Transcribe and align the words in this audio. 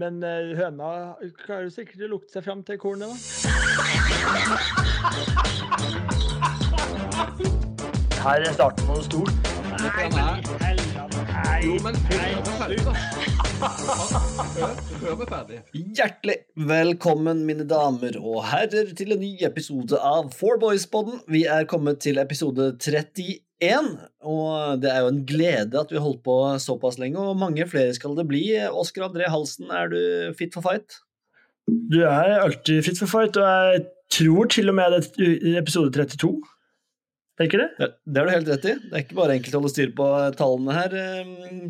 Men 0.00 0.16
eh, 0.26 0.56
høna 0.58 0.86
klarer 1.38 1.68
sikkert 1.70 2.00
å 2.02 2.06
lukte 2.16 2.34
seg 2.34 2.42
fram 2.42 2.64
til 2.66 2.74
kornet, 2.82 3.14
da. 3.14 3.14
Her 8.24 8.42
er 8.42 8.56
starten 8.56 8.88
på 8.88 8.96
noe 8.96 9.04
stort. 9.06 9.30
Nei. 9.78 10.10
Nei. 10.18 10.34
Jo, 11.62 11.76
men 11.84 11.94
ferdig. 15.30 15.60
Hjertelig 15.94 16.36
velkommen, 16.58 17.46
mine 17.46 17.62
damer 17.70 18.18
og 18.18 18.42
herrer, 18.50 18.90
til 18.98 19.14
en 19.14 19.22
ny 19.22 19.36
episode 19.46 19.94
av 20.02 20.34
Four 20.34 20.58
Boys-podden. 20.64 21.22
Vi 21.30 21.46
er 21.46 21.70
kommet 21.70 22.02
til 22.02 22.18
episode 22.18 22.72
31, 22.82 23.43
og 23.62 24.80
det 24.82 24.90
er 24.90 25.04
jo 25.04 25.10
en 25.12 25.22
glede 25.26 25.78
at 25.80 25.92
vi 25.92 26.02
holdt 26.02 26.22
på 26.26 26.36
såpass 26.60 26.98
lenge, 27.00 27.20
og 27.20 27.38
mange 27.38 27.66
flere 27.70 27.94
skal 27.96 28.16
det 28.18 28.26
bli. 28.28 28.42
Oskar 28.68 29.08
André 29.08 29.28
Halsen, 29.30 29.70
er 29.70 29.92
du 29.92 30.00
fit 30.38 30.54
for 30.56 30.64
fight? 30.66 30.98
Du 31.64 32.02
er 32.02 32.40
alltid 32.42 32.84
fit 32.84 32.98
for 33.00 33.08
fight, 33.08 33.38
og 33.40 33.46
jeg 33.72 33.86
tror 34.12 34.50
til 34.52 34.68
og 34.68 34.76
med 34.76 34.98
det 34.98 35.04
er 35.54 35.62
episode 35.62 35.94
32. 35.94 36.34
Tenker 37.40 37.64
det? 37.64 37.70
Ja, 37.82 37.88
det 38.06 38.20
har 38.20 38.28
du 38.28 38.34
helt 38.34 38.50
rett 38.52 38.66
i. 38.68 38.74
Det 38.78 38.92
er 38.92 39.06
ikke 39.06 39.16
bare 39.18 39.34
enkelt 39.38 39.56
å 39.56 39.62
holde 39.62 39.72
styr 39.72 39.94
på 39.98 40.10
tallene 40.38 40.76
her. 40.76 40.92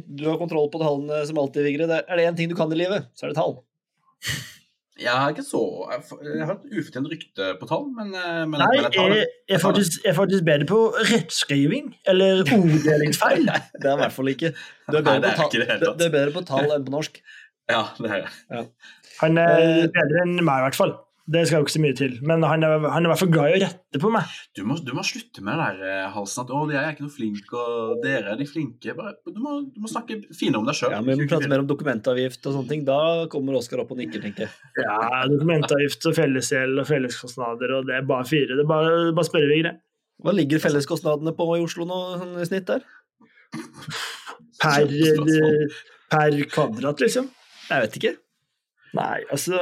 Du 0.05 0.27
har 0.27 0.41
kontroll 0.41 0.69
på 0.72 0.80
tallene 0.82 1.22
som 1.28 1.41
alltid, 1.41 1.64
Vigre. 1.69 1.88
Er 2.02 2.20
det 2.20 2.27
én 2.27 2.36
ting 2.36 2.50
du 2.50 2.56
kan 2.58 2.72
i 2.74 2.80
livet, 2.82 3.06
så 3.16 3.24
er 3.24 3.32
det 3.32 3.38
tall. 3.38 3.56
Jeg 5.00 5.10
har 5.10 5.32
ikke 5.32 5.42
så 5.42 5.60
Jeg 6.22 6.44
har 6.46 6.52
et 6.54 6.66
ufortjent 6.78 7.08
rykte 7.10 7.46
på 7.58 7.66
tall, 7.66 7.88
men, 7.96 8.12
eh, 8.14 8.44
men 8.46 8.60
Nei, 8.62 8.68
jeg, 8.78 8.92
jeg 8.94 9.24
jeg 9.50 9.56
er 9.56 9.62
faktisk, 9.62 9.96
jeg 10.04 10.10
er 10.12 10.18
faktisk 10.20 10.44
bedre 10.46 10.66
på 10.70 10.78
rettskriving, 11.10 11.88
eller 12.06 12.44
orddelingsfeil. 12.46 13.48
Det 13.82 13.90
er 13.90 13.96
i 13.96 14.02
hvert 14.04 14.14
fall 14.14 14.30
ikke. 14.30 14.52
Du 14.90 14.98
er 15.00 15.02
bedre, 15.02 15.20
det 15.24 15.32
er 15.32 15.40
på, 15.40 15.48
tall, 15.50 15.80
du, 15.82 15.88
du 15.98 16.04
er 16.06 16.12
bedre 16.14 16.34
på 16.36 16.44
tall 16.52 16.76
enn 16.76 16.86
på 16.86 16.94
norsk. 16.94 17.18
Ja, 17.70 17.82
det 17.98 18.10
er 18.12 18.22
jeg. 18.22 18.68
Han 19.22 19.38
er 19.40 19.58
Eh. 19.64 19.82
bedre 19.98 20.22
enn 20.28 20.36
meg, 20.44 20.62
i 20.62 20.66
hvert 20.68 20.78
fall. 20.78 20.94
Det 21.24 21.41
skal 21.48 21.62
jo 21.62 21.64
ikke 21.64 21.73
så 21.73 21.80
mye 21.80 21.96
til. 21.96 22.17
Men 22.28 22.42
han 22.44 22.64
er, 22.67 22.83
han 22.84 23.00
er 23.00 23.08
i 23.08 23.11
hvert 23.11 23.20
fall 23.22 23.30
glad 23.33 23.48
i 23.48 23.55
å 23.56 23.61
rette 23.62 24.00
på 24.03 24.11
meg. 24.12 24.33
Du 24.56 24.61
må, 24.69 24.75
du 24.84 24.91
må 24.92 25.05
slutte 25.08 25.41
med 25.44 25.56
det 25.56 25.69
der 25.81 25.86
eh, 25.89 26.08
halsen 26.12 26.42
at 26.42 26.50
'å, 26.53 26.58
jeg 26.69 26.81
er 26.83 26.91
ikke 26.92 27.06
noe 27.06 27.14
flink', 27.14 27.55
og 27.56 28.03
'dere 28.03 28.34
er 28.34 28.41
de 28.41 28.47
flinke'. 28.48 28.97
Bare, 28.98 29.14
du, 29.25 29.39
må, 29.41 29.55
du 29.72 29.78
må 29.81 29.89
snakke 29.89 30.19
finere 30.36 30.61
om 30.61 30.69
deg 30.69 30.77
sjøl. 30.77 30.92
Ja, 30.92 30.98
men 31.00 31.16
Vi 31.16 31.25
må 31.25 31.31
prate 31.31 31.48
mer 31.48 31.64
om 31.64 31.70
dokumentavgift 31.70 32.44
og 32.44 32.58
sånne 32.58 32.72
ting. 32.75 32.84
Da 32.84 32.98
kommer 33.33 33.56
Oskar 33.56 33.81
opp 33.81 33.94
og 33.97 34.00
nikker, 34.03 34.20
tenker 34.20 34.44
jeg. 34.44 34.53
Ja, 34.84 34.98
Dokumentavgift 35.33 36.05
og 36.11 36.16
fellesgjeld 36.19 36.83
og 36.83 36.89
felleskostnader, 36.91 37.72
og 37.78 37.88
det 37.88 37.97
er 37.97 38.11
bare 38.11 38.28
fire. 38.28 38.53
Det 38.53 38.66
er 38.66 38.69
bare, 38.75 38.98
bare 39.16 39.28
spørre 39.31 39.48
Vigre. 39.48 39.72
Hva 40.25 40.34
ligger 40.36 40.61
felleskostnadene 40.61 41.33
på 41.36 41.48
i 41.56 41.64
Oslo 41.64 41.88
nå 41.88 42.03
sånn 42.20 42.36
i 42.36 42.48
snitt 42.48 42.69
der? 42.69 42.84
Per, 44.61 44.92
per 46.12 46.38
kvadrat, 46.53 47.00
liksom. 47.00 47.33
Jeg 47.70 47.86
vet 47.86 47.98
ikke. 48.00 48.14
Nei, 48.95 49.23
altså 49.33 49.59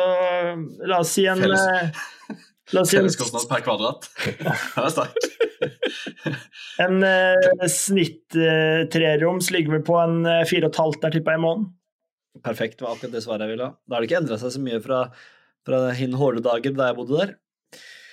La 0.88 0.98
oss 1.00 1.12
si 1.16 1.24
en 1.30 1.40
Felles- 1.40 1.68
eh, 1.72 2.40
La 2.72 2.82
oss 2.82 2.90
si 2.92 2.96
en, 2.98 3.04
Felleskostnad 3.06 3.46
per 3.50 3.62
kvadrat. 3.64 4.08
Det 4.76 4.82
er 4.84 4.92
sterkt. 4.92 5.28
en 6.84 7.04
eh, 7.06 7.68
snitt 7.70 8.36
eh, 8.38 8.82
treroms 8.92 9.50
ligger 9.54 9.76
vel 9.78 9.84
på 9.86 9.96
en 10.02 10.22
eh, 10.28 10.42
fire 10.48 10.68
og 10.68 10.72
et 10.74 10.80
halvt 10.82 11.04
der, 11.04 11.14
tipper 11.16 11.36
jeg, 11.36 11.42
i 11.42 11.44
måneden. 11.46 11.70
Perfekt, 12.42 12.80
var 12.82 12.94
akkurat 12.96 13.12
det 13.14 13.22
svaret 13.24 13.44
jeg 13.46 13.54
ville 13.54 13.68
ha. 13.68 13.76
Da 13.86 13.96
har 13.96 14.02
det 14.04 14.08
ikke 14.10 14.20
endra 14.22 14.38
seg 14.40 14.54
så 14.54 14.62
mye 14.64 14.80
fra, 14.84 15.02
fra 15.68 15.80
hin 15.98 16.16
hårde 16.18 16.42
dager 16.44 16.74
da 16.78 16.90
jeg 16.90 16.98
bodde 16.98 17.18
der. 17.20 17.34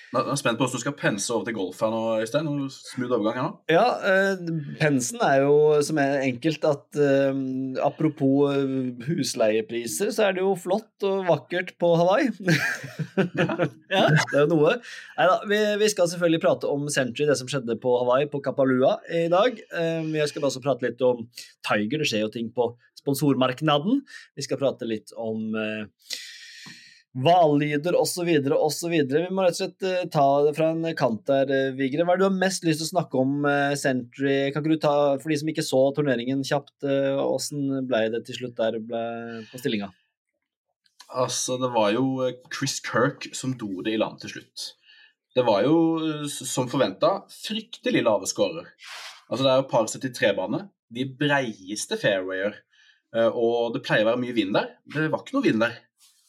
Nå 0.10 0.22
er 0.24 0.38
spent 0.40 0.58
på 0.58 0.66
hvordan 0.66 0.80
du 0.80 0.82
skal 0.82 0.96
pense 0.98 1.30
over 1.34 1.46
til 1.46 1.56
golf 1.58 1.82
her 1.84 1.92
nå, 1.94 2.02
Øystein. 2.24 2.48
Smooth 2.74 3.14
overgang 3.18 3.36
her 3.38 3.46
nå. 3.46 3.52
Ja, 3.70 3.86
eh, 4.10 4.40
pensen 4.80 5.22
er 5.26 5.44
jo 5.44 5.58
som 5.86 6.00
er 6.02 6.24
enkelt 6.26 6.66
at 6.66 6.98
eh, 6.98 7.42
apropos 7.86 8.56
eh, 8.56 9.06
husleiepriser, 9.06 10.10
så 10.16 10.26
er 10.28 10.38
det 10.38 10.44
jo 10.46 10.56
flott 10.58 11.06
og 11.06 11.30
vakkert 11.30 11.76
på 11.82 11.92
Hawaii. 12.00 12.32
ja, 13.94 14.08
det 14.10 14.34
er 14.34 14.48
jo 14.48 14.50
noe. 14.56 14.76
Neida, 15.20 15.38
vi, 15.52 15.62
vi 15.84 15.92
skal 15.94 16.10
selvfølgelig 16.10 16.42
prate 16.48 16.74
om 16.74 16.90
Century, 16.90 17.30
det 17.30 17.38
som 17.38 17.52
skjedde 17.52 17.78
på 17.82 17.94
Hawaii, 18.02 18.30
på 18.32 18.42
Kapalua 18.46 18.98
i 19.14 19.28
dag. 19.32 19.62
Eh, 19.78 20.02
vi 20.10 20.26
skal 20.32 20.50
også 20.50 20.64
prate 20.66 20.88
litt 20.88 21.06
om 21.06 21.28
Tiger, 21.66 22.02
det 22.02 22.10
skjer 22.10 22.26
jo 22.26 22.34
ting 22.34 22.50
på 22.56 22.72
sponsormarknaden. 23.00 24.02
Vi 24.36 24.46
skal 24.46 24.60
prate 24.62 24.90
litt 24.90 25.14
om 25.18 25.54
eh, 25.54 26.18
Hvallyder 27.18 27.96
osv. 27.98 28.28
osv. 28.54 28.92
Vi 28.94 29.22
må 29.34 29.44
rett 29.46 29.56
og 29.56 29.62
slett 29.64 29.86
eh, 29.88 30.04
ta 30.14 30.26
det 30.46 30.54
fra 30.58 30.70
en 30.76 30.86
kant 30.98 31.24
der, 31.26 31.50
eh, 31.50 31.72
Vigre. 31.78 32.06
Hva 32.06 32.14
er 32.14 32.20
det 32.20 32.26
du 32.26 32.30
har 32.30 32.38
mest 32.44 32.68
lyst 32.68 32.84
til 32.84 32.90
å 32.90 32.94
snakke 32.94 33.18
om 33.24 33.40
Sentry? 33.42 33.80
Century? 33.82 34.36
Kan 34.54 34.62
ikke 34.62 34.76
du 34.76 34.84
ta, 34.84 34.94
for 35.18 35.34
de 35.34 35.40
som 35.42 35.50
ikke 35.50 35.66
så 35.66 35.82
turneringen 35.98 36.46
kjapt, 36.46 36.76
eh, 36.86 37.18
åssen 37.18 37.88
ble 37.90 38.04
det 38.14 38.26
til 38.28 38.38
slutt 38.42 38.56
der 38.62 38.78
på 39.50 39.58
stillinga? 39.62 39.90
Altså, 41.10 41.58
det 41.58 41.72
var 41.74 41.90
jo 41.96 42.06
eh, 42.28 42.36
Chris 42.54 42.78
Kirk 42.86 43.32
som 43.34 43.58
dro 43.58 43.82
det 43.82 43.96
i 43.96 44.02
land 44.02 44.22
til 44.22 44.36
slutt. 44.36 44.74
Det 45.34 45.46
var 45.46 45.64
jo, 45.66 45.76
eh, 46.06 46.26
som 46.30 46.70
forventa, 46.70 47.24
fryktelig 47.34 48.06
lave 48.06 48.30
scorer. 48.30 48.70
Altså, 49.30 49.44
det 49.44 49.52
er 49.52 49.62
jo 49.64 49.70
par 49.72 49.90
73-bane. 49.90 50.68
De 50.94 51.06
breieste 51.10 51.98
fairwayer. 52.02 52.62
eh, 53.16 53.30
Og 53.34 53.74
det 53.74 53.82
pleier 53.86 54.06
å 54.06 54.12
være 54.14 54.22
mye 54.22 54.38
vind 54.38 54.54
der. 54.54 54.76
Det 54.86 55.10
var 55.10 55.26
ikke 55.26 55.38
noe 55.40 55.48
vind 55.50 55.66
der. 55.66 55.78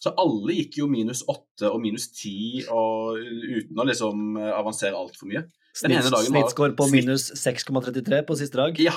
Så 0.01 0.15
alle 0.17 0.55
gikk 0.57 0.79
jo 0.81 0.87
minus 0.89 1.21
8 1.29 1.69
og 1.69 1.81
minus 1.83 2.07
10 2.17 2.65
uten 2.71 3.81
å 3.83 3.85
liksom 3.85 4.37
eh, 4.41 4.53
avansere 4.57 4.97
altfor 4.97 5.29
mye. 5.29 5.43
Den 5.83 5.93
var- 6.09 6.25
Snittscore 6.25 6.75
på 6.79 6.87
minus 6.91 7.29
6,33 7.37 8.23
på 8.27 8.37
siste 8.41 8.57
dag. 8.63 8.81
Ja, 8.81 8.95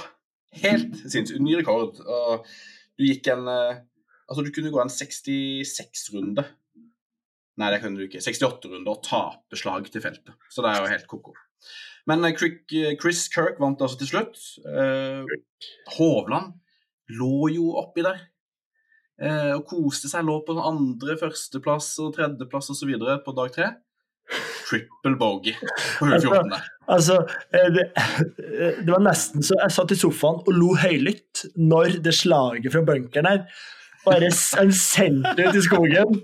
helt 0.64 0.96
sinnssykt. 1.04 1.42
Ny 1.44 1.58
rekord. 1.60 2.00
Og 2.02 2.48
du 2.98 3.04
gikk 3.10 3.28
en 3.36 3.48
eh, 3.52 3.82
Altså, 4.32 4.40
du 4.48 4.54
kunne 4.56 4.72
gå 4.72 4.80
en 4.80 4.88
66-runde. 4.90 6.46
Nei, 7.60 7.68
det 7.74 7.82
kunne 7.84 8.00
du 8.00 8.06
ikke. 8.08 8.22
68-runde 8.24 8.88
og 8.90 9.02
tape 9.06 9.58
slag 9.60 9.90
til 9.92 10.02
feltet. 10.02 10.32
Så 10.50 10.64
det 10.64 10.72
er 10.72 10.80
jo 10.82 10.88
helt 10.94 11.10
ko-ko. 11.12 11.34
Men 12.10 12.24
eh, 12.26 12.34
Chris 12.40 13.28
Kirk 13.32 13.60
vant 13.62 13.84
altså 13.84 14.00
til 14.00 14.10
slutt. 14.10 14.40
Eh, 14.66 15.28
Hovland 15.98 16.56
lå 17.20 17.50
jo 17.54 17.74
oppi 17.84 18.02
der 18.08 18.24
og 19.22 19.66
koste 19.70 20.10
seg. 20.10 20.26
Lå 20.26 20.40
på 20.46 20.56
andre, 20.58 21.18
førsteplass 21.20 21.92
og 22.04 22.16
tredjeplass 22.16 22.72
osv. 22.74 22.96
på 23.26 23.36
dag 23.38 23.52
tre. 23.54 23.68
Triple 24.70 25.18
bogey 25.20 25.54
på 26.00 26.08
hull 26.08 26.16
14 26.18 26.50
der. 26.54 26.66
Altså, 26.94 27.20
eh, 27.54 27.70
det, 27.76 27.86
eh, 27.98 28.80
det 28.84 28.92
var 28.92 29.04
nesten 29.04 29.44
så 29.46 29.56
jeg 29.60 29.76
satt 29.76 29.94
i 29.94 30.00
sofaen 30.00 30.42
og 30.42 30.52
lo 30.56 30.74
høylytt 30.80 31.46
når 31.60 32.00
det 32.04 32.16
slaget 32.18 32.74
fra 32.74 32.84
bunkeren 32.88 33.30
her 33.30 33.46
bare 34.04 34.28
en 34.28 34.74
sendte 34.76 35.46
ut 35.46 35.56
i 35.56 35.62
skogen. 35.64 36.18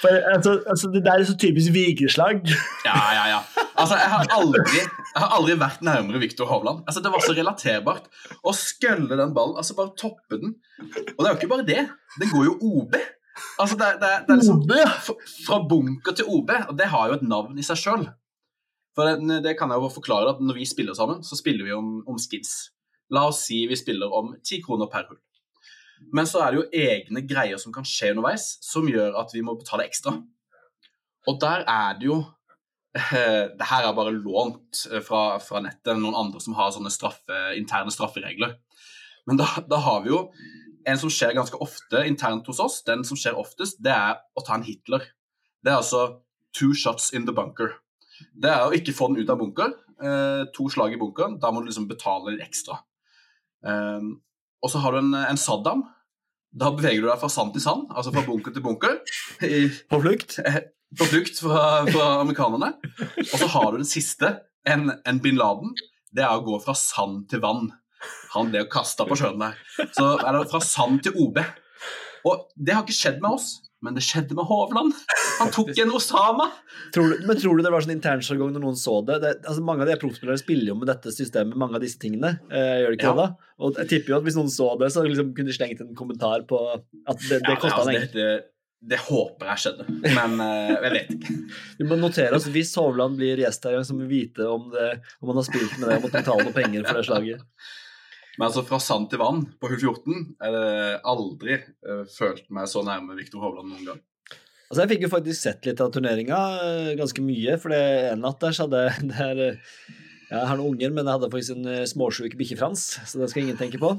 For, 0.00 0.14
altså, 0.32 0.62
altså, 0.64 0.88
det 0.94 1.02
der 1.04 1.18
er 1.18 1.24
så 1.28 1.36
typisk 1.36 1.74
Vigre-slag. 1.74 2.40
Ja, 2.86 3.00
ja, 3.18 3.24
ja. 3.34 3.40
Altså, 3.78 3.94
jeg 4.00 4.10
har 4.10 4.26
aldri, 4.34 4.80
jeg 4.82 5.20
har 5.22 5.32
aldri 5.36 5.54
vært 5.60 5.82
nærmere 5.86 6.20
Viktor 6.22 6.48
Hovland. 6.50 6.80
Altså, 6.88 7.02
det 7.04 7.12
var 7.14 7.22
så 7.22 7.34
relaterbart. 7.36 8.08
Å 8.42 8.54
skølle 8.56 9.18
den 9.20 9.34
ballen, 9.36 9.56
altså 9.60 9.76
bare 9.78 9.92
toppe 10.00 10.40
den. 10.42 10.56
Og 10.82 11.20
det 11.20 11.26
er 11.28 11.32
jo 11.32 11.38
ikke 11.38 11.50
bare 11.52 11.66
det. 11.68 11.84
Den 12.18 12.32
går 12.32 12.48
jo 12.48 12.56
OB. 12.72 12.96
Altså, 13.62 13.76
det, 13.78 13.86
er- 13.86 14.00
det, 14.02 14.08
er- 14.16 14.24
det 14.26 14.34
er 14.34 14.40
liksom 14.40 14.64
fra 15.46 15.60
bunker 15.70 16.16
til 16.18 16.26
OB, 16.34 16.50
og 16.72 16.74
det 16.80 16.88
har 16.90 17.12
jo 17.12 17.18
et 17.20 17.28
navn 17.30 17.58
i 17.58 17.66
seg 17.66 17.78
sjøl. 17.84 18.08
For 18.98 19.06
det, 19.06 19.38
det 19.44 19.54
kan 19.60 19.70
jeg 19.70 19.78
jo 19.84 19.92
forklare 19.94 20.32
at 20.34 20.40
når 20.42 20.56
vi 20.58 20.66
spiller 20.66 20.96
sammen, 20.98 21.20
så 21.22 21.38
spiller 21.38 21.68
vi 21.68 21.76
om, 21.76 22.00
om 22.10 22.18
skins. 22.18 22.56
La 23.14 23.28
oss 23.30 23.44
si 23.46 23.60
vi 23.70 23.76
spiller 23.78 24.10
om 24.12 24.32
ti 24.44 24.58
kroner 24.64 24.90
per 24.90 25.06
hull. 25.12 25.20
Men 26.14 26.26
så 26.30 26.42
er 26.42 26.50
det 26.54 26.58
jo 26.58 26.66
egne 26.82 27.22
greier 27.26 27.58
som 27.62 27.72
kan 27.74 27.86
skje 27.86 28.10
underveis, 28.16 28.56
som 28.62 28.86
gjør 28.90 29.14
at 29.22 29.30
vi 29.34 29.40
må 29.46 29.54
betale 29.58 29.86
ekstra. 29.86 30.16
Og 31.30 31.38
der 31.42 31.62
er 31.68 31.94
det 32.00 32.06
jo 32.10 32.18
Det 33.58 33.68
her 33.70 33.84
er 33.84 33.96
bare 33.96 34.14
lånt 34.14 34.86
eh, 34.90 35.02
fra, 35.04 35.38
fra 35.42 35.62
nettet, 35.64 35.98
noen 35.98 36.16
andre 36.18 36.40
som 36.42 36.56
har 36.58 36.72
sånne 36.74 36.92
straffe, 36.92 37.42
interne 37.58 37.92
strafferegler. 37.94 38.56
Men 39.28 39.40
da, 39.40 39.48
da 39.68 39.80
har 39.84 40.04
vi 40.06 40.14
jo 40.14 40.22
en 40.88 41.00
som 41.00 41.12
skjer 41.12 41.36
ganske 41.36 41.58
ofte 41.60 42.00
internt 42.08 42.46
hos 42.48 42.62
oss. 42.64 42.80
Den 42.86 43.04
som 43.04 43.18
skjer 43.18 43.36
oftest, 43.38 43.82
det 43.84 43.92
er 43.92 44.16
å 44.32 44.44
ta 44.44 44.56
en 44.56 44.64
Hitler. 44.64 45.04
Det 45.60 45.72
er 45.72 45.82
altså 45.82 46.22
two 46.56 46.72
shots 46.72 47.10
in 47.12 47.26
the 47.28 47.34
bunker. 47.36 47.76
Det 48.32 48.50
er 48.50 48.64
å 48.66 48.72
ikke 48.74 48.94
få 48.96 49.10
den 49.10 49.20
ut 49.22 49.32
av 49.32 49.40
bunker. 49.40 49.74
Eh, 49.98 50.46
to 50.54 50.68
slag 50.72 50.94
i 50.94 51.00
bunkeren. 51.00 51.36
Da 51.42 51.52
må 51.52 51.60
du 51.60 51.68
liksom 51.68 51.90
betale 51.90 52.34
litt 52.34 52.46
ekstra. 52.46 52.80
Eh, 53.66 54.08
og 54.58 54.72
så 54.72 54.82
har 54.82 54.94
du 54.94 55.02
en, 55.02 55.14
en 55.20 55.40
Saddam. 55.40 55.84
Da 56.58 56.72
beveger 56.74 57.04
du 57.04 57.10
deg 57.10 57.20
fra 57.20 57.28
sand 57.30 57.52
til 57.52 57.62
sand, 57.62 57.90
altså 57.92 58.10
fra 58.14 58.24
bunker 58.24 58.54
til 58.54 58.64
bunker. 58.64 58.96
I, 59.44 59.68
På 59.90 60.00
flukt. 60.00 60.38
på 60.96 61.08
flukt 61.10 61.40
fra, 61.42 61.64
fra 61.90 62.06
amerikanerne. 62.22 62.72
Og 63.26 63.36
så 63.36 63.48
har 63.54 63.70
du 63.72 63.80
den 63.82 63.88
siste, 63.88 64.34
en, 64.68 64.88
en 65.04 65.20
bin 65.24 65.36
Laden. 65.40 65.74
Det 66.14 66.24
er 66.24 66.32
å 66.38 66.44
gå 66.46 66.56
fra 66.64 66.74
sand 66.78 67.26
til 67.32 67.42
vann. 67.44 67.68
Han 68.34 68.52
ble 68.52 68.64
kasta 68.72 69.04
på 69.08 69.16
sjøen 69.18 69.40
der. 69.42 69.56
Så 69.96 70.14
er 70.16 70.36
det 70.38 70.48
fra 70.52 70.60
sand 70.64 71.02
til 71.04 71.16
OB. 71.20 71.40
Og 72.28 72.46
det 72.56 72.76
har 72.76 72.84
ikke 72.86 72.96
skjedd 72.96 73.20
med 73.24 73.36
oss. 73.38 73.56
Men 73.84 73.94
det 73.94 74.02
skjedde 74.02 74.34
med 74.34 74.48
Hovland. 74.48 74.90
Han 75.38 75.52
tok 75.54 75.68
en 75.78 75.92
Osama. 75.94 76.48
Tror 76.94 77.12
du, 77.12 77.20
men 77.28 77.38
tror 77.38 77.54
du 77.54 77.62
det 77.62 77.70
var 77.70 77.84
sånn 77.84 77.94
internsjargong 77.94 78.50
når 78.56 78.64
noen 78.64 78.78
så 78.78 78.96
det? 79.06 79.20
det 79.22 79.30
altså 79.44 79.62
mange 79.62 79.84
av 79.84 79.92
de 79.92 79.94
proffspillere 80.02 80.40
spiller 80.40 80.72
jo 80.72 80.78
med 80.80 80.90
dette 80.90 81.12
systemet, 81.14 81.54
mange 81.62 81.78
av 81.78 81.84
disse 81.84 82.00
tingene. 82.02 82.32
Eh, 82.50 82.72
gjør 82.82 82.90
de 82.90 82.98
ikke 82.98 83.06
Ja. 83.06 83.14
det, 83.14 83.26
da? 83.28 83.52
Og 83.62 83.78
jeg 83.78 83.90
tipper 83.92 84.14
jo 84.14 84.18
at 84.18 84.26
hvis 84.26 84.38
noen 84.40 84.50
så 84.50 84.72
det, 84.80 84.88
så 84.90 85.04
liksom 85.06 85.30
kunne 85.36 85.52
de 85.52 85.54
slengt 85.54 85.84
en 85.84 85.94
kommentar 85.98 86.42
på 86.50 86.58
at 86.74 86.82
det, 87.28 87.38
det 87.38 87.54
Ja, 87.54 87.70
altså, 87.70 88.34
det, 88.80 89.00
håper 89.08 89.50
jeg 89.52 89.62
skjedde, 89.64 89.86
men 90.14 90.38
uh, 90.38 90.70
jeg 90.76 90.92
vet 90.94 91.12
ikke. 91.16 91.34
Vi 91.80 91.86
må 91.88 91.98
notere 91.98 92.38
oss 92.38 92.46
hvis 92.52 92.74
Hovland 92.78 93.18
blir 93.18 93.40
gjest 93.42 93.66
her, 93.66 93.80
så 93.82 93.96
må 93.96 94.06
vi 94.06 94.22
vite 94.22 94.46
om, 94.46 94.68
det, 94.74 94.88
om 95.18 95.32
han 95.32 95.40
har 95.40 95.48
spilt 95.48 95.74
med 95.78 95.88
det 95.88 95.98
og 95.98 96.06
måtte 96.06 96.22
betale 96.22 96.46
noen 96.46 96.56
penger 96.56 96.86
for 96.86 97.00
det 97.00 97.06
slaget. 97.08 97.44
Men 98.38 98.46
altså, 98.46 98.62
fra 98.68 98.78
sand 98.82 99.08
til 99.10 99.18
vann 99.18 99.42
på 99.58 99.72
hull 99.72 99.80
14 99.80 100.20
er 100.46 100.54
det 100.54 100.68
aldri 101.10 101.58
uh, 101.58 102.04
følt 102.14 102.46
meg 102.54 102.70
så 102.70 102.84
nærme 102.86 103.18
Viktor 103.18 103.42
Hovland 103.42 103.72
noen 103.72 103.88
gang. 103.90 104.04
Altså 104.68 104.84
Jeg 104.84 104.92
fikk 104.92 105.06
jo 105.06 105.12
faktisk 105.14 105.40
sett 105.40 105.66
litt 105.66 105.80
av 105.80 105.88
turneringa, 105.94 106.38
eh, 106.60 106.90
ganske 106.98 107.22
mye. 107.24 107.54
For 107.56 107.72
det 107.72 107.80
en 108.12 108.20
natt 108.20 108.36
der 108.42 108.52
så 108.52 108.66
hadde 108.66 108.82
jeg 108.84 109.08
det 109.08 109.22
er, 109.24 109.38
eh, 109.46 109.94
Jeg 110.28 110.44
har 110.44 110.58
noen 110.60 110.74
unger, 110.74 110.90
men 110.92 111.06
jeg 111.06 111.16
hadde 111.16 111.30
faktisk 111.32 111.54
en 111.56 111.86
småsjuk 111.88 112.34
bikkje-Frans, 112.36 112.82
så 113.08 113.16
det 113.16 113.30
skal 113.32 113.46
ingen 113.46 113.56
tenke 113.56 113.80
på. 113.80 113.94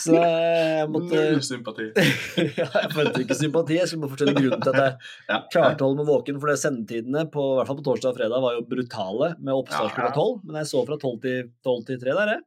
Så 0.00 0.14
jeg 0.16 0.86
måtte 0.88 1.12
Null 1.12 1.42
sympati. 1.44 1.88
ja, 2.58 2.64
Jeg 2.64 2.90
følte 2.94 3.20
ikke 3.26 3.36
sympati. 3.36 3.76
Jeg 3.76 3.90
skulle 3.90 4.06
bare 4.06 4.14
fortelle 4.14 4.34
grunnen 4.38 4.62
til 4.64 4.72
at 4.72 4.80
jeg 4.80 4.94
Ja. 5.32 5.38
klarte 5.52 5.84
å 5.84 5.90
holde 5.90 6.00
meg 6.00 6.08
våken. 6.08 6.38
For 6.40 6.48
det 6.52 6.58
sendetidene 6.62 7.26
på, 7.34 7.44
i 7.52 7.58
hvert 7.60 7.68
fall 7.68 7.80
på 7.82 7.86
torsdag 7.90 8.14
og 8.14 8.18
fredag 8.22 8.40
var 8.46 8.56
jo 8.56 8.64
brutale, 8.70 9.32
med 9.38 9.52
oppstart 9.54 9.92
klokka 9.92 10.08
ja. 10.08 10.16
tolv. 10.16 10.40
Men 10.48 10.60
jeg 10.62 10.70
så 10.72 10.82
fra 10.88 10.96
tolv 11.02 11.20
til, 11.24 11.50
12 11.66 11.86
til 11.90 12.00
tre 12.00 12.16
der, 12.22 12.32
jeg. 12.38 12.44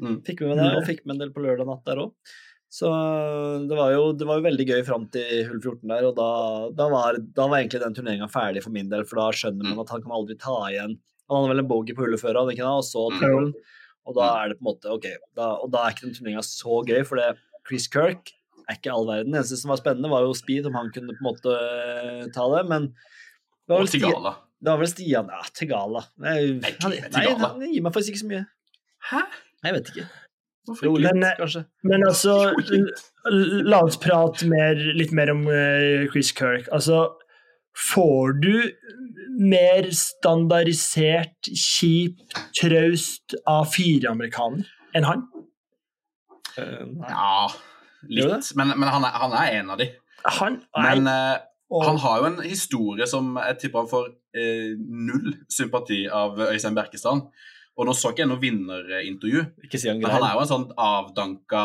Mm. 0.00 0.16
Fikk 0.26 0.40
med 0.42 0.50
meg 0.56 0.62
det, 0.64 0.70
og 0.80 0.86
fikk 0.88 1.04
med 1.06 1.14
en 1.14 1.22
del 1.26 1.34
på 1.36 1.42
lørdag 1.44 1.68
natt 1.68 1.84
der 1.86 2.00
òg. 2.02 2.12
Så 2.70 2.86
det 3.66 3.74
var, 3.74 3.90
jo, 3.90 4.02
det 4.14 4.26
var 4.28 4.38
jo 4.38 4.44
veldig 4.46 4.66
gøy 4.68 4.82
fram 4.86 5.06
til 5.10 5.44
hull 5.48 5.58
14 5.58 5.90
der, 5.90 6.04
og 6.06 6.12
da, 6.18 6.28
da, 6.78 6.86
var, 6.92 7.16
da 7.18 7.46
var 7.50 7.58
egentlig 7.58 7.80
den 7.82 7.96
turneringa 7.96 8.28
ferdig 8.30 8.62
for 8.62 8.70
min 8.74 8.90
del, 8.92 9.02
for 9.10 9.18
da 9.18 9.28
skjønner 9.34 9.66
man 9.66 9.74
Mm. 9.74 9.80
at 9.82 9.90
han 9.94 10.02
kan 10.04 10.14
aldri 10.14 10.36
ta 10.38 10.54
igjen 10.70 10.94
Han 11.30 11.36
hadde 11.40 11.50
vel 11.52 11.62
en 11.64 11.68
bogey 11.70 11.94
på 11.98 12.02
hullet 12.06 12.22
før, 12.22 12.38
hadde 12.38 12.54
ikke 12.54 12.62
det, 12.66 12.76
og 12.78 12.86
så 12.86 13.02
Mm. 13.10 13.50
Og 14.10 14.16
da 14.18 14.26
er 14.40 14.50
det 14.50 14.58
på 14.58 14.64
en 14.64 14.70
måte 14.72 14.90
OK, 14.90 15.06
da, 15.38 15.52
og 15.62 15.70
da 15.72 15.84
er 15.86 15.94
ikke 15.94 16.08
den 16.08 16.16
turneringa 16.16 16.42
så 16.46 16.82
gøy, 16.88 17.00
for 17.06 17.20
det 17.20 17.30
Chris 17.68 17.86
Kirk 17.92 18.32
er 18.66 18.78
ikke 18.78 18.92
all 18.94 19.06
verden. 19.08 19.32
Det 19.32 19.40
eneste 19.40 19.58
som 19.60 19.72
var 19.72 19.80
spennende, 19.80 20.10
var 20.10 20.26
jo 20.26 20.36
speed, 20.36 20.66
om 20.70 20.78
han 20.78 20.90
kunne 20.94 21.14
på 21.14 21.22
en 21.22 21.28
måte 21.28 21.54
eh, 21.54 22.24
ta 22.34 22.46
det, 22.56 22.64
men 22.70 22.90
det 22.90 23.76
var 23.76 23.84
vel 23.84 23.92
Tigala. 23.92 24.32
det 24.58 24.72
var 24.72 24.80
vel 24.80 24.90
Stian 24.90 25.30
Ja, 25.30 25.44
Tigala. 25.54 26.02
Nei, 26.22 26.38
Nei, 26.58 26.72
han, 26.82 26.96
nei, 27.14 27.24
han 27.44 27.62
gir 27.68 27.86
meg 27.86 27.94
faktisk 27.94 28.16
ikke 28.16 28.24
så 28.24 28.30
mye. 28.32 28.42
Hæ? 29.10 29.22
Jeg 29.66 29.76
vet 29.76 29.92
ikke. 29.92 30.08
Jo, 30.70 30.92
litt, 30.94 31.06
Men, 31.06 31.24
eh, 31.24 31.36
kanskje. 31.38 31.64
Men 31.88 32.04
altså, 32.06 32.34
la 33.70 33.80
oss 33.86 33.98
prate 34.00 34.46
mer, 34.50 34.78
litt 34.98 35.14
mer 35.16 35.32
om 35.32 35.46
eh, 35.50 36.06
Chris 36.12 36.30
Kirk. 36.36 36.68
Altså, 36.74 37.06
får 37.76 38.32
du 38.42 38.54
mer 39.40 39.86
standardisert, 39.94 41.50
kjip, 41.56 42.18
traust 42.58 43.34
A4-amerikaner 43.48 44.66
enn 44.98 45.06
han? 45.06 45.22
Eh. 46.58 46.86
Ja, 47.08 47.50
litt. 48.10 48.50
Men, 48.58 48.74
men 48.76 48.88
han, 48.90 49.04
er, 49.06 49.14
han 49.22 49.36
er 49.38 49.54
en 49.60 49.70
av 49.76 49.78
de. 49.80 49.86
Han, 50.40 50.58
Men 50.76 51.06
eh, 51.08 51.38
og- 51.70 51.86
han 51.86 52.00
har 52.02 52.18
jo 52.20 52.28
en 52.32 52.40
historie 52.42 53.06
som 53.08 53.36
jeg 53.38 53.58
tipper 53.62 53.84
han 53.84 53.92
får 53.92 54.10
eh, 54.36 54.74
null 54.76 55.36
sympati 55.48 56.02
av 56.10 56.38
Øystein 56.50 56.74
Berkestad. 56.76 57.22
Og 57.78 57.86
nå 57.86 57.94
så 57.96 58.10
ikke 58.10 58.24
jeg 58.26 58.28
noe 58.28 58.42
vinnerintervju, 58.42 59.44
Ikke 59.64 59.78
si 59.80 59.88
han 59.88 60.00
men 60.02 60.10
han 60.12 60.24
er 60.26 60.34
jo 60.34 60.42
en 60.42 60.50
sånn 60.50 60.66
avdanka 60.76 61.60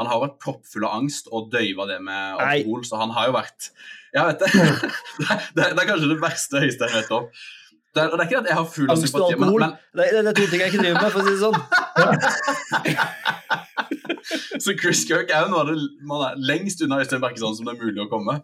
Han 0.00 0.08
har 0.10 0.18
vært 0.24 0.38
proppfull 0.42 0.84
av 0.88 0.92
angst 1.00 1.24
og 1.30 1.40
døyva 1.52 1.84
det 1.90 2.00
med 2.02 2.22
Nei. 2.40 2.60
så 2.86 2.94
han 2.98 3.10
har 3.14 3.24
jo 3.28 3.32
vært 3.36 3.60
Ja, 4.14 4.22
vet 4.26 4.38
du. 4.42 4.46
det, 4.54 4.60
er, 5.30 5.36
det 5.54 5.62
er 5.70 5.90
kanskje 5.90 6.10
det 6.10 6.22
verste 6.22 6.54
Øystein 6.62 6.92
vet 6.94 7.10
om. 7.14 7.24
Det 7.94 8.00
er, 8.02 8.08
og 8.10 8.16
det 8.18 8.22
er 8.24 8.28
ikke 8.30 8.42
at 8.42 8.48
jeg 8.50 8.58
har 8.58 8.66
full 8.66 8.88
av 8.88 8.92
Angst 8.96 9.06
og 9.06 9.10
sympati, 9.14 9.34
men, 9.38 9.48
alkohol. 9.48 9.62
men 9.62 9.70
Det, 9.94 10.02
det, 10.10 10.18
det 10.18 10.30
er 10.30 10.36
to 10.38 10.46
ting 10.50 10.60
jeg 10.64 10.70
ikke 10.72 10.82
driver 10.82 10.98
med, 10.98 11.10
for 11.14 11.20
å 11.20 11.24
si 11.24 11.32
det 11.34 11.42
sånn. 11.44 11.58
Så 14.64 14.70
Chris 14.80 15.00
Kirk 15.06 15.28
er 15.30 15.40
jo 15.44 15.48
noe 15.52 15.60
av 15.62 15.66
det 15.70 15.76
man 16.08 16.20
er 16.26 16.32
lengst 16.50 16.78
unna 16.82 17.00
Øystein 17.02 17.22
Berkesson 17.22 17.56
som 17.58 17.64
det 17.68 17.74
er 17.76 17.82
mulig 17.84 18.00
å 18.02 18.10
komme. 18.10 18.34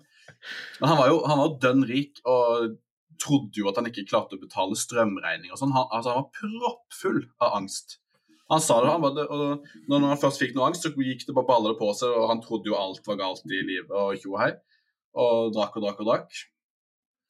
Men 0.81 0.87
han 0.93 1.01
var 1.01 1.07
jo 1.11 1.17
han 1.27 1.41
var 1.41 1.59
dønn 1.63 1.83
rik 1.89 2.15
og 2.29 2.43
trodde 3.21 3.61
jo 3.61 3.69
at 3.71 3.79
han 3.81 3.89
ikke 3.91 4.09
klarte 4.09 4.37
å 4.37 4.43
betale 4.43 4.79
strømregning 4.79 5.51
og 5.53 5.59
sånn. 5.61 5.75
Han, 5.77 5.87
altså, 5.91 6.11
han 6.15 6.23
var 6.23 6.31
proppfull 6.37 7.21
av 7.43 7.49
angst. 7.61 7.89
Han 8.51 8.63
sa 8.65 8.81
det, 8.83 8.91
han 8.91 9.03
bare, 9.05 9.27
og 9.31 9.91
når 9.91 10.09
han 10.11 10.21
først 10.21 10.43
fikk 10.43 10.57
noe 10.57 10.71
angst, 10.71 10.87
så 10.87 10.91
gikk 10.95 11.23
det 11.29 11.37
bare 11.37 11.49
baller 11.49 11.77
på 11.79 11.93
seg, 11.97 12.11
og 12.11 12.31
han 12.33 12.43
trodde 12.43 12.71
jo 12.71 12.79
alt 12.79 13.05
var 13.07 13.21
galt 13.21 13.47
i 13.47 13.63
livet 13.63 13.95
og 13.95 14.19
tjo 14.19 14.35
hei. 14.41 14.53
Og 15.19 15.53
drakk 15.55 15.79
og 15.79 15.87
drakk 15.87 16.03
og 16.03 16.11
drakk. 16.11 16.43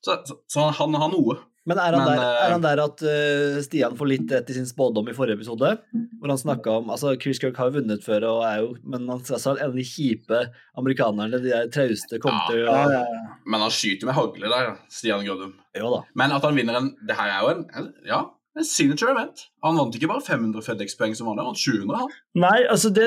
Så, 0.00 0.16
så, 0.24 0.38
så 0.48 0.64
han, 0.64 0.76
han 0.96 0.96
har 1.02 1.12
noe. 1.12 1.36
Men 1.68 1.76
er 1.76 1.92
han, 1.92 2.00
Men, 2.00 2.16
der, 2.16 2.22
eh, 2.24 2.42
er 2.46 2.52
han 2.54 2.62
der 2.64 2.80
at 2.82 3.02
uh, 3.04 3.58
Stian 3.62 3.96
får 3.98 4.08
litt 4.08 4.32
rett 4.32 4.48
i 4.48 4.56
sin 4.56 4.68
spådom 4.68 5.10
i 5.12 5.14
forrige 5.16 5.36
episode? 5.36 5.74
Hvor 6.18 6.32
han 6.32 6.40
snakka 6.40 6.78
om 6.80 6.88
altså 6.94 7.12
Chris 7.20 7.40
Kirk 7.42 7.60
har 7.60 7.68
jo 7.68 7.76
vunnet 7.76 8.04
før, 8.04 8.24
og 8.30 8.40
er 8.48 8.62
jo, 8.64 8.70
men 8.80 9.04
han 9.12 9.20
sa 9.28 9.36
at 9.36 9.60
en 9.60 9.68
av 9.68 9.76
de 9.76 9.84
kjipe 9.84 10.40
amerikanerne, 10.80 11.42
de 11.44 11.52
der 11.52 11.68
trauste, 11.74 12.20
kommer 12.22 12.48
til 12.48 12.64
ja, 12.64 12.80
ja, 12.96 13.04
ja. 13.04 13.36
Men 13.44 13.66
han 13.66 13.74
skyter 13.76 14.08
med 14.08 14.16
hagle 14.16 14.52
der, 14.54 14.72
Stian 14.92 15.26
Grødum. 15.26 15.52
Jo 15.76 15.92
da. 15.92 16.02
Men 16.18 16.34
at 16.34 16.48
han 16.48 16.56
vinner 16.58 16.80
en 16.80 16.88
Det 17.06 17.14
her 17.14 17.34
er 17.36 17.44
jo 17.44 17.52
en, 17.52 17.90
ja, 18.08 18.24
signature 18.66 19.12
event. 19.14 19.44
Han 19.62 19.76
vant 19.78 19.94
ikke 19.94 20.08
bare 20.10 20.20
500 20.26 20.64
FedEx-poeng 20.66 21.12
som 21.16 21.28
vanlig, 21.30 21.44
han 21.44 21.50
vant 21.52 21.60
700. 21.60 21.98
han. 22.00 22.14
Nei, 22.42 22.58
altså 22.72 22.90
det, 22.96 23.06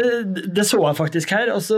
det 0.55 0.65
så 0.69 0.79
jeg 0.85 0.95
faktisk 0.99 1.33
her. 1.35 1.49
Altså, 1.53 1.77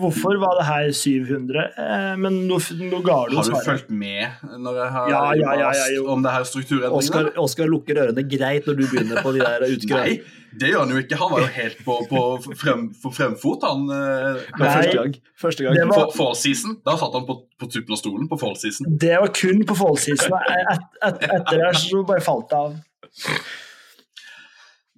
hvorfor 0.00 0.38
var 0.42 0.56
det 0.58 0.66
her 0.66 0.90
700? 0.96 1.66
Eh, 1.78 2.16
men 2.20 2.40
nå, 2.48 2.58
nå 2.80 3.02
ga 3.06 3.18
du 3.28 3.36
jo 3.36 3.42
Har 3.42 3.50
du 3.52 3.60
fulgt 3.66 3.90
med 3.92 4.48
når 4.58 4.80
jeg 4.82 4.90
har 4.96 5.10
Ja, 5.12 5.20
ja, 5.38 5.52
ja, 5.62 5.70
ja, 5.94 6.00
om 6.12 6.24
det 6.24 6.32
her 6.34 6.48
strukturendringene? 6.48 6.98
Oskar, 6.98 7.30
Oskar 7.44 7.70
lukker 7.70 8.02
ørene 8.06 8.24
greit 8.26 8.66
når 8.66 8.80
du 8.80 8.84
begynner 8.90 9.22
på 9.22 9.36
de 9.36 9.44
der 9.44 9.62
Nei, 9.66 9.70
utgreiene. 9.76 10.34
det 10.56 10.72
gjør 10.72 10.82
han 10.86 10.94
jo 10.96 11.02
ikke. 11.04 11.20
Han 11.20 11.32
var 11.36 11.44
jo 11.44 11.50
helt 11.60 11.80
på, 11.86 11.96
på 12.10 12.24
frem, 12.56 12.86
for 13.02 13.12
fremfot, 13.16 13.66
han. 13.68 13.86
eh, 13.92 14.42
Nei. 14.56 14.72
Første 14.72 14.96
gang. 14.98 15.16
Første 15.46 15.66
gang. 15.68 15.78
Var- 15.92 15.94
For, 16.00 16.16
fall 16.16 16.34
season. 16.42 16.78
Da 16.86 16.96
satt 16.96 17.14
han 17.20 17.26
på, 17.28 17.38
på 17.60 17.70
tuppen 17.70 17.92
av 17.94 18.00
stolen 18.02 18.26
på 18.32 18.40
fall 18.40 18.56
season. 18.58 18.88
Det 18.98 19.14
var 19.20 19.30
kun 19.36 19.62
på 19.68 19.76
Follseason. 19.76 20.32
Et, 20.56 20.84
et, 21.06 21.24
etter 21.36 21.60
det 21.62 21.72
så 21.84 22.02
bare 22.08 22.24
falt 22.24 22.48
det 22.50 22.58
av. 22.58 22.74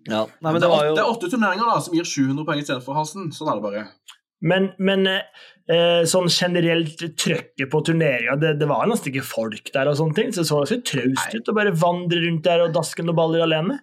Ja. 0.09 0.23
Nei, 0.41 0.53
men 0.55 0.63
det, 0.63 0.69
er 0.69 0.87
jo 0.89 0.95
det 0.97 1.03
er 1.03 1.11
åtte 1.11 1.29
turneringer 1.29 1.69
da, 1.69 1.81
som 1.85 1.97
gir 1.97 2.07
700 2.09 2.47
poeng 2.49 2.63
istedenfor 2.63 2.97
Halsen. 2.97 3.29
Sånn 3.35 3.51
er 3.53 3.59
det 3.59 3.67
bare. 3.67 3.83
Men, 4.41 4.71
men 4.79 5.09
eh, 5.11 6.05
sånn 6.09 6.29
generelt 6.31 7.03
trøkket 7.19 7.71
på 7.73 7.81
turneringa, 7.87 8.37
det, 8.39 8.55
det 8.61 8.69
var 8.71 8.87
nesten 8.89 9.11
ikke 9.11 9.27
folk 9.27 9.73
der, 9.75 9.91
og 9.91 9.99
sånne 9.99 10.17
ting, 10.17 10.31
så 10.33 10.45
det 10.45 10.51
så 10.51 10.61
ganske 10.63 10.79
traust 10.93 11.35
ut 11.35 11.51
å 11.51 11.57
bare 11.57 11.75
vandre 11.75 12.23
rundt 12.23 12.47
der 12.47 12.63
og 12.65 12.77
daske 12.77 13.05
noen 13.05 13.19
baller 13.19 13.45
alene. 13.49 13.81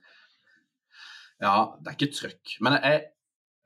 Ja, 1.43 1.75
det 1.83 1.91
er 1.91 1.97
ikke 1.97 2.15
trøkk. 2.15 2.55
Men 2.63 2.77
jeg, 2.79 3.01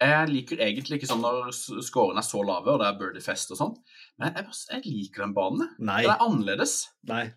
jeg 0.02 0.32
liker 0.34 0.64
egentlig 0.66 1.00
ikke 1.00 1.12
sånn 1.12 1.22
når 1.24 1.54
scorene 1.86 2.24
er 2.24 2.28
så 2.28 2.42
lave, 2.42 2.74
og 2.74 2.82
det 2.82 2.90
er 2.90 2.98
birdie-fest 3.00 3.54
og 3.54 3.62
sånn. 3.62 3.76
Men 4.20 4.34
jeg, 4.34 4.58
jeg 4.74 4.86
liker 4.88 5.28
den 5.28 5.38
banen. 5.38 5.70
Nei. 5.78 6.02
Den 6.08 6.16
er 6.16 6.26
annerledes. 6.26 6.80
Nei. 7.12 7.28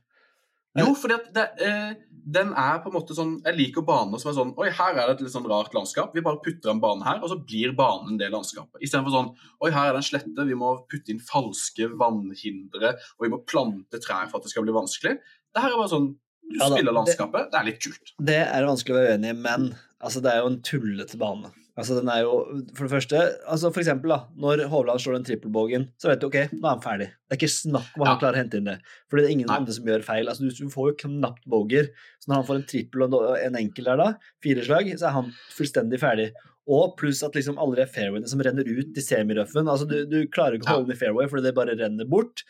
Jo, 0.78 0.94
fordi 0.96 1.14
at 1.18 1.26
det, 1.36 1.42
eh, 1.60 1.94
den 2.24 2.52
er 2.56 2.78
på 2.80 2.88
en 2.88 2.94
måte 2.94 3.12
sånn 3.12 3.32
Jeg 3.44 3.56
liker 3.58 3.82
baner 3.84 4.16
som 4.22 4.30
er 4.30 4.36
sånn 4.38 4.52
Oi, 4.56 4.70
her 4.70 4.94
er 4.96 5.06
det 5.10 5.16
et 5.18 5.24
litt 5.26 5.34
sånn 5.34 5.48
rart 5.50 5.74
landskap. 5.74 6.14
Vi 6.14 6.22
bare 6.24 6.40
putter 6.40 6.70
en 6.70 6.80
bane 6.80 7.04
her, 7.04 7.18
og 7.20 7.28
så 7.28 7.36
blir 7.44 7.74
banen 7.76 8.16
det 8.16 8.30
landskapet. 8.32 8.80
Istedenfor 8.80 9.12
sånn 9.12 9.30
Oi, 9.60 9.70
her 9.70 9.90
er 9.90 9.92
det 9.92 10.00
en 10.00 10.08
slette. 10.08 10.46
Vi 10.48 10.54
må 10.56 10.70
putte 10.88 11.10
inn 11.12 11.20
falske 11.20 11.90
vannhindre, 12.00 12.94
og 13.18 13.26
vi 13.26 13.32
må 13.34 13.42
plante 13.44 14.00
trær 14.00 14.30
for 14.30 14.38
at 14.38 14.44
det 14.48 14.50
skal 14.54 14.64
bli 14.64 14.72
vanskelig. 14.72 15.18
Det 15.52 15.60
her 15.62 15.72
er 15.74 15.76
bare 15.82 15.92
sånn 15.92 16.14
Du 16.52 16.58
Ja 16.58 16.68
da, 16.68 16.74
spiller 16.76 16.92
det- 16.92 16.98
landskapet. 17.00 17.50
Det 17.52 17.58
er 17.60 17.64
litt 17.64 17.80
kult. 17.80 18.12
Det 18.20 18.40
er 18.48 18.66
vanskelig 18.66 18.92
å 18.92 18.98
være 19.00 19.12
uenig 19.18 19.30
i, 19.30 19.32
men 19.40 19.76
altså, 20.02 20.20
det 20.22 20.32
er 20.32 20.40
jo 20.42 20.46
en 20.50 20.60
tullete 20.60 21.16
bane. 21.18 21.52
Altså, 21.78 21.94
den 21.96 22.08
er 22.12 22.18
jo, 22.26 22.32
for 22.76 22.84
det 22.84 22.92
første, 22.92 23.18
altså, 23.48 23.70
for 23.72 23.80
eksempel 23.80 24.12
da, 24.12 24.18
når 24.36 24.66
Hovland 24.68 25.00
slår 25.00 25.14
den 25.16 25.24
trippelbogen, 25.24 25.86
så 25.96 26.10
vet 26.10 26.20
du, 26.20 26.26
ok, 26.28 26.36
nå 26.52 26.60
er 26.68 26.74
han 26.74 26.82
ferdig. 26.84 27.06
Det 27.24 27.32
er 27.32 27.38
ikke 27.40 27.48
snakk 27.54 27.94
om 27.96 28.02
at 28.04 28.08
han 28.10 28.16
Ja. 28.16 28.20
klarer 28.20 28.36
å 28.36 28.40
hente 28.42 28.58
inn 28.60 28.68
det. 28.68 28.74
For 29.08 29.16
det 29.16 29.24
er 29.24 29.32
ingen 29.32 29.48
Nei. 29.48 29.56
andre 29.62 29.72
som 29.72 29.88
gjør 29.88 30.04
feil. 30.04 30.28
Altså, 30.28 30.44
du, 30.44 30.50
du 30.52 30.68
får 30.74 30.90
jo 30.90 30.96
knapt 31.06 31.46
boger. 31.48 31.88
Så 32.20 32.28
når 32.28 32.36
han 32.42 32.48
får 32.50 32.58
en 32.60 32.66
trippel 32.74 33.06
og 33.08 33.14
en 33.40 33.56
enkel 33.62 33.88
der 33.88 33.96
da, 34.02 34.08
fire 34.44 34.66
slag, 34.68 34.92
så 35.00 35.08
er 35.08 35.16
han 35.16 35.32
fullstendig 35.56 36.02
ferdig. 36.02 36.28
Og 36.68 36.92
pluss 37.00 37.22
at 37.26 37.34
liksom 37.34 37.56
alle 37.58 37.80
de 37.80 37.86
fairwayene 37.90 38.28
som 38.30 38.38
renner 38.44 38.68
ut 38.68 38.92
i 39.00 39.02
semirøffen, 39.02 39.66
altså 39.66 39.88
du, 39.88 39.96
du 40.06 40.20
klarer 40.30 40.60
ikke 40.60 40.68
å 40.68 40.76
holde 40.76 40.92
den 40.92 40.94
i 40.94 41.00
fairway 41.00 41.26
fordi 41.32 41.48
det 41.48 41.56
bare 41.56 41.74
renner 41.80 42.04
bort. 42.06 42.44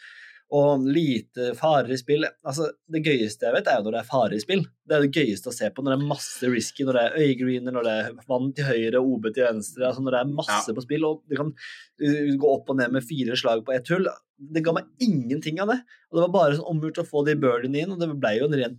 Og 0.53 0.83
lite 0.85 1.55
farer 1.57 1.95
i 1.95 1.97
spill. 1.97 2.27
Altså, 2.45 2.67
det 2.93 3.01
gøyeste 3.07 3.47
jeg 3.47 3.55
vet, 3.55 3.69
er 3.71 3.79
jo 3.79 3.87
når 3.87 3.95
det 3.95 4.01
er 4.03 4.09
farer 4.11 4.35
i 4.37 4.41
spill. 4.43 4.65
Det 4.85 4.97
er 4.97 5.07
det 5.07 5.17
gøyeste 5.17 5.49
å 5.49 5.55
se 5.57 5.71
på 5.73 5.85
når 5.85 5.95
det 5.95 5.97
er 5.97 6.11
masse 6.11 6.51
risky, 6.53 6.85
når 6.85 6.99
det 6.99 7.05
er 7.05 7.17
øyegreener, 7.23 7.73
når 7.73 7.87
det 7.87 7.95
er 8.03 8.19
vann 8.29 8.51
til 8.57 8.69
høyre 8.69 9.01
OB 9.01 9.31
til 9.31 9.47
venstre. 9.47 9.87
altså 9.89 10.05
Når 10.05 10.17
det 10.17 10.21
er 10.21 10.35
masse 10.43 10.75
på 10.77 10.85
spill, 10.85 11.07
og 11.09 11.23
du 11.25 11.39
kan 11.41 11.55
uh, 11.55 12.35
gå 12.45 12.53
opp 12.53 12.69
og 12.69 12.79
ned 12.83 12.93
med 12.99 13.07
fire 13.09 13.39
slag 13.41 13.65
på 13.65 13.73
ett 13.79 13.95
hull. 13.95 14.11
Det 14.53 14.65
ga 14.67 14.77
meg 14.77 15.09
ingenting 15.09 15.63
av 15.65 15.73
det. 15.73 15.79
Og 16.11 16.19
det 16.19 16.27
var 16.27 16.37
bare 16.37 16.59
sånn 16.59 16.69
omgjort 16.75 17.01
å 17.01 17.09
få 17.09 17.25
de 17.31 17.39
birdiene 17.41 17.87
inn, 17.87 17.97
og 17.97 18.03
det 18.03 18.11
ble 18.13 18.37
jo 18.37 18.51
en 18.51 18.59
ren 18.61 18.77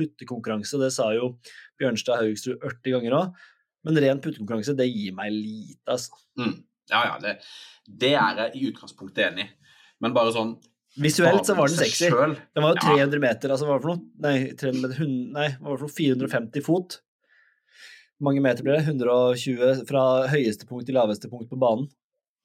puttekonkurranse. 0.00 0.80
Det 0.80 0.92
sa 0.96 1.10
jo 1.12 1.34
Bjørnstad 1.80 2.22
Haugstrud 2.22 2.64
80 2.72 2.96
ganger 2.96 3.20
òg. 3.20 3.46
Men 3.84 4.00
ren 4.00 4.24
puttekonkurranse, 4.24 4.76
det 4.80 4.88
gir 4.88 5.12
meg 5.16 5.32
lite, 5.34 5.84
altså. 5.92 6.16
Mm. 6.40 6.56
Ja, 6.90 7.04
ja, 7.06 7.16
det, 7.22 7.36
det 8.00 8.14
er 8.18 8.40
jeg 8.44 8.56
i 8.58 8.68
utgangspunktet 8.72 9.28
enig 9.28 9.46
i. 9.46 9.52
Men 10.00 10.14
bare 10.16 10.32
sånn 10.34 10.56
Visuelt 10.98 11.46
så 11.46 11.54
var 11.54 11.68
den 11.70 11.76
sexy. 11.78 12.08
Den 12.10 12.64
var 12.64 12.72
jo 12.74 12.80
300 12.82 13.20
meter, 13.22 13.52
altså 13.54 13.66
hva 13.68 13.76
var 13.76 13.78
det 13.78 13.84
for 13.84 13.92
noe? 13.94 14.02
Nei, 14.24 14.52
300 14.58 14.80
meter, 14.82 14.96
hun- 14.98 15.32
nei 15.36 15.48
hva 15.54 15.68
var 15.68 15.76
det 15.76 15.82
for 15.84 15.86
noe? 15.86 15.96
450 16.00 16.64
fot. 16.66 16.96
Hvor 18.18 18.26
mange 18.28 18.42
meter 18.42 18.64
blir 18.66 18.76
det? 18.80 18.86
120 18.88 19.84
fra 19.88 20.02
høyeste 20.32 20.66
punkt 20.68 20.86
til 20.86 20.94
laveste 20.98 21.30
punkt 21.30 21.48
på 21.48 21.58
banen. 21.62 21.86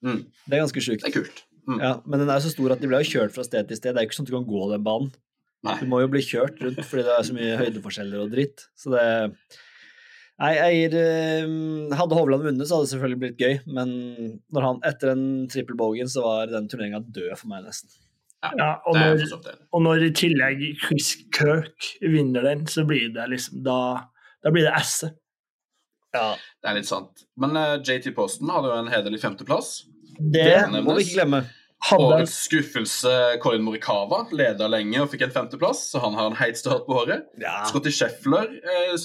Mm, 0.04 0.22
Det 0.48 0.54
er 0.54 0.62
ganske 0.62 0.80
sjukt. 0.84 1.02
det 1.02 1.10
er 1.10 1.20
kult. 1.22 1.42
Mm. 1.66 1.80
Ja, 1.82 1.92
men 2.06 2.20
den 2.20 2.30
er 2.30 2.38
jo 2.38 2.46
så 2.46 2.52
stor 2.54 2.70
at 2.72 2.80
de 2.80 2.86
ble 2.86 3.02
jo 3.02 3.10
kjørt 3.18 3.32
fra 3.34 3.42
sted 3.42 3.66
til 3.66 3.76
sted. 3.76 3.94
Det 3.94 3.98
er 3.98 4.06
jo 4.06 4.08
ikke 4.08 4.18
sånn 4.20 4.28
at 4.28 4.30
du 4.30 4.36
kan 4.38 4.46
gå 4.46 4.70
den 4.70 4.84
banen. 4.86 5.12
Nei. 5.64 5.80
Du 5.80 5.86
må 5.90 5.98
jo 6.00 6.06
bli 6.12 6.20
kjørt 6.22 6.60
rundt 6.62 6.78
fordi 6.86 7.02
det 7.02 7.14
er 7.18 7.26
så 7.26 7.34
mye 7.34 7.56
høydeforskjeller 7.58 8.22
og 8.22 8.30
dritt. 8.30 8.68
Så 8.78 8.92
det 8.94 9.32
Nei, 10.36 10.52
jeg 10.52 10.90
eh, 11.00 11.46
Hadde 11.96 12.16
Hovland 12.18 12.44
vunnet, 12.44 12.68
så 12.68 12.76
hadde 12.76 12.88
det 12.88 12.92
selvfølgelig 12.92 13.20
blitt 13.22 13.38
gøy, 13.40 13.54
men 13.72 13.92
når 14.52 14.66
han, 14.66 14.80
etter 14.84 15.14
den 15.14 15.46
triple 15.52 15.78
bogen, 15.80 16.10
så 16.12 16.24
var 16.26 16.50
den 16.50 16.68
turneringa 16.68 17.00
død 17.04 17.32
for 17.40 17.48
meg, 17.52 17.64
nesten. 17.64 17.94
Ja, 18.44 18.76
og 18.84 18.94
Det 18.94 19.02
er 19.02 19.30
når, 19.32 19.62
og 19.72 19.82
når 19.82 20.02
i 20.06 20.10
tillegg 20.14 20.60
Chris 20.82 21.14
Kirk 21.34 21.88
vinner 22.02 22.44
den, 22.44 22.66
så 22.70 22.84
blir 22.86 23.08
det 23.14 23.24
liksom 23.32 23.62
Da, 23.64 23.78
da 24.44 24.52
blir 24.52 24.68
det 24.68 24.74
esse. 24.76 25.08
Ja, 26.14 26.34
Det 26.62 26.70
er 26.70 26.78
litt 26.78 26.88
sant. 26.88 27.24
Men 27.40 27.56
uh, 27.56 27.78
JT 27.80 28.12
Posten 28.16 28.52
hadde 28.52 28.70
jo 28.70 28.76
en 28.78 28.92
hederlig 28.92 29.22
femteplass. 29.24 29.86
Det 30.16 30.44
Det 30.68 30.84
må 30.84 30.96
vi 30.96 31.06
ikke 31.06 31.22
glemme. 31.22 31.42
Hadde 31.84 32.06
Årets 32.06 32.36
skuffelse, 32.46 33.12
Colin 33.42 33.64
Morikawa, 33.66 34.24
leda 34.34 34.68
lenge 34.70 35.02
og 35.02 35.10
fikk 35.12 35.26
en 35.26 35.34
femteplass, 35.34 35.84
så 35.92 36.00
han 36.02 36.16
har 36.18 36.30
en 36.30 36.38
heit 36.38 36.58
start 36.58 36.86
på 36.88 36.96
håret. 36.96 37.26
Ja. 37.42 37.60
Scotty 37.68 37.92
Scheffler 37.94 38.48
eh, 38.48 38.96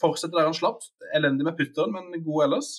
fortsetter 0.00 0.36
der 0.36 0.50
han 0.50 0.56
slapp. 0.56 0.84
Elendig 1.16 1.48
med 1.48 1.56
putteren, 1.58 1.94
men 1.96 2.22
god 2.26 2.48
ellers. 2.48 2.70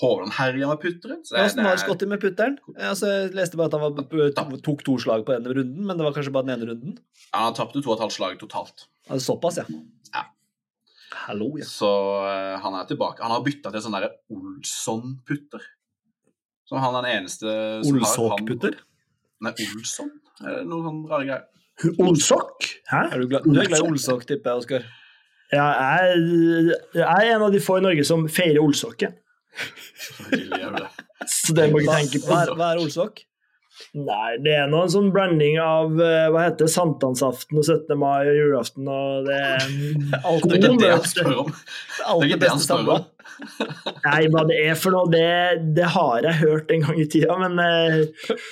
Hovland 0.00 0.32
herja 0.34 0.68
med 0.68 0.80
putteren. 0.82 1.20
Åssen 1.22 1.64
var 1.64 1.76
Scotty 1.78 2.06
med 2.10 2.22
putteren? 2.22 2.56
Altså, 2.74 3.10
jeg 3.12 3.34
leste 3.38 3.58
bare 3.58 3.70
at 3.70 3.76
han 3.78 3.84
var, 3.94 4.62
tok 4.66 4.82
to 4.86 4.96
slag 4.98 5.22
på 5.26 5.36
denne 5.36 5.54
runden, 5.54 5.84
men 5.86 5.98
det 5.98 6.06
var 6.06 6.16
kanskje 6.16 6.32
bare 6.34 6.48
den 6.48 6.56
ene 6.56 6.70
runden? 6.72 6.96
han 7.34 7.54
tapte 7.54 7.82
to 7.82 7.90
og 7.92 7.98
et 7.98 8.02
halvt 8.06 8.16
slag 8.16 8.40
totalt. 8.40 8.88
Altså, 9.06 9.24
såpass, 9.32 9.60
ja. 9.62 9.66
Ja. 10.14 10.24
Hallo, 11.26 11.52
ja. 11.60 11.66
Så 11.68 11.90
uh, 12.26 12.56
han 12.62 12.74
er 12.78 12.90
tilbake. 12.90 13.22
Han 13.22 13.34
har 13.36 13.46
bytta 13.46 13.70
til 13.70 13.84
sånn 13.84 13.94
derre 13.94 14.10
Olsson-putter. 14.34 15.62
Som 16.74 16.82
han 16.82 16.98
er 16.98 17.06
den 17.06 17.16
eneste 17.20 17.46
som 17.46 17.54
har 17.54 17.84
han 17.86 17.98
Olsåk-putter? 18.02 18.78
Nei, 19.44 19.52
Olsson? 19.78 20.08
Er 20.42 20.56
det 20.58 20.64
noen 20.66 21.04
rare 21.06 21.26
greier? 21.28 21.44
Olsok? 22.02 22.66
Hæ? 22.90 23.00
Er 23.12 23.20
du, 23.20 23.26
glad? 23.30 23.46
du 23.46 23.60
er 23.60 23.68
glad 23.70 23.82
i 23.82 23.88
Olsåk, 23.88 24.24
tipper 24.26 24.50
jeg, 24.50 24.64
Oskar. 24.64 24.88
Ja, 25.54 25.66
jeg, 25.78 26.74
jeg 26.98 27.04
er 27.04 27.36
en 27.36 27.44
av 27.46 27.54
de 27.54 27.60
få 27.62 27.78
i 27.78 27.84
Norge 27.84 28.06
som 28.06 28.26
feirer 28.30 28.62
Olsoket. 28.62 29.20
Så 31.30 31.54
det 31.54 31.68
må 31.70 31.82
ikke 31.82 32.00
tenke 32.00 32.20
på. 32.24 32.34
er, 32.34 32.52
hva 32.58 32.72
er 32.74 32.82
Olsåk? 32.82 33.22
Nei, 33.98 34.36
det 34.42 34.52
er 34.54 34.68
noen 34.70 34.86
en 34.86 34.92
sånn 34.92 35.10
blanding 35.14 35.56
av 35.62 35.98
eh, 35.98 36.28
hva 36.30 36.44
heter 36.44 36.68
det, 36.68 36.72
sankthansaften 36.74 37.58
og 37.58 37.64
17. 37.66 37.96
mai 37.98 38.22
og 38.22 38.36
julaften 38.38 38.90
og 38.90 39.26
det 39.26 39.40
Alt 40.30 40.46
Det 40.46 40.60
er 40.60 40.68
ikke 40.68 40.78
det 40.82 40.92
han 40.92 41.08
spør 41.10 41.32
om. 41.42 41.50
Det 41.50 42.14
er 42.14 42.28
ikke 42.28 42.40
det 42.44 42.52
han 42.52 42.62
spør 42.62 42.92
om. 42.94 43.08
Nei, 44.04 44.26
hva 44.32 44.44
det 44.48 44.58
er 44.68 44.76
for 44.78 44.94
noe, 44.94 45.08
det, 45.12 45.24
det 45.76 45.86
har 45.94 46.26
jeg 46.28 46.40
hørt 46.42 46.70
en 46.74 46.84
gang 46.86 47.00
i 47.00 47.06
tida, 47.10 47.36
men 47.40 47.58
eh, 47.62 48.04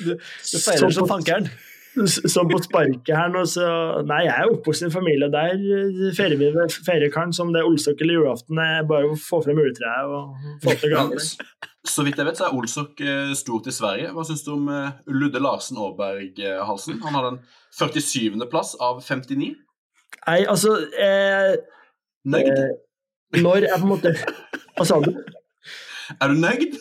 Du, 0.04 0.14
du 0.14 0.16
feirer 0.16 0.78
som 0.86 0.96
som 0.96 1.06
på- 1.06 1.12
fankeren. 1.16 1.50
Som 2.08 2.48
på 2.48 2.56
sparket 2.64 3.10
her 3.12 3.28
nå, 3.28 3.42
så 3.44 3.66
Nei, 4.08 4.22
jeg 4.24 4.32
er 4.32 4.48
oppvokst 4.54 4.80
i 4.80 4.86
en 4.86 4.94
familie 4.94 5.26
der 5.28 5.50
eh, 5.60 6.06
feirer 6.16 6.38
vi 6.40 6.48
ved 6.54 6.72
feirekaren 6.86 7.34
som 7.36 7.50
det 7.52 7.60
er 7.60 7.68
olsok 7.68 8.00
eller 8.00 8.16
julaften. 8.16 8.56
Det 8.56 8.68
er 8.78 8.86
bare 8.88 9.10
å 9.12 9.18
få 9.20 9.42
frem 9.44 9.60
juletreet 9.60 10.08
og 10.08 10.46
få 10.64 10.76
til 10.80 10.94
Ja. 10.96 11.04
Så 11.92 12.04
vidt 12.06 12.16
jeg 12.16 12.28
vet, 12.30 12.38
så 12.38 12.46
er 12.46 12.54
Olsok 12.54 13.00
eh, 13.02 13.32
stort 13.34 13.66
i 13.66 13.72
Sverige. 13.74 14.12
Hva 14.14 14.22
syns 14.24 14.44
du 14.46 14.52
om 14.54 14.68
eh, 14.70 14.92
Ludde 15.10 15.40
Larsen 15.42 15.76
Aaberg-halsen? 15.82 17.00
Han 17.02 17.16
har 17.18 17.24
den 17.26 17.38
47. 17.74 18.38
plass 18.52 18.76
av 18.80 19.00
59. 19.02 19.48
Nei, 20.28 20.36
altså 20.46 20.76
eh, 20.94 21.56
Nøyd? 22.30 22.52
eh, 22.54 22.72
Når 23.40 23.66
jeg 23.66 23.80
på 23.80 23.86
en 23.86 23.92
måte 23.92 24.12
Hva 24.76 24.86
sa 24.88 24.98
du? 25.02 25.12
Er 26.20 26.32
du 26.32 26.40
nøyd? 26.42 26.74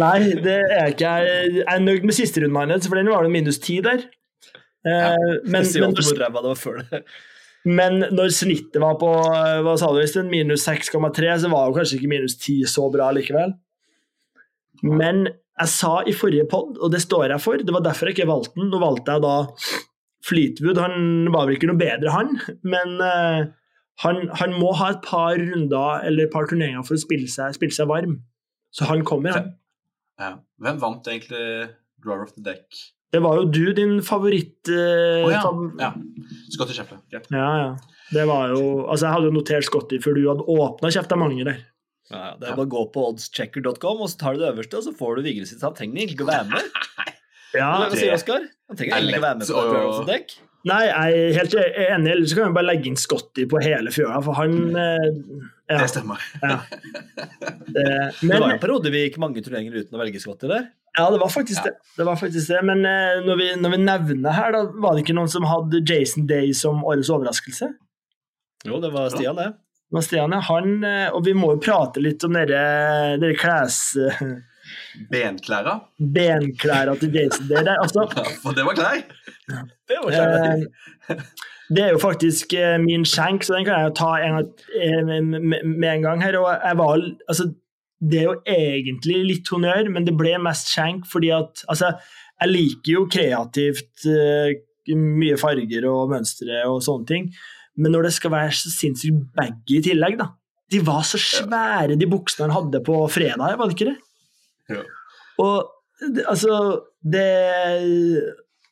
Nei, 0.00 0.18
det 0.40 0.54
er 0.62 0.70
jeg 0.72 0.94
ikke. 0.94 1.16
Jeg 1.26 1.64
er 1.68 1.82
nøyd 1.82 2.06
med 2.08 2.16
siste 2.16 2.40
runden 2.40 2.72
hans, 2.72 2.86
for 2.88 2.96
den 2.96 3.10
var 3.12 3.26
det 3.26 3.32
minus 3.34 3.58
ti 3.60 3.80
der. 3.84 4.06
Ja, 4.86 5.10
men, 5.18 5.50
men, 5.50 5.66
alltid 5.66 6.20
det 6.22 6.28
var 6.32 6.54
før 6.56 6.78
det. 6.86 7.02
men 7.66 7.98
når 8.14 8.30
snittet 8.32 8.78
var 8.80 8.94
på 9.00 9.10
eh, 9.26 9.58
hva 9.66 9.74
sa 9.76 9.90
du, 9.92 9.98
Øystein, 10.00 10.30
minus 10.32 10.64
6,3, 10.68 11.34
så 11.42 11.50
var 11.52 11.66
jo 11.68 11.76
kanskje 11.76 11.98
ikke 11.98 12.12
minus 12.14 12.38
10 12.38 12.70
så 12.70 12.86
bra 12.94 13.10
likevel. 13.12 13.52
Men 14.86 15.26
jeg 15.26 15.74
sa 15.74 15.92
i 16.06 16.14
forrige 16.16 16.46
pod, 16.48 16.78
og 16.78 16.94
det 16.94 17.02
står 17.04 17.34
jeg 17.34 17.42
for, 17.44 17.60
det 17.60 17.74
var 17.74 17.84
derfor 17.84 18.08
jeg 18.08 18.16
ikke 18.16 18.30
valgte 18.30 18.60
den. 18.60 18.70
Nå 18.72 18.80
valgte 18.80 19.16
jeg 19.16 19.26
da 19.26 19.36
Fleetwood. 20.28 20.80
Han 20.80 21.32
var 21.34 21.48
vel 21.48 21.58
ikke 21.58 21.70
noe 21.72 21.80
bedre, 21.82 22.14
han, 22.14 22.36
men 22.64 22.96
eh, 23.04 23.40
han, 24.04 24.28
han 24.38 24.54
må 24.58 24.72
ha 24.78 24.92
et 24.94 25.00
par 25.04 25.38
runder 25.40 26.04
eller 26.06 26.26
et 26.26 26.34
par 26.34 26.46
turneringer 26.50 26.84
for 26.86 26.98
å 26.98 27.02
spille 27.02 27.30
seg, 27.30 27.56
spille 27.56 27.74
seg 27.74 27.88
varm. 27.90 28.20
Så 28.74 28.86
han 28.90 29.02
kommer, 29.06 29.34
han. 29.34 29.50
Ja. 30.20 30.32
Hvem 30.62 30.80
vant 30.82 31.08
egentlig 31.10 31.42
Drawer 32.04 32.26
of 32.26 32.34
the 32.36 32.44
Deck? 32.44 32.66
Det 33.12 33.22
var 33.24 33.38
jo 33.40 33.46
du, 33.48 33.62
din 33.72 33.98
favoritt 34.04 34.68
eh, 34.68 35.24
oh, 35.24 35.32
ja. 35.32 35.40
ja. 35.80 35.92
Scotty 36.52 36.76
Sheffield. 36.76 37.06
Greit. 37.10 37.30
ja, 37.32 37.48
ja. 37.62 37.70
Det 38.12 38.24
var 38.28 38.52
jo 38.54 38.60
Altså, 38.86 39.06
jeg 39.06 39.14
hadde 39.14 39.28
jo 39.28 39.34
notert 39.36 39.66
Scotty 39.68 39.98
før 40.00 40.16
du 40.16 40.22
hadde 40.28 40.46
åpna 40.52 40.90
kjeftemanget 40.92 41.48
der. 41.50 41.62
Ja, 42.08 42.20
ja, 42.20 42.34
det 42.40 42.48
er 42.48 42.56
bare 42.56 42.68
å 42.68 42.72
gå 42.72 42.82
på 42.92 43.04
oddschecker.com, 43.10 43.98
og 44.04 44.08
så 44.08 44.20
tar 44.20 44.36
du 44.36 44.40
det 44.40 44.48
øverste, 44.48 44.80
og 44.80 44.86
så 44.86 44.94
får 44.96 45.18
du 45.18 45.26
Vigre 45.26 45.48
sitt. 45.48 45.60
Han 45.64 45.74
trenger 45.76 46.00
egentlig 46.00 46.16
ikke 46.16 46.28
å 46.28 46.32
være 46.32 46.52
med. 46.54 46.70
Ja, 47.56 47.68
Hva 47.80 47.86
det 47.88 47.96
sier 47.96 48.12
Oskar? 48.12 48.42
Han 48.68 48.76
trenger 48.76 48.92
er 48.92 48.98
egentlig 48.98 49.14
ikke 49.14 49.22
å 49.22 49.24
være 49.24 49.38
med 49.38 49.48
på 49.48 49.60
Drawer 49.64 49.86
of 49.88 50.00
the 50.02 50.08
Deck. 50.10 50.34
Nei, 50.68 50.80
jeg 50.88 51.20
er 51.20 51.36
helt 51.38 51.54
enig. 51.58 52.10
Ellers 52.12 52.34
kan 52.36 52.50
vi 52.50 52.56
bare 52.58 52.68
legge 52.68 52.90
inn 52.90 52.98
Scotty 53.00 53.46
på 53.50 53.60
hele 53.62 53.92
fjøla, 53.94 54.18
for 54.24 54.36
han 54.38 54.56
eh, 54.76 55.06
ja, 55.68 55.78
Det 55.82 55.88
stemmer. 55.92 56.24
det, 56.42 57.84
Det 57.84 58.26
men, 58.26 58.34
var 58.34 58.44
jo 58.46 58.56
en 58.56 58.62
periode 58.62 58.92
vi 58.92 59.04
gikk 59.06 59.20
mange 59.22 59.44
turneringer 59.44 59.80
uten 59.80 59.96
å 59.96 60.02
velge 60.02 60.22
Scotty 60.22 60.50
der. 60.50 60.68
ja, 60.98 61.06
det 61.14 61.20
var 61.22 61.32
faktisk 61.32 61.64
det. 61.64 61.74
det, 61.96 62.08
var 62.08 62.18
faktisk 62.20 62.52
det. 62.52 62.60
Men 62.68 62.84
eh, 62.88 63.22
når, 63.26 63.40
vi, 63.40 63.48
når 63.62 63.76
vi 63.76 63.80
nevner 63.84 64.36
her, 64.36 64.56
da 64.56 64.64
var 64.74 64.96
det 64.96 65.06
ikke 65.06 65.16
noen 65.16 65.32
som 65.32 65.46
hadde 65.48 65.84
Jason 65.86 66.28
Day 66.30 66.52
som 66.56 66.84
årets 66.84 67.12
overraskelse? 67.14 67.72
Jo, 68.66 68.82
det 68.82 68.92
var 68.92 69.08
Stian, 69.14 69.38
det. 69.38 69.52
Det 69.88 69.96
var 69.96 70.04
Stian, 70.04 70.34
ja. 70.36 70.42
Han, 70.50 70.78
eh, 70.84 71.08
og 71.14 71.24
vi 71.28 71.36
må 71.38 71.54
jo 71.54 71.64
prate 71.64 72.02
litt 72.04 72.26
om 72.28 72.36
dere, 72.36 72.62
dere 73.22 73.38
kles... 73.38 73.82
eh, 74.68 75.06
Benklæra. 75.10 76.94
til 77.00 77.12
Jason 77.14 77.48
Day 77.50 77.64
der. 77.64 77.76
Altså, 77.82 78.06
For 78.42 78.52
det 78.56 78.64
var 78.68 78.74
klær. 78.78 79.04
Det 79.88 80.00
var 80.04 80.10
klær. 80.10 80.66
Eh, 81.14 81.22
det 81.68 81.82
er 81.84 81.90
jo 81.92 81.98
faktisk 82.00 82.54
eh, 82.56 82.78
min 82.80 83.04
skjenk, 83.04 83.42
så 83.44 83.54
den 83.58 83.66
kan 83.68 83.80
jeg 83.80 83.90
jo 83.90 83.96
ta 83.98 84.12
en, 84.24 84.38
gang- 84.38 84.68
eh, 84.80 85.22
med, 85.64 85.88
en 85.94 86.02
gang 86.06 86.22
her. 86.24 86.38
Og 86.40 86.48
jeg 86.64 86.78
var, 86.78 87.02
altså, 87.28 87.48
det 88.00 88.20
er 88.22 88.28
jo 88.30 88.36
egentlig 88.46 89.18
litt 89.32 89.48
honnør, 89.52 89.90
men 89.92 90.06
det 90.06 90.16
ble 90.16 90.36
mest 90.40 90.70
skjenk 90.72 91.06
fordi 91.10 91.32
at 91.34 91.64
altså, 91.68 91.92
Jeg 92.40 92.52
liker 92.54 92.92
jo 92.92 93.00
kreativt 93.10 94.04
mye 94.94 95.36
farger 95.40 95.84
og 95.90 96.12
mønstre 96.12 96.60
og 96.70 96.78
sånne 96.86 97.08
ting, 97.08 97.24
men 97.76 97.92
når 97.92 98.06
det 98.08 98.12
skal 98.14 98.30
være 98.32 98.52
så 98.56 98.70
sinnssykt 98.72 99.24
baggy 99.36 99.80
i 99.80 99.82
tillegg, 99.90 100.14
da 100.20 100.28
De 100.70 100.78
var 100.86 101.02
så 101.08 101.18
svære, 101.20 101.96
de 101.98 102.06
buksene 102.08 102.46
han 102.46 102.54
hadde 102.54 102.80
på 102.86 102.96
fredag, 103.10 103.56
var 103.58 103.68
det 103.68 103.74
ikke 103.76 103.90
det? 103.90 103.96
Ja. 104.68 104.84
Og 105.38 105.68
altså 106.26 106.80
det, 107.02 107.26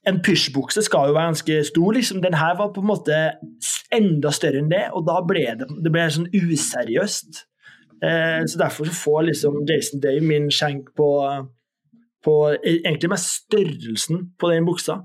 En 0.06 0.20
pysjbukse 0.22 0.82
skal 0.86 1.08
jo 1.08 1.16
være 1.16 1.32
ganske 1.32 1.64
stor. 1.64 1.92
liksom. 1.92 2.22
Den 2.22 2.34
her 2.34 2.56
var 2.58 2.72
på 2.72 2.80
en 2.80 2.86
måte 2.86 3.16
enda 3.92 4.30
større 4.30 4.62
enn 4.62 4.70
det, 4.70 4.84
og 4.94 5.06
da 5.08 5.18
ble 5.26 5.42
det, 5.58 5.66
det 5.82 5.92
ble 5.92 6.04
sånn 6.14 6.28
useriøst. 6.30 7.42
Eh, 8.04 8.42
så 8.46 8.60
Derfor 8.60 8.86
så 8.86 8.94
får 8.94 9.26
liksom 9.30 9.64
Jason 9.66 10.00
Day 10.04 10.20
min 10.20 10.50
skjenk 10.52 10.92
på, 10.96 11.10
på 12.22 12.34
egentlig 12.62 13.10
mest 13.10 13.32
størrelsen 13.42 14.28
på 14.38 14.52
den 14.52 14.68
buksa. 14.68 15.00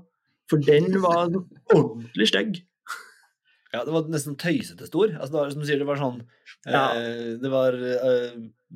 For 0.50 0.62
den 0.62 1.00
var 1.02 1.32
ordentlig 1.74 2.28
stygg. 2.28 2.62
Ja, 3.72 3.84
det 3.88 3.92
var 3.94 4.08
nesten 4.12 4.34
tøysete 4.36 4.84
stor. 4.88 5.14
Altså, 5.16 5.30
det 5.32 5.38
var 5.40 5.52
som 5.54 5.62
du 5.62 5.66
sier, 5.68 5.78
det 5.80 5.86
var 5.88 5.96
sånn 6.00 6.18
Ja. 6.68 6.82
eh, 6.92 7.38
Det 7.40 7.50
var 7.52 7.72
eh, 7.72 8.34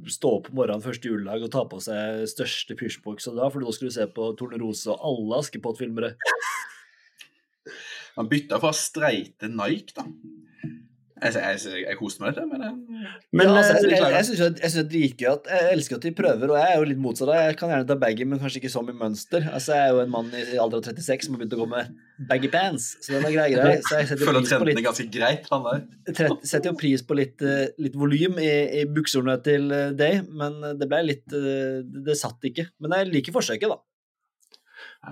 stå 0.08 0.30
opp 0.38 0.48
på 0.48 0.54
morgenen 0.56 0.84
første 0.84 1.08
juledag 1.10 1.44
og 1.44 1.50
ta 1.52 1.64
på 1.68 1.80
seg 1.84 2.24
største 2.32 2.76
pysjbuksa 2.80 3.34
da, 3.36 3.50
for 3.52 3.60
da 3.60 3.72
skulle 3.76 3.92
du 3.92 3.96
se 3.98 4.06
på 4.08 4.30
Tornerose 4.40 4.88
og 4.94 5.00
alle 5.10 5.42
Askepott-filmere. 5.42 6.14
Han 8.16 8.28
bytta 8.32 8.58
fra 8.62 8.72
streite 8.72 9.48
Nike, 9.52 9.92
da. 9.98 10.06
Jeg, 11.16 11.32
jeg, 11.32 11.60
jeg, 11.64 11.82
jeg 11.88 11.96
koste 11.96 12.20
meg 12.20 12.34
litt. 12.36 12.50
Men 13.32 13.46
ja, 13.48 13.52
altså, 13.56 13.76
eh, 13.78 13.92
jeg 13.94 14.10
jeg, 14.12 14.24
syns 14.28 14.40
det 14.76 14.80
er 14.82 14.88
dritgøy 14.90 15.28
at 15.30 15.46
Jeg 15.48 15.68
elsker 15.72 15.96
at 15.96 16.02
de 16.04 16.10
prøver, 16.18 16.50
og 16.52 16.58
jeg 16.60 16.74
er 16.74 16.76
jo 16.82 16.88
litt 16.90 17.00
motsatt. 17.00 17.30
av. 17.32 17.38
Jeg 17.46 17.56
kan 17.56 17.72
gjerne 17.72 17.86
ta 17.88 17.96
baggy, 18.02 18.26
men 18.28 18.42
kanskje 18.42 18.60
ikke 18.60 18.70
så 18.74 18.82
mye 18.84 18.98
mønster. 19.00 19.46
Altså, 19.48 19.72
Jeg 19.78 19.86
er 19.86 19.94
jo 19.96 20.02
en 20.02 20.12
mann 20.12 20.28
i 20.36 20.42
alder 20.60 20.82
av 20.82 20.90
36 20.90 21.24
som 21.30 21.38
har 21.38 21.40
begynt 21.40 21.56
å 21.56 21.60
gå 21.62 21.68
med 21.70 21.94
baggy 22.28 22.50
pants, 22.52 22.90
så 23.00 23.14
den 23.16 23.24
er 23.30 23.32
grei, 23.38 23.46
grei. 23.54 23.72
Så 23.88 24.02
jeg 24.02 24.10
setter 24.12 24.26
Føler 24.28 24.44
trendene 24.50 24.68
litt 24.74 24.84
ganske 24.90 25.08
greit, 25.16 25.48
han 25.54 25.64
der. 25.70 25.80
tret- 26.20 26.46
setter 26.52 26.70
jo 26.74 26.76
pris 26.84 27.06
på 27.08 27.16
litt, 27.16 27.40
eh, 27.48 27.64
litt 27.80 27.96
volym 27.96 28.36
i, 28.44 28.52
i 28.82 28.84
buksene 28.98 29.38
til 29.48 29.72
eh, 29.72 29.90
Day, 29.96 30.20
men 30.28 30.60
det 30.76 30.90
ble 30.92 31.00
litt 31.14 31.32
eh, 31.32 31.80
Det, 31.80 32.04
det 32.10 32.18
satt 32.20 32.44
ikke. 32.52 32.68
Men 32.84 32.92
jeg 33.00 33.12
liker 33.16 33.38
forsøket, 33.40 33.72
da. 33.72 33.80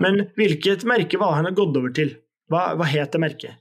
men 0.05 0.27
hvilket 0.37 0.85
merke 0.85 1.17
var 1.21 1.39
han 1.41 1.49
gått 1.57 1.77
over 1.81 1.93
til? 1.97 2.13
Hva, 2.53 2.75
hva 2.77 2.85
het 2.93 3.09
det 3.17 3.21
merket? 3.25 3.57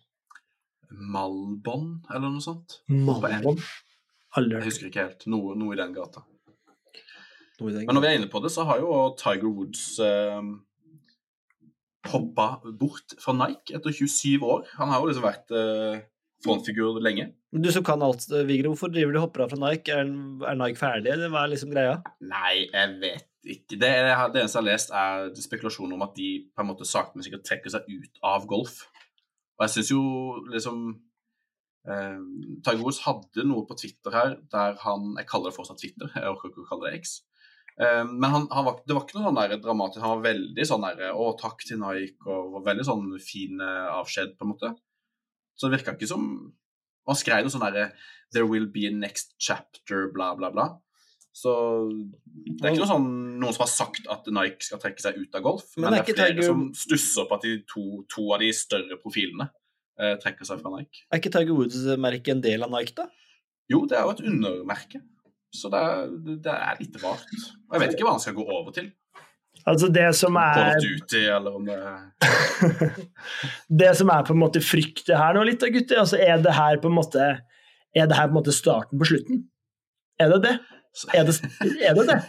Malbon, 0.95 1.99
eller 2.11 2.31
noe 2.31 2.45
sånt. 2.45 2.79
Malbon? 2.89 3.59
Jeg 4.35 4.65
husker 4.67 4.89
ikke 4.91 5.05
helt. 5.07 5.27
Noe, 5.31 5.55
noe 5.59 5.75
i 5.77 5.79
den 5.79 5.93
gata. 5.95 6.25
I 7.61 7.71
den 7.71 7.85
Men 7.87 7.95
når 7.95 8.03
vi 8.03 8.09
er 8.11 8.17
inne 8.19 8.31
på 8.33 8.43
det, 8.43 8.51
så 8.51 8.65
har 8.67 8.81
jo 8.83 8.95
Tiger 9.19 9.47
Woods 9.47 9.85
eh, 10.03 10.49
hoppa 12.11 12.49
bort 12.81 13.15
fra 13.23 13.37
Nike 13.39 13.77
etter 13.79 13.95
27 13.95 14.43
år. 14.43 14.67
Han 14.81 14.91
har 14.91 15.03
jo 15.03 15.11
liksom 15.11 15.27
vært 15.27 15.55
eh, 15.55 16.03
frontfigur 16.45 16.99
lenge. 17.05 17.31
Du 17.55 17.71
som 17.73 17.85
kan 17.87 18.03
alt, 18.03 18.27
eh, 18.33 18.47
Vigre, 18.49 18.73
hvorfor 18.73 18.91
driver 18.93 19.15
du 19.15 19.21
hopper 19.23 19.45
av 19.45 19.55
fra 19.55 19.61
Nike? 19.69 19.95
Er, 19.95 20.11
er 20.51 20.59
Nike 20.59 20.81
ferdig, 20.81 21.13
eller 21.15 21.31
hva 21.33 21.45
er 21.45 21.55
liksom 21.55 21.71
greia? 21.75 22.01
Nei, 22.27 22.67
jeg 22.67 22.99
vet 23.05 23.31
ikke. 23.45 23.77
Det, 23.77 23.79
det 23.79 23.93
eneste 23.93 24.59
jeg 24.59 24.61
har 24.61 24.67
lest, 24.67 24.93
er 24.99 25.31
spekulasjoner 25.47 25.97
om 25.97 26.05
at 26.07 26.19
de 26.19 26.31
på 26.51 26.65
en 26.65 26.71
måte 26.73 26.89
sakte, 26.89 27.15
men 27.15 27.27
sikkert 27.27 27.47
trekker 27.47 27.77
seg 27.77 27.87
ut 27.93 28.23
av 28.27 28.49
golf. 28.51 28.83
Og 29.59 29.67
jeg 29.67 29.75
syns 29.75 29.93
jo 29.93 30.03
liksom 30.51 30.81
eh, 31.91 32.23
Tiger 32.67 33.05
hadde 33.05 33.47
noe 33.47 33.67
på 33.69 33.77
Twitter 33.79 34.17
her 34.17 34.35
der 34.51 34.81
han 34.83 35.13
Jeg 35.21 35.29
kaller 35.31 35.53
det 35.53 35.59
fortsatt 35.59 35.81
Twitter, 35.83 36.11
jeg 36.11 36.33
orker 36.33 36.51
ikke 36.51 36.65
å 36.65 36.69
kalle 36.73 36.91
det 36.91 37.03
X. 37.05 37.21
Eh, 37.81 38.03
men 38.07 38.31
han, 38.31 38.49
han 38.55 38.67
var, 38.67 38.81
det 38.87 38.97
var 38.97 39.07
ikke 39.07 39.19
noe 39.19 39.29
sånn 39.29 39.41
der 39.41 39.57
dramatisk. 39.63 40.03
Han 40.05 40.17
var 40.17 40.27
veldig 40.31 40.67
sånn 40.71 40.89
der 40.89 41.15
Å, 41.15 41.31
takk 41.41 41.65
til 41.67 41.81
Nike, 41.83 42.19
og 42.27 42.59
og 42.59 42.67
veldig 42.67 42.87
sånn 42.87 43.09
fin 43.23 43.63
eh, 43.63 43.89
avskjed, 43.95 44.37
på 44.39 44.47
en 44.47 44.53
måte. 44.55 44.75
Så 45.55 45.69
det 45.69 45.79
virka 45.79 45.95
ikke 45.95 46.11
som 46.11 46.29
Han 47.07 47.19
skrev 47.19 47.45
noe 47.45 47.53
sånn 47.53 47.63
derre 47.63 47.91
There 48.35 48.49
will 48.51 48.67
be 48.67 48.89
a 48.89 48.95
next 48.95 49.37
chapter, 49.39 50.09
bla, 50.15 50.33
bla, 50.39 50.51
bla. 50.51 50.71
Så 51.35 51.53
det 51.91 52.63
er 52.63 52.77
ikke 52.77 52.85
noe 52.85 52.91
sånn, 52.93 53.07
noen 53.43 53.55
som 53.57 53.65
har 53.65 53.71
sagt 53.73 54.05
at 54.13 54.29
Nike 54.31 54.63
skal 54.69 54.81
trekke 54.83 55.03
seg 55.03 55.17
ut 55.19 55.35
av 55.35 55.43
golf, 55.43 55.73
Men 55.77 55.89
men, 55.89 55.97
er 55.99 56.05
det 56.07 56.13
er 56.13 56.19
flere 56.21 56.35
Tiger- 56.37 56.47
som 56.47 56.61
stusser 56.79 57.27
på 57.27 57.39
at 57.39 57.47
de 57.47 57.55
to, 57.71 57.87
to 58.13 58.27
av 58.37 58.45
de 58.45 58.51
større 58.55 58.99
profilene 59.03 59.49
eh, 59.99 60.15
trekker 60.23 60.47
seg 60.47 60.63
fra 60.63 60.71
Nike. 60.77 61.03
Er 61.11 61.19
ikke 61.19 61.33
Tiger 61.35 61.59
Woods-merket 61.59 62.37
en 62.37 62.45
del 62.45 62.63
av 62.67 62.71
Nike, 62.71 62.95
da? 63.01 63.09
Jo, 63.73 63.83
det 63.91 63.99
er 63.99 64.07
jo 64.07 64.13
et 64.15 64.23
undermerke, 64.31 65.01
så 65.55 65.71
det 65.73 65.81
er, 65.81 66.13
det 66.45 66.55
er 66.55 66.79
litt 66.85 67.01
rart. 67.03 67.35
Og 67.35 67.75
jeg 67.75 67.83
vet 67.83 67.97
ikke 67.97 68.07
hva 68.07 68.15
han 68.15 68.23
skal 68.23 68.37
gå 68.39 68.47
over 68.47 68.77
til. 68.77 68.93
Altså 69.71 69.89
det 69.89 70.07
som 70.19 70.37
er 70.39 70.77
Duty, 70.83 71.25
eller 71.35 71.55
om 71.57 71.67
det 71.67 71.79
det 73.83 73.91
som 73.97 74.11
er 74.13 74.25
på 74.27 74.35
en 74.35 74.43
måte 74.43 74.63
fryktet 74.63 75.15
her 75.17 75.35
nå 75.35 75.45
litt, 75.47 75.63
da, 75.63 75.71
gutter, 75.73 76.03
altså 76.03 76.19
er 76.21 76.43
det 76.45 76.55
her 76.55 76.79
på 76.83 76.91
en 76.91 76.99
måte 76.99 77.27
er 77.95 78.09
det 78.11 78.19
her 78.19 78.29
på 78.29 78.35
en 78.35 78.39
måte 78.41 78.55
starten 78.55 79.01
på 79.01 79.09
slutten? 79.09 79.45
Er 80.21 80.35
det 80.35 80.41
det? 80.47 80.55
Er 81.15 81.25
det 81.27 81.35
er 81.83 81.95
det? 81.99 82.07
det? 82.09 82.21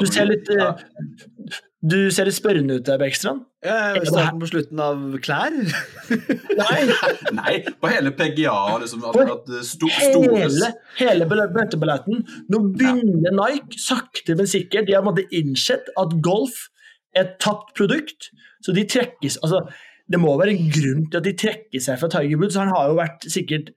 Du 0.00 0.06
ser 0.08 0.26
litt 0.28 0.48
Ja. 0.52 0.72
eh, 0.74 1.60
Du 1.84 2.08
ser 2.10 2.24
litt 2.24 2.36
spørrende 2.38 2.78
ut 2.78 2.86
der, 2.86 2.96
Bekkstrand. 2.96 3.42
Ja, 3.64 3.92
starten 4.08 4.40
på 4.40 4.48
slutten 4.48 4.80
av 4.80 5.02
klær? 5.20 5.52
Nei, 5.52 6.78
Nei, 7.40 7.54
på 7.80 7.90
hele 7.92 8.12
PGA 8.16 8.54
liksom, 8.80 9.04
at, 9.04 9.18
at 9.34 9.50
sto, 9.68 9.90
hele, 10.32 10.70
hele 10.96 11.26
bøtteballetten. 11.28 12.22
Nå 12.48 12.62
begynner 12.72 13.36
Nike 13.36 13.76
sakte, 13.84 14.32
men 14.38 14.48
sikkert. 14.48 14.88
De 14.88 14.96
har 14.96 15.04
måtte 15.04 15.26
innsett 15.36 15.92
at 16.00 16.16
golf 16.24 16.70
er 17.14 17.26
et 17.26 17.36
tapt 17.44 17.74
produkt, 17.76 18.30
så 18.64 18.72
de 18.74 18.86
trekkes 18.88 19.36
altså, 19.44 19.60
Det 20.08 20.18
må 20.20 20.32
være 20.40 20.56
en 20.56 20.70
grunn 20.72 21.04
til 21.12 21.20
at 21.20 21.24
de 21.28 21.32
trekker 21.36 21.80
seg 21.84 22.00
fra 22.00 22.08
Tiger 22.16 22.40
Woods. 22.40 22.56
Han 22.60 22.72
har 22.72 22.88
jo 22.90 22.96
vært 22.96 23.28
sikkert 23.28 23.74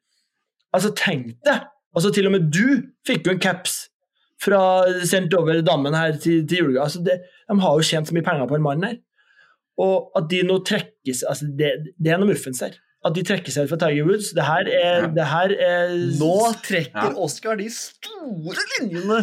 Altså, 0.76 0.94
tenk 0.96 1.36
det! 1.48 1.60
Altså, 1.98 2.12
til 2.14 2.30
og 2.30 2.34
med 2.38 2.48
du 2.54 2.64
fikk 3.10 3.26
jo 3.28 3.34
en 3.34 3.42
caps 3.44 3.78
fra 4.44 4.62
sendt 5.10 5.34
over 5.34 5.64
dammen 5.66 5.96
her 5.98 6.14
til, 6.22 6.44
til 6.48 6.60
julegave. 6.62 6.84
Altså, 6.86 7.02
det- 7.04 7.22
de 7.50 7.60
har 7.64 7.78
jo 7.80 7.86
tjent 7.90 8.08
så 8.10 8.14
mye 8.14 8.26
penger 8.28 8.48
på 8.52 8.56
en 8.60 8.66
mann 8.68 8.84
her. 8.86 8.98
Og 9.82 10.12
at 10.18 10.28
de 10.30 10.44
nå 10.46 10.60
trekkes 10.66 11.24
altså 11.30 11.46
det, 11.58 11.72
det 12.02 12.12
er 12.14 12.18
noe 12.22 12.30
muffens 12.32 12.62
her. 12.66 12.78
At 13.06 13.14
de 13.16 13.22
trekker 13.24 13.54
seg 13.54 13.68
fra 13.70 13.78
Tiger 13.82 14.06
Woods, 14.08 14.32
det 14.34 14.44
her 14.46 14.66
er, 14.74 15.04
Ja. 15.06 15.08
det 15.16 15.26
her 15.30 15.52
er 15.64 15.92
Nå 16.20 16.32
trekker 16.66 17.12
Ja. 17.12 17.14
Oscar 17.24 17.56
de 17.60 17.68
store 17.74 18.64
linjene! 18.80 19.20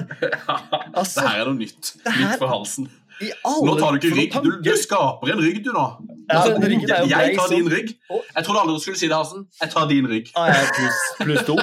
Altså, 0.98 1.20
det 1.20 1.30
her 1.30 1.40
er 1.42 1.48
noe 1.50 1.58
nytt. 1.58 1.90
her- 2.06 2.20
Nytt 2.22 2.38
for 2.38 2.46
halsen. 2.54 2.86
I 3.22 3.30
alle 3.46 3.68
Nå 3.68 3.76
tar 3.78 3.94
du 3.94 4.00
ikke 4.00 4.16
rygg. 4.16 4.34
Du, 4.42 4.50
du 4.64 4.72
skaper 4.80 5.32
en 5.34 5.42
rygg, 5.44 5.60
du, 5.64 5.70
nå. 5.74 5.84
Ja, 6.24 6.40
Altså, 6.40 6.56
er 6.56 7.06
jeg 7.10 7.36
tar 7.38 7.48
din 7.52 7.68
rygg. 7.70 7.92
Jeg 8.10 8.44
trodde 8.46 8.60
aldri 8.64 8.74
du 8.74 8.82
skulle 8.82 8.98
si 8.98 9.08
det, 9.10 9.16
Halsen. 9.16 9.46
Jeg 9.60 9.70
tar 9.74 9.88
din 9.90 10.08
rygg. 10.10 10.30
Ah, 10.34 10.48
jeg 10.50 10.64
er 10.64 10.74
pluss 10.78 11.00
plus 11.20 11.46
to. 11.48 11.56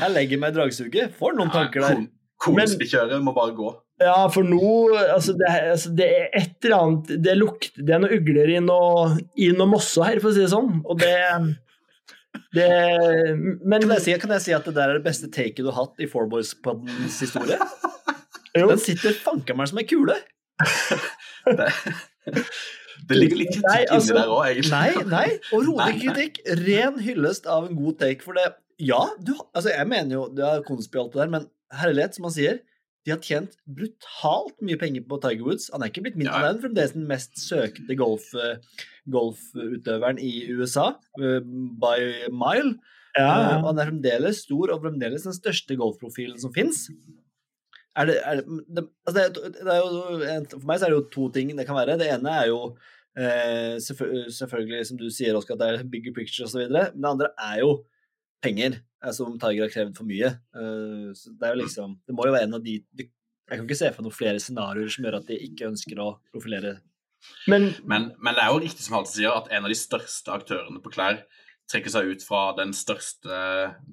Jeg 0.00 0.10
legger 0.14 0.40
meg 0.42 0.54
i 0.54 0.58
dragsuget. 0.60 1.16
Får 1.18 1.36
noen 1.38 1.52
tanker 1.54 1.84
der. 1.84 2.02
Kon- 2.42 2.58
må 3.22 3.34
bare 3.36 3.54
gå. 3.54 3.68
Ja, 4.02 4.26
for 4.34 4.42
nå 4.42 4.70
altså 4.98 5.34
det, 5.38 5.46
altså 5.72 5.90
det 5.94 6.06
er 6.10 6.24
et 6.34 6.64
eller 6.66 6.76
annet 6.80 7.10
Det 7.22 7.36
lukter 7.38 7.84
Det 7.86 7.92
er 7.94 8.00
noen 8.02 8.16
ugler 8.16 8.50
i 8.50 8.56
noe, 8.58 9.04
i 9.38 9.52
noe 9.54 9.68
mosse 9.70 10.02
her, 10.02 10.18
for 10.18 10.32
å 10.32 10.34
si 10.34 10.42
det 10.42 10.50
sånn. 10.50 10.80
Og 10.82 10.98
det, 10.98 11.12
det 12.56 12.66
Men 13.36 13.84
Kan 13.84 13.94
jeg, 13.94 14.02
si, 14.08 14.16
kan 14.24 14.34
jeg 14.34 14.46
si 14.48 14.56
at 14.56 14.66
det 14.66 14.74
der 14.74 14.90
er 14.90 14.98
det 14.98 15.06
beste 15.06 15.30
taket 15.30 15.62
du 15.62 15.70
har 15.70 15.84
hatt 15.84 16.02
i 16.02 16.10
Fourboys-poddens 16.10 17.20
historie? 17.22 17.60
jo, 18.58 18.68
Den 18.68 18.78
sitter 18.82 19.14
fanken 19.16 19.56
meg 19.56 19.68
som 19.70 19.78
ei 19.82 19.86
kule. 19.88 20.16
Det, 21.42 22.42
det 23.08 23.16
ligger 23.18 23.38
litt 23.40 23.48
kritikk 23.50 23.66
Nei, 23.66 23.84
altså- 23.90 24.12
inni 24.12 24.20
der 24.20 24.28
òg, 24.30 24.42
egentlig. 24.46 24.70
Nei, 24.70 25.06
nei, 25.10 25.30
og 25.56 25.64
rolig 25.66 25.94
kritikk. 26.04 26.36
Ren 26.60 27.00
hyllest 27.02 27.48
av 27.50 27.64
en 27.66 27.78
god 27.78 27.96
take. 27.98 28.22
For 28.22 28.38
det 28.38 28.52
Ja, 28.82 29.00
du, 29.22 29.32
altså 29.54 29.70
jeg 29.72 29.86
mener 29.90 30.14
jo 30.16 30.22
det 30.34 30.44
er 30.46 30.62
konspi 30.66 30.98
alt 30.98 31.12
det 31.14 31.20
der, 31.24 31.32
men 31.34 31.48
herlighet, 31.72 32.14
som 32.16 32.24
han 32.28 32.34
sier, 32.34 32.60
de 33.04 33.10
har 33.10 33.18
tjent 33.22 33.56
brutalt 33.66 34.62
mye 34.62 34.78
penger 34.78 35.02
på 35.10 35.18
Tiger 35.22 35.42
Woods. 35.48 35.68
Han 35.74 35.82
er 35.82 35.90
ikke 35.90 36.02
blitt 36.06 36.16
mindre, 36.18 36.38
Ja. 36.38 36.52
er 36.54 36.62
fremdeles 36.62 36.94
den 36.94 37.06
mest 37.10 37.34
søkte 37.42 37.96
golf, 37.98 38.28
golfutøveren 39.10 40.18
i 40.22 40.32
USA, 40.54 40.92
eh, 41.20 41.40
by 41.42 42.28
mile. 42.30 42.76
ja, 43.18 43.58
og 43.58 43.66
han 43.72 43.78
er 43.82 43.90
fremdeles 43.90 44.44
stor 44.46 44.70
og 44.72 44.80
fremdeles 44.86 45.26
den 45.26 45.34
største 45.36 45.76
golfprofilen 45.76 46.38
som 46.40 46.52
fins. 46.54 46.86
Er 47.96 48.06
det, 48.08 48.16
er 48.24 48.38
det, 48.40 48.44
det, 48.72 48.82
altså 49.06 49.14
det, 49.18 49.22
er- 49.24 49.52
det 49.52 49.72
er 49.74 49.80
jo, 49.82 50.50
for 50.58 50.66
meg 50.70 50.78
så 50.80 50.86
er 50.86 50.90
det 50.94 50.96
jo 51.00 51.08
to 51.12 51.28
ting 51.34 51.50
det 51.56 51.66
kan 51.68 51.76
være. 51.76 51.98
Det 52.00 52.08
ene 52.14 52.30
er 52.40 52.46
jo 52.48 52.60
eh, 53.18 53.74
selvfø- 53.84 54.30
selvfølgelig, 54.32 54.86
som 54.88 54.96
du 55.00 55.08
sier, 55.12 55.36
Oskar, 55.36 55.58
at 55.58 55.60
det 55.60 55.80
er 55.82 55.90
bigger 55.92 56.14
picture 56.16 56.46
osv. 56.48 56.62
Men 56.72 56.94
det 56.96 57.10
andre 57.10 57.28
er 57.36 57.58
jo 57.60 57.72
penger, 58.42 58.78
eh, 59.04 59.12
som 59.12 59.36
Tiger 59.38 59.66
har 59.66 59.74
krevd 59.74 59.96
for 59.98 60.08
mye. 60.08 60.30
Eh, 60.56 61.10
så 61.18 61.34
det 61.36 61.48
er 61.50 61.52
jo 61.56 61.60
liksom 61.64 61.98
Det 62.08 62.16
må 62.16 62.24
jo 62.26 62.32
være 62.32 62.48
en 62.48 62.54
av 62.54 62.64
de 62.64 62.78
de- 62.96 63.10
Jeg 63.50 63.58
kan 63.58 63.66
ikke 63.68 63.76
se 63.82 63.92
for 63.92 64.02
noen 64.06 64.16
flere 64.16 64.40
scenarioer 64.40 64.88
som 64.90 65.04
gjør 65.04 65.18
at 65.20 65.26
de 65.28 65.36
ikke 65.50 65.68
ønsker 65.68 65.98
å 66.00 66.14
profilere 66.32 66.78
men 67.46 67.68
Men, 67.84 68.08
men 68.18 68.34
det 68.34 68.42
er 68.42 68.48
jo 68.50 68.58
riktig 68.64 68.80
som 68.82 68.96
Halte 68.96 69.12
sier, 69.12 69.30
at 69.36 69.46
en 69.52 69.62
av 69.64 69.68
de 69.70 69.76
største 69.78 70.32
aktørene 70.32 70.80
på 70.82 70.90
klær 70.90 71.20
trekker 71.70 71.92
seg 71.92 72.08
ut 72.10 72.24
fra 72.26 72.40
den 72.56 72.72
største 72.72 73.36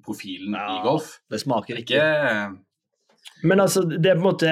profilen 0.06 0.56
Ja. 0.56 0.80
i 0.80 0.84
golf. 0.88 1.20
Det 1.30 1.40
smaker 1.44 1.78
ikke. 1.84 2.00
Ikke 2.00 2.60
Men 3.44 3.62
altså, 3.64 3.86
det 3.88 4.12
på 4.18 4.20
en 4.20 4.26
måte 4.26 4.50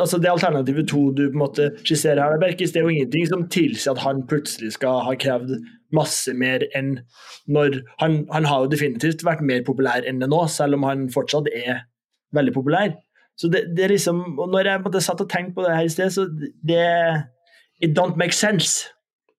altså 0.00 0.18
det 0.18 0.30
alternativet 0.30 0.88
to 0.90 1.04
du 1.14 1.28
på 1.28 1.36
en 1.36 1.42
måte 1.44 1.68
skisserer 1.84 2.22
her, 2.22 2.40
Berkis, 2.42 2.72
det 2.74 2.80
er 2.80 2.88
jo 2.88 2.94
ingenting 2.94 3.28
som 3.30 3.46
tilsier 3.52 3.94
at 3.94 4.02
han 4.02 4.24
plutselig 4.30 4.72
skal 4.74 5.04
ha 5.06 5.14
krevd 5.14 5.54
masse 5.94 6.32
mer 6.34 6.64
enn 6.74 6.96
når 7.46 7.78
han, 8.00 8.24
han 8.32 8.48
har 8.50 8.64
jo 8.64 8.72
definitivt 8.72 9.22
vært 9.26 9.44
mer 9.46 9.62
populær 9.66 10.06
enn 10.08 10.18
det 10.22 10.30
nå, 10.32 10.40
selv 10.50 10.78
om 10.78 10.86
han 10.88 11.06
fortsatt 11.14 11.50
er 11.52 11.84
veldig 12.34 12.56
populær. 12.56 12.96
Så 13.38 13.50
det, 13.50 13.64
det 13.76 13.86
er 13.86 13.94
liksom, 13.94 14.38
og 14.38 14.50
Når 14.50 14.70
jeg 14.70 14.82
måte 14.82 15.02
satt 15.02 15.22
og 15.22 15.30
tenkte 15.30 15.56
på 15.56 15.64
det 15.66 15.76
her 15.76 15.86
i 15.86 15.94
sted, 15.94 16.10
så 16.10 16.26
det 16.66 16.82
It 17.82 17.98
don't 17.98 18.16
make 18.16 18.32
sense. 18.32 18.86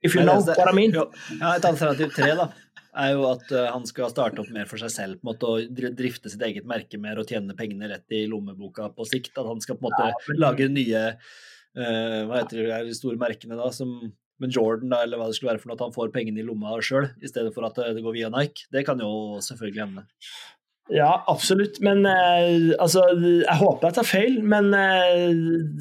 If 0.04 0.16
you 0.16 0.22
know 0.24 0.42
what 0.44 0.68
I 0.72 0.76
mean. 0.76 0.92
Ja, 1.40 1.56
et 1.56 1.66
alternativ 1.66 2.12
tre 2.14 2.34
da, 2.36 2.50
er 2.98 3.14
jo 3.14 3.26
at 3.30 3.52
eh, 3.54 3.70
han 3.72 3.86
skal 3.90 4.12
starte 4.14 4.42
opp 4.44 4.52
mer 4.56 4.68
for 4.70 4.82
seg 4.82 4.94
selv, 4.94 5.20
på 5.20 5.28
en 5.28 5.32
måte, 5.34 5.52
og 5.52 5.96
drifte 5.98 6.32
sitt 6.32 6.44
eget 6.48 6.68
merke 6.70 7.00
mer 7.02 7.20
og 7.22 7.30
tjene 7.30 7.56
pengene 7.58 7.90
rett 7.92 8.16
i 8.16 8.26
lommeboka 8.32 8.90
på 8.96 9.08
sikt. 9.10 9.34
At 9.38 9.50
han 9.50 9.64
skal 9.64 9.80
på 9.80 9.86
en 9.86 9.92
måte 9.92 10.12
Ja, 10.12 10.20
men- 10.30 10.42
lage 10.44 10.70
nye 10.72 11.08
uh, 11.16 12.22
Hva 12.30 12.44
heter 12.44 12.62
det, 12.62 12.84
de 12.90 12.96
store 12.98 13.20
merkene 13.22 13.58
da, 13.60 13.72
som 13.76 13.98
men 14.42 14.52
Jordan, 14.52 14.90
da, 14.92 15.04
eller 15.06 15.20
hva 15.20 15.30
det 15.30 15.38
skulle 15.38 15.54
være 15.54 15.62
for 15.64 15.72
noe, 15.72 15.78
at 15.80 15.86
han 15.86 15.94
får 15.96 16.10
pengene 16.12 16.42
i 16.42 16.44
lomma 16.44 16.76
sjøl, 16.84 17.08
i 17.24 17.30
stedet 17.32 17.54
for 17.56 17.68
at 17.70 17.78
eh, 17.80 17.94
det 17.96 18.04
går 18.04 18.18
via 18.18 18.32
Nike. 18.34 18.66
Det 18.74 18.84
kan 18.88 19.00
jo 19.00 19.40
selvfølgelig 19.44 19.84
hende. 19.86 20.04
Ja, 20.94 21.24
absolutt. 21.32 21.80
Men 21.82 22.04
eh, 22.06 22.76
altså, 22.78 23.06
jeg 23.16 23.58
håper 23.62 23.88
jeg 23.90 23.98
tar 23.98 24.10
feil, 24.10 24.36
men 24.46 24.70
eh, 24.78 25.32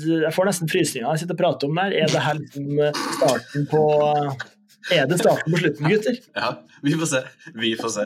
jeg 0.07 0.33
får 0.37 0.49
nesten 0.49 0.71
frysninger 0.71 1.05
når 1.05 1.19
jeg 1.19 1.25
sitter 1.25 1.37
og 1.37 1.43
prater 1.43 1.69
om 1.69 1.77
det 1.81 1.85
her. 1.85 1.97
Er 1.99 2.15
det 2.15 2.23
her 2.25 2.39
liksom 2.41 2.71
eh, 2.87 3.03
starten 3.19 3.67
på 3.73 3.83
Er 4.93 5.07
det 5.09 5.19
starten 5.21 5.55
på 5.55 5.61
slutten, 5.63 5.89
gutter? 5.89 6.19
Ja, 6.41 6.51
vi 6.85 6.93
får 6.99 7.09
se. 7.13 7.23
Vi 7.55 7.73
får 7.81 7.93
se. 7.95 8.05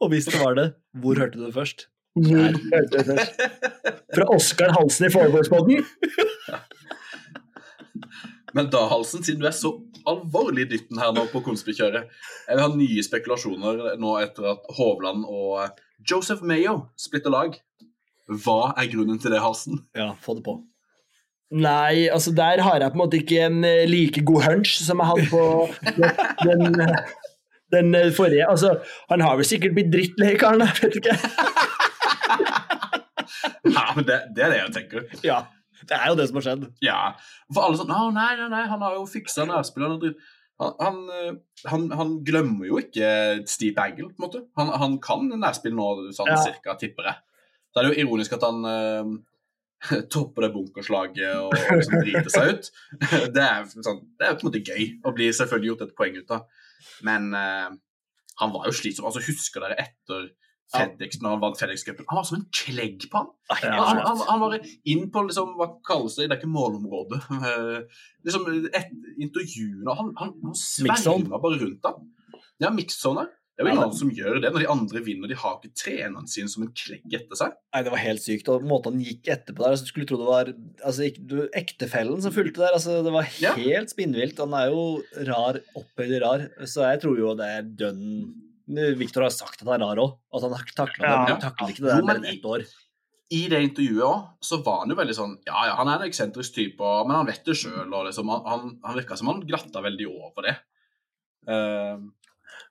Og 0.00 0.10
hvis 0.12 0.28
det 0.28 0.40
var 0.42 0.58
det, 0.58 0.66
hvor 1.00 1.20
hørte 1.20 1.38
du 1.38 1.46
det 1.46 1.54
først? 1.56 1.86
Hvor 2.18 2.36
hørte 2.36 2.90
du 2.90 2.96
det 2.98 3.06
først? 3.06 3.40
Fra 4.16 4.26
Oskar 4.34 4.74
Halsen 4.76 5.06
i 5.08 5.12
Forwardspodden. 5.14 5.84
Men 8.56 8.66
da, 8.72 8.82
Halsen, 8.90 9.22
siden 9.22 9.40
du 9.40 9.46
er 9.46 9.54
så 9.54 9.70
alvorlig 10.10 10.64
i 10.66 10.70
dytten 10.72 10.98
her 10.98 11.12
nå 11.14 11.26
på 11.30 11.42
konspikjøret 11.44 12.08
Jeg 12.48 12.56
vil 12.56 12.64
ha 12.64 12.70
nye 12.74 13.04
spekulasjoner 13.06 13.82
nå 14.00 14.14
etter 14.24 14.48
at 14.56 14.64
Hovland 14.78 15.22
og 15.28 15.78
Joseph 16.02 16.42
Mayo 16.42 16.88
splitter 16.98 17.30
lag. 17.30 17.54
Hva 18.30 18.72
er 18.78 18.90
grunnen 18.90 19.20
til 19.22 19.30
det, 19.34 19.42
Halsen? 19.42 19.84
Ja, 19.96 20.12
få 20.22 20.34
det 20.38 20.44
på. 20.46 20.56
Nei, 21.50 22.06
altså 22.14 22.30
der 22.36 22.60
har 22.62 22.78
jeg 22.78 22.92
på 22.92 22.98
en 22.98 23.02
måte 23.02 23.18
ikke 23.18 23.40
en 23.48 23.64
eh, 23.66 23.86
like 23.90 24.22
god 24.26 24.44
hunch 24.46 24.76
som 24.84 25.00
jeg 25.02 25.08
hadde 25.10 25.26
på 25.32 25.40
den, 26.46 26.78
den 27.74 27.94
eh, 27.98 28.12
forrige. 28.14 28.46
Altså, 28.46 28.76
han 29.10 29.24
har 29.26 29.34
vel 29.40 29.48
sikkert 29.48 29.74
blitt 29.74 29.90
drittlei, 29.92 30.36
karen. 30.38 30.62
Jeg 30.62 30.78
vet 30.84 31.00
ikke. 31.02 31.16
Ja, 33.70 33.92
men 33.96 34.04
det, 34.08 34.16
det 34.36 34.42
er 34.44 34.52
det 34.52 34.58
jeg 34.58 34.72
tenker. 34.74 35.04
Ja, 35.24 35.38
det 35.88 35.96
er 35.96 36.10
jo 36.10 36.16
det 36.18 36.26
som 36.28 36.38
har 36.40 36.44
skjedd. 36.46 36.66
Ja, 36.84 36.98
For 37.52 37.66
alle 37.66 37.78
sånn 37.78 37.92
Å, 37.94 38.08
nei, 38.14 38.30
nei, 38.38 38.48
nei, 38.52 38.62
han 38.68 38.82
har 38.84 38.96
jo 38.96 39.04
fiksa 39.08 39.44
nærspillerne. 39.48 40.12
Han, 40.60 40.74
han, 40.80 40.98
eh, 41.16 41.30
han, 41.70 41.86
han 41.96 42.14
glemmer 42.26 42.68
jo 42.68 42.80
ikke 42.82 43.10
Steve 43.48 43.80
Angle, 43.84 44.10
på 44.10 44.20
en 44.20 44.26
måte. 44.26 44.42
Han, 44.60 44.72
han 44.82 44.96
kan 45.04 45.28
nærspill 45.32 45.76
nå, 45.76 45.88
sånn 46.16 46.32
Ja. 46.32 46.40
cirka, 46.44 46.76
tipper 46.80 47.10
jeg. 47.10 47.20
Så 47.70 47.80
er 47.80 47.86
det 47.86 47.92
jo 47.94 48.04
ironisk 48.06 48.34
at 48.36 48.44
han 48.48 48.64
topper 50.12 50.46
det 50.46 50.52
bunkerslaget 50.54 51.36
og, 51.40 51.54
og 51.54 51.78
liksom 51.78 52.02
driter 52.02 52.32
seg 52.32 52.52
ut. 52.52 52.72
Det 53.36 53.44
er, 53.44 53.64
sånn, 53.70 54.02
det 54.18 54.26
er 54.26 54.36
på 54.36 54.44
en 54.44 54.50
måte 54.50 54.64
gøy 54.64 54.90
å 55.06 55.14
bli 55.16 55.30
selvfølgelig 55.36 55.72
gjort 55.72 55.86
et 55.86 55.96
poeng 55.96 56.18
ut 56.20 56.36
av. 56.36 56.68
Men 57.06 57.30
uh, 57.36 57.70
han 58.40 58.54
var 58.54 58.68
jo 58.68 58.76
slitsom. 58.76 59.08
Altså, 59.08 59.24
husker 59.24 59.64
dere 59.64 59.78
etter 59.80 60.30
FedEx, 60.70 61.18
når 61.20 61.34
han 61.34 61.42
vant 61.42 61.58
FedEx-cupen? 61.58 62.06
Han 62.10 62.20
var 62.20 62.26
som 62.28 62.38
en 62.38 62.46
klegg 62.54 63.08
på 63.10 63.22
han. 63.22 63.32
Han, 63.64 64.00
han, 64.04 64.22
han 64.28 64.42
var 64.44 64.56
inn 64.60 65.08
på 65.12 65.24
liksom, 65.26 65.56
hva 65.58 65.72
kalles 65.86 66.16
det, 66.18 66.28
det 66.28 66.36
er 66.36 66.42
ikke 66.42 66.52
målområdet. 66.52 67.20
Uh, 67.32 68.00
liksom 68.26 68.46
et, 68.70 68.94
Intervjuene 69.20 69.96
Han, 69.98 70.14
han, 70.20 70.36
han 70.44 70.56
sverma 70.58 71.40
bare 71.42 71.60
rundt 71.64 71.88
ham. 71.88 72.08
Ja, 72.60 72.70
mixzone. 72.74 73.26
Det 73.60 73.66
er 73.66 73.68
jo 73.68 73.74
Ja, 73.74 73.76
ingen 73.76 73.90
det- 73.92 73.98
som 74.00 74.10
gjør 74.16 74.40
det 74.40 74.50
når 74.54 74.62
de 74.64 74.68
andre 74.72 75.00
vinner. 75.04 75.28
De 75.28 75.34
har 75.36 75.56
ikke 75.60 75.74
treneren 75.76 76.26
sin 76.32 76.48
som 76.48 76.62
en 76.64 76.72
klegg 76.72 77.12
etter 77.12 77.36
seg. 77.36 77.52
Nei, 77.74 77.82
det 77.84 77.90
var 77.92 78.00
helt 78.00 78.22
sykt. 78.24 78.48
Og 78.48 78.62
måten 78.64 78.94
han 78.96 79.04
gikk 79.04 79.28
etterpå 79.28 79.60
der, 79.60 79.74
altså, 79.74 79.84
du 79.84 79.90
skulle 79.92 80.08
tro 80.08 80.16
det 80.16 80.28
var 80.30 80.52
altså, 80.86 81.04
ikke, 81.10 81.26
du, 81.28 81.36
ektefellen 81.54 82.22
som 82.24 82.32
fulgte 82.32 82.56
der. 82.64 82.72
Altså, 82.72 83.02
det 83.04 83.12
var 83.12 83.28
Ja. 83.38 83.52
helt 83.52 83.90
spinnvilt. 83.92 84.38
Han 84.40 84.54
er 84.56 84.70
jo 84.72 85.02
rar, 85.28 85.60
opphøyd 85.76 86.22
rar. 86.24 86.48
Så 86.64 86.80
jeg 86.88 87.02
tror 87.02 87.18
jo 87.20 87.34
det 87.36 87.44
er 87.46 87.62
dønn 87.68 88.32
Victor 88.96 89.22
har 89.26 89.30
sagt 89.34 89.60
at 89.60 89.68
han 89.68 89.82
er 89.82 89.84
rar 89.84 89.96
òg. 90.00 90.16
At 90.32 90.40
han 90.42 90.52
takla 90.52 91.04
det. 91.04 91.10
Ja. 91.10 91.26
Han 91.26 91.40
takler 91.42 91.68
ikke 91.68 91.84
det 91.84 91.92
der 91.92 92.02
mer 92.06 92.16
enn 92.22 92.24
ett 92.32 92.42
år. 92.48 92.64
I 93.30 93.46
det 93.46 93.60
intervjuet 93.62 94.02
også, 94.02 94.40
så 94.42 94.64
var 94.64 94.80
han 94.80 94.88
jo 94.88 94.96
veldig 94.96 95.14
sånn 95.14 95.36
Ja, 95.46 95.66
ja, 95.68 95.74
han 95.76 95.86
er 95.86 96.00
en 96.00 96.08
eksentrisk 96.10 96.54
type, 96.54 96.80
men 97.06 97.14
han 97.14 97.26
vet 97.26 97.44
det 97.44 97.54
sjøl. 97.54 97.86
Liksom, 98.08 98.26
han, 98.26 98.42
han, 98.48 98.80
han 98.82 98.96
virka 98.96 99.16
som 99.18 99.28
han 99.28 99.40
glatta 99.46 99.82
veldig 99.84 100.06
over 100.08 100.42
det. 100.48 100.56
Eh, 101.46 101.98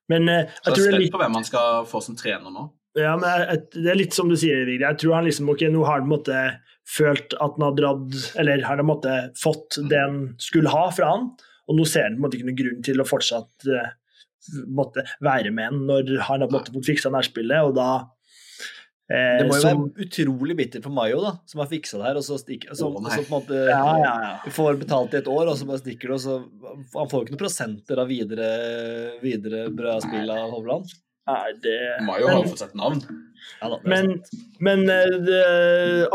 Men 0.09 0.29
eh, 0.31 0.57
så 0.63 0.73
jeg 0.73 0.81
jeg 0.81 0.93
er 0.93 0.97
spent 0.97 1.15
på 1.15 1.21
hvem 1.21 1.37
han 1.39 1.47
skal 1.47 1.87
få 1.89 2.01
som 2.03 2.17
trener 2.19 2.53
nå. 2.53 2.67
Ja, 2.97 3.13
men 3.19 3.29
jeg, 3.29 3.61
Det 3.75 3.91
er 3.91 3.99
litt 3.99 4.17
som 4.17 4.31
du 4.31 4.35
sier, 4.39 4.65
Vigre. 4.67 4.89
Jeg 4.89 5.01
tror 5.03 5.19
han 5.19 5.27
liksom, 5.29 5.51
ok, 5.53 5.67
nå 5.71 5.85
har 5.87 6.01
han 6.01 6.09
måte 6.09 6.39
følt 6.89 7.35
at 7.37 7.57
han 7.57 7.67
har 7.67 7.77
dratt 7.77 8.17
Eller 8.41 8.65
har 8.65 8.81
han 8.81 8.89
måte 8.89 9.15
fått 9.37 9.77
det 9.91 9.99
han 10.01 10.19
skulle 10.41 10.73
ha 10.73 10.87
fra 10.95 11.13
han, 11.13 11.29
og 11.69 11.77
nå 11.77 11.85
ser 11.85 12.07
han 12.07 12.17
på 12.17 12.23
en 12.23 12.25
måte 12.25 12.39
ikke 12.39 12.49
noen 12.49 12.61
grunn 12.63 12.85
til 12.85 13.01
å 13.01 13.07
fortsatt 13.07 13.67
uh, 13.69 13.91
måtte 14.73 15.03
være 15.25 15.51
med 15.53 15.69
han 15.69 15.83
når 15.85 16.15
han 16.25 16.45
har 16.45 16.49
måte 16.49 16.73
fått 16.73 16.89
fiksa 16.89 17.11
nærspillet, 17.13 17.69
og 17.69 17.75
da 17.77 17.89
eh, 17.99 18.07
Det 19.09 19.45
må 19.49 19.55
jo 19.57 19.63
som, 19.63 19.79
være 19.87 20.05
utrolig 20.05 20.55
bitter 20.59 20.83
for 20.85 20.93
Mayo, 20.93 21.17
da, 21.23 21.31
som 21.49 21.63
har 21.63 21.69
fiksa 21.71 21.97
det 21.97 22.05
her, 22.05 22.19
og 22.19 22.25
så 22.27 22.37
stikker 22.37 22.75
så, 22.77 22.91
Å, 22.93 23.01
så 23.09 23.23
på 23.23 23.25
en 23.25 23.33
måte 23.33 23.61
Ja, 23.65 23.81
ja, 23.97 24.11
ja. 24.21 24.53
får 24.53 24.77
betalt 24.83 25.15
i 25.15 25.21
et 25.23 25.29
år, 25.31 25.49
og 25.49 25.57
så 25.57 25.65
bare 25.65 25.81
stikker 25.81 26.11
det, 26.11 26.19
og 26.19 26.21
så 26.21 26.35
Han 26.93 27.09
får 27.09 27.15
jo 27.15 27.25
ikke 27.25 27.33
noen 27.33 27.41
prosenter 27.41 28.03
av 28.03 28.11
videre, 28.11 28.49
videre 29.23 29.63
bra 29.73 29.97
spill 30.03 30.29
av 30.35 30.53
Hovland. 30.53 30.93
Nei, 31.29 31.49
det, 31.61 31.75
Mayo 32.05 32.29
har 32.29 32.39
jo 32.39 32.53
fått 32.53 32.63
sett 32.63 32.77
navn. 32.77 33.01
Ja, 33.59 33.69
da, 33.73 33.81
Men, 33.89 34.15
men 34.65 34.85
eh, 34.93 35.17
det, 35.25 35.41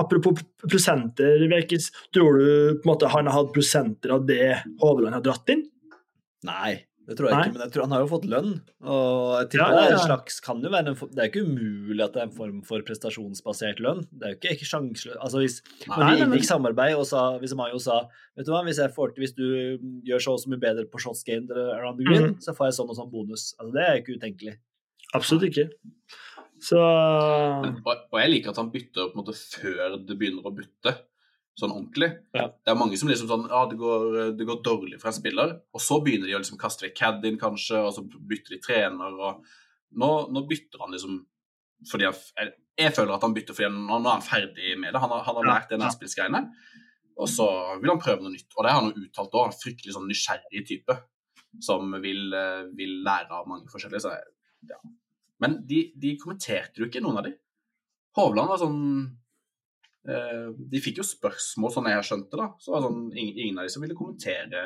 apropos 0.01 0.41
prosenter, 0.63 1.45
Vekis, 1.51 1.91
tror 2.15 2.39
du 2.39 2.49
på 2.79 2.87
en 2.87 2.93
måte 2.93 3.11
han 3.11 3.31
har 3.31 3.43
hatt 3.43 3.55
prosenter 3.55 4.15
av 4.15 4.27
det 4.29 4.57
Hovland 4.83 5.19
har 5.19 5.25
dratt 5.25 5.55
inn? 5.55 5.67
Nei, 6.47 6.77
det 7.05 7.19
tror 7.19 7.29
jeg 7.29 7.37
Nei. 7.37 7.41
ikke, 7.45 7.55
men 7.59 7.63
jeg 7.67 7.73
tror 7.75 7.85
han 7.85 7.93
har 7.93 8.03
jo 8.03 8.09
fått 8.09 8.27
lønn. 8.33 8.53
Og 8.81 9.33
jeg 9.37 9.49
tipper 9.53 9.65
Ja, 9.65 9.75
det 9.75 9.81
ja, 9.83 9.89
er 9.91 9.97
en 9.99 10.05
slags 10.07 10.39
kan 10.45 10.63
jo 10.65 10.71
være 10.73 10.93
en, 10.95 10.97
Det 10.97 11.21
er 11.21 11.29
jo 11.29 11.33
ikke 11.33 11.43
umulig 11.51 12.05
at 12.05 12.15
det 12.15 12.23
er 12.23 12.29
en 12.31 12.37
form 12.39 12.63
for 12.65 12.85
prestasjonsbasert 12.87 13.83
lønn. 13.85 14.05
Det 14.09 14.25
er 14.25 14.33
jo 14.33 14.39
ikke, 14.39 14.55
ikke 14.57 14.69
sjanseløst 14.71 15.21
Altså 15.21 15.43
hvis 15.43 15.59
Nei. 15.91 15.99
vi 16.01 16.25
inngikk 16.25 16.49
samarbeid, 16.49 16.97
og 16.97 17.05
sa, 17.11 17.27
hvis 17.43 17.57
Mayo 17.59 17.81
sa 17.83 18.07
Vet 18.39 18.49
du 18.49 18.55
hva, 18.55 18.63
hvis, 18.67 18.81
jeg 18.81 18.95
får 18.97 19.13
til, 19.13 19.25
hvis 19.27 19.37
du 19.37 19.45
gjør 20.09 20.25
så 20.25 20.37
og 20.39 20.41
så 20.43 20.51
mye 20.51 20.63
bedre 20.65 20.87
på 20.91 21.03
shots 21.05 21.23
gained 21.29 21.53
around 21.53 22.01
the 22.01 22.09
green, 22.09 22.33
mm. 22.33 22.39
så 22.43 22.57
får 22.57 22.71
jeg 22.71 22.79
sånn 22.81 22.91
og 22.91 22.99
sånn 22.99 23.13
bonus. 23.13 23.53
Altså 23.61 23.77
Det 23.77 23.85
er 23.85 23.93
jo 23.93 24.03
ikke 24.03 24.17
utenkelig. 24.19 24.55
Absolutt 25.15 25.47
ikke. 25.53 25.69
Så 26.65 26.81
Men, 26.81 27.77
og, 27.85 28.07
og 28.11 28.21
jeg 28.23 28.33
liker 28.33 28.55
at 28.55 28.59
han 28.63 28.73
bytter 28.73 29.11
på 29.11 29.15
en 29.15 29.21
måte 29.21 29.37
før 29.37 29.99
det 30.01 30.17
begynner 30.19 30.49
å 30.49 30.55
butte, 30.57 30.97
sånn 31.59 31.73
ordentlig. 31.75 32.11
Ja. 32.35 32.49
Det 32.51 32.73
er 32.73 32.79
mange 32.79 32.99
som 32.99 33.11
liksom 33.11 33.31
sånn 33.31 33.45
Ja, 33.51 33.63
det 33.71 33.79
går, 33.79 34.35
det 34.39 34.47
går 34.49 34.63
dårlig 34.67 34.99
for 35.03 35.11
en 35.11 35.17
spiller, 35.17 35.55
og 35.75 35.83
så 35.83 36.01
begynner 36.03 36.31
de 36.31 36.35
å 36.35 36.43
liksom 36.43 36.59
kaste 36.61 36.87
vekk 36.87 36.99
caddien, 36.99 37.39
kanskje, 37.41 37.79
og 37.79 37.95
så 37.95 38.03
bytter 38.03 38.57
de 38.57 38.61
trener, 38.65 39.15
og 39.15 39.45
nå, 40.01 40.11
nå 40.35 40.45
bytter 40.51 40.83
han 40.83 40.95
liksom 40.97 41.23
fordi 41.85 42.07
han, 42.09 42.17
jeg, 42.41 42.53
jeg 42.81 42.95
føler 42.97 43.15
at 43.17 43.25
han 43.27 43.35
bytter 43.37 43.57
fordi 43.57 43.69
han, 43.69 43.81
nå 43.87 43.99
er 44.01 44.15
han 44.17 44.25
ferdig 44.25 44.77
med 44.81 44.95
det. 44.95 45.01
Han 45.03 45.13
har, 45.13 45.25
han 45.27 45.39
har 45.41 45.49
lært 45.51 45.73
det 45.73 45.79
nærspillsgreiene, 45.83 46.41
og 47.21 47.29
så 47.31 47.49
vil 47.83 47.93
han 47.93 48.01
prøve 48.03 48.25
noe 48.25 48.33
nytt. 48.33 48.49
Og 48.57 48.65
det 48.65 48.73
har 48.73 48.81
han 48.81 48.91
jo 48.91 49.05
uttalt 49.05 49.37
òg, 49.37 49.51
en 49.51 49.59
fryktelig 49.61 49.95
sånn 49.95 50.09
nysgjerrig 50.11 50.65
type 50.71 50.97
som 51.63 51.93
vil, 52.03 52.33
eh, 52.35 52.65
vil 52.75 52.97
lære 53.07 53.37
av 53.37 53.51
mange 53.51 53.71
forskjellige. 53.71 54.03
Så, 54.03 54.15
ja. 54.71 54.81
Men 55.45 55.61
de, 55.69 55.85
de 56.01 56.15
kommenterte 56.21 56.83
jo 56.83 56.89
ikke, 56.89 57.03
noen 57.05 57.21
av 57.21 57.29
de. 57.29 57.35
Hovland 58.19 58.51
var 58.51 58.63
sånn 58.63 58.81
De 60.05 60.81
fikk 60.85 60.99
jo 61.01 61.07
spørsmål, 61.09 61.73
sånn 61.73 61.89
jeg 61.89 61.97
har 61.97 62.05
skjønt 62.05 62.27
det. 62.29 62.41
da, 62.41 62.51
så 62.61 62.75
var 62.75 62.83
det 62.83 62.89
sånn, 62.91 63.07
ingen, 63.17 63.57
av 63.57 63.65
de 63.65 63.73
som 63.73 63.85
ville 63.85 63.97
kommentere 63.97 64.61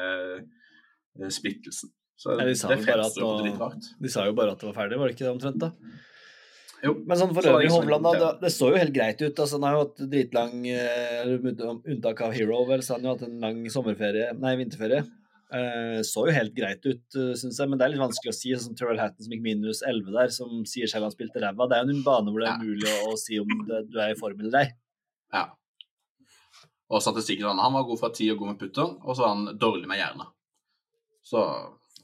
eh, 1.22 1.30
splittelsen. 1.30 1.92
Så 2.18 2.34
Nei, 2.34 2.48
de 2.50 2.58
sa 2.58 2.72
det 2.72 2.80
vel 2.80 2.88
bare 2.88 3.06
at 3.06 3.14
fremstår 3.14 3.26
jo 3.38 3.46
litt 3.46 3.60
rart. 3.62 3.90
De 4.02 4.10
sa 4.10 4.26
jo 4.26 4.34
bare 4.34 4.54
at 4.56 4.62
det 4.62 4.66
var 4.72 4.78
ferdig, 4.80 4.98
var 4.98 5.10
det 5.10 5.14
ikke 5.14 5.26
det 5.28 5.34
omtrent? 5.36 5.60
da? 5.62 5.70
Jo. 6.82 6.94
Men 7.06 7.18
sånn 7.18 7.34
for 7.34 7.46
Så 7.46 7.52
øvrig, 7.54 7.70
Hovland, 7.74 8.06
da, 8.06 8.14
det, 8.18 8.30
det 8.42 8.50
så 8.54 8.72
jo 8.72 8.80
helt 8.80 8.94
greit 8.94 9.22
ut. 9.22 9.38
altså 9.38 9.58
Han 9.58 9.66
har 9.66 9.76
jo 9.76 9.84
hatt 9.84 10.02
dritlang 10.14 10.66
eh, 10.70 11.30
med 11.42 11.62
Unntak 11.62 12.24
av 12.26 12.34
Hero, 12.34 12.64
vel, 12.68 12.82
så 12.86 12.96
han 12.96 13.06
har 13.06 13.14
jo 13.14 13.16
hatt 13.16 13.28
en 13.28 13.38
lang 13.42 13.62
sommerferie, 13.74 14.32
nei, 14.42 14.56
vinterferie. 14.60 15.06
Uh, 15.48 16.02
så 16.04 16.26
jo 16.28 16.32
helt 16.36 16.52
greit 16.52 16.82
ut, 16.84 17.06
uh, 17.16 17.30
syns 17.38 17.56
jeg, 17.56 17.70
men 17.70 17.80
det 17.80 17.86
er 17.86 17.94
litt 17.94 18.02
vanskelig 18.02 18.34
å 18.34 18.36
si. 18.36 18.50
Sånn 18.52 18.74
som 18.74 18.76
Terrell 18.76 19.00
Hatton 19.00 19.24
som 19.24 19.32
gikk 19.32 19.46
minus 19.46 19.80
11 19.80 20.10
der, 20.18 20.34
som 20.34 20.58
sier 20.68 20.90
selv 20.90 21.08
han 21.08 21.14
spilte 21.14 21.40
ræva. 21.40 21.70
Det 21.70 21.78
er 21.78 21.86
jo 21.86 21.94
en 21.96 22.04
bane 22.04 22.34
hvor 22.34 22.44
det 22.44 22.50
er 22.50 22.66
mulig 22.66 22.90
å, 22.90 23.14
å 23.14 23.16
si 23.20 23.40
om 23.40 23.54
det, 23.70 23.86
du 23.88 23.96
er 24.02 24.12
i 24.12 24.18
form 24.18 24.42
eller 24.44 24.60
ei. 24.60 24.68
Ja. 25.34 25.44
Og 26.88 27.02
statistikken 27.04 27.50
han, 27.50 27.60
han 27.60 27.74
var 27.74 27.84
god 27.88 28.00
fra 28.00 28.12
ti 28.14 28.30
og 28.32 28.40
god 28.40 28.54
med 28.54 28.60
putter, 28.62 28.94
og 29.02 29.16
så 29.16 29.26
var 29.26 29.34
han 29.34 29.58
dårlig 29.60 29.88
med 29.90 30.00
hjerna. 30.00 30.30
Så, 31.28 31.42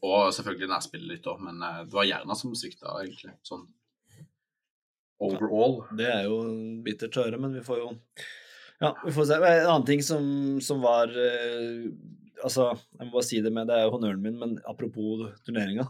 og 0.04 0.34
selvfølgelig 0.36 0.68
nærspillet 0.68 1.14
litt 1.14 1.30
òg, 1.30 1.40
men 1.46 1.62
eh, 1.64 1.80
det 1.88 1.96
var 1.96 2.08
hjerna 2.08 2.36
som 2.36 2.52
svikta, 2.58 2.92
egentlig. 3.00 3.32
Sånn 3.46 3.64
overall. 5.22 5.78
Det 5.96 6.08
er 6.10 6.26
jo 6.28 6.38
bittert 6.84 7.16
å 7.18 7.26
høre, 7.26 7.40
men 7.40 7.54
vi 7.56 7.64
får 7.64 7.80
jo 7.82 7.90
Ja, 8.82 8.90
vi 9.04 9.12
får 9.14 9.28
se. 9.30 9.38
En 9.38 9.70
annen 9.70 9.88
ting 9.88 10.02
som, 10.04 10.24
som 10.64 10.82
var 10.84 11.12
eh, 11.12 11.86
Altså, 12.44 12.72
jeg 12.98 13.06
må 13.06 13.14
bare 13.14 13.26
si 13.26 13.40
det 13.40 13.52
med 13.54 13.70
Det 13.70 13.76
er 13.78 13.86
jo 13.86 13.94
honnøren 13.94 14.22
min, 14.22 14.36
men 14.40 14.56
apropos 14.68 15.28
turneringa. 15.46 15.86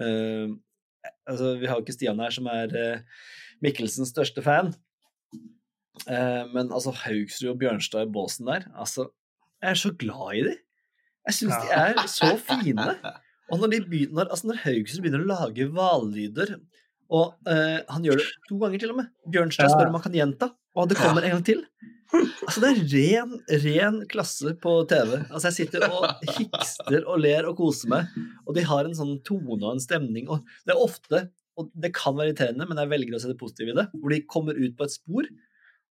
Eh, 0.00 0.54
altså, 1.28 1.56
vi 1.60 1.68
har 1.68 1.76
jo 1.76 1.84
ikke 1.84 1.96
Stian 1.96 2.22
her, 2.22 2.32
som 2.32 2.48
er 2.48 2.72
eh, 2.78 3.26
Mikkelsens 3.64 4.14
største 4.14 4.44
fan. 4.46 4.72
Eh, 6.10 6.44
men 6.50 6.72
altså, 6.72 6.92
Haugsrud 7.04 7.52
og 7.52 7.58
Bjørnstad 7.60 8.08
i 8.08 8.12
båsen 8.12 8.48
der 8.48 8.66
Altså, 8.74 9.08
jeg 9.62 9.70
er 9.70 9.78
så 9.78 9.92
glad 9.94 10.38
i 10.38 10.44
dem. 10.48 10.56
Jeg 11.28 11.36
syns 11.38 11.54
de 11.62 11.74
er 11.76 12.00
så 12.10 12.32
fine. 12.42 12.88
Og 13.52 13.60
når, 13.60 13.70
de 13.74 13.80
begynner, 13.86 14.26
altså 14.26 14.48
når 14.50 14.62
Haugsrud 14.64 15.04
begynner 15.04 15.22
å 15.22 15.30
lage 15.30 15.68
hvallyder 15.70 16.56
Og 17.12 17.50
eh, 17.50 17.78
han 17.92 18.06
gjør 18.06 18.18
det 18.18 18.26
to 18.48 18.58
ganger 18.58 18.82
til 18.82 18.94
og 18.94 18.98
med. 19.02 19.12
Bjørnstad 19.30 19.70
spør 19.70 19.90
om 19.90 19.98
han 19.98 20.06
kan 20.06 20.16
gjenta, 20.16 20.48
og 20.74 20.88
det 20.90 20.98
kommer 20.98 21.26
en 21.26 21.36
gang 21.36 21.44
til. 21.46 21.60
Altså 22.12 22.60
Det 22.60 22.70
er 22.70 22.80
ren, 22.92 23.36
ren 23.62 24.00
klasse 24.10 24.54
på 24.60 24.72
TV. 24.90 25.14
Altså 25.28 25.50
Jeg 25.50 25.58
sitter 25.60 25.86
og 25.86 26.24
hikster 26.38 27.06
og 27.06 27.22
ler 27.22 27.46
og 27.48 27.56
koser 27.60 27.92
meg, 27.92 28.18
og 28.46 28.56
de 28.56 28.64
har 28.68 28.88
en 28.88 28.96
sånn 28.96 29.14
tone 29.28 29.60
og 29.60 29.70
en 29.74 29.84
stemning. 29.84 30.26
Og 30.32 30.42
det 30.66 30.74
er 30.74 30.82
ofte, 30.82 31.22
og 31.60 31.70
det 31.76 31.92
kan 31.96 32.16
være 32.16 32.32
irriterende, 32.32 32.66
men 32.68 32.80
jeg 32.80 32.92
velger 32.92 33.16
å 33.16 33.22
se 33.22 33.30
det 33.30 33.38
positive 33.40 33.72
i 33.74 33.78
det, 33.78 33.86
hvor 34.00 34.12
de 34.12 34.20
kommer 34.34 34.58
ut 34.58 34.76
på 34.76 34.88
et 34.88 34.96
spor, 34.96 35.28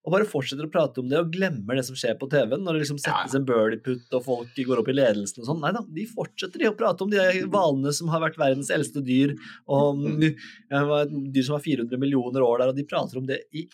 og 0.02 0.16
bare 0.16 0.26
fortsetter 0.26 0.66
å 0.66 0.72
prate 0.72 1.02
om 1.02 1.10
det 1.12 1.20
og 1.22 1.30
glemmer 1.34 1.78
det 1.78 1.84
som 1.86 1.98
skjer 1.98 2.16
på 2.18 2.30
TV-en, 2.32 2.64
når 2.66 2.78
det 2.78 2.84
liksom 2.84 3.00
settes 3.02 3.36
en 3.38 3.46
birdie-putt 3.46 4.16
og 4.18 4.24
folk 4.26 4.62
går 4.68 4.82
opp 4.82 4.90
i 4.90 4.96
ledelsen 4.98 5.44
og 5.44 5.50
sånn. 5.52 5.62
Nei 5.62 5.74
da, 5.76 5.84
de 5.86 6.06
fortsetter 6.10 6.64
de 6.64 6.72
å 6.72 6.76
prate 6.78 7.06
om 7.06 7.12
de 7.12 7.22
hvalene 7.46 7.94
som 7.94 8.10
har 8.14 8.24
vært 8.24 8.40
verdens 8.42 8.72
eldste 8.74 9.04
dyr, 9.06 9.36
og 9.70 10.02
ja, 10.74 10.84
dyr 11.06 11.46
som 11.46 11.58
har 11.58 11.66
400 11.68 12.02
millioner 12.02 12.46
år 12.46 12.64
der, 12.64 12.74
og 12.74 12.82
de 12.82 12.88
prater 12.90 13.22
om 13.22 13.30
det 13.30 13.44
i 13.54 13.68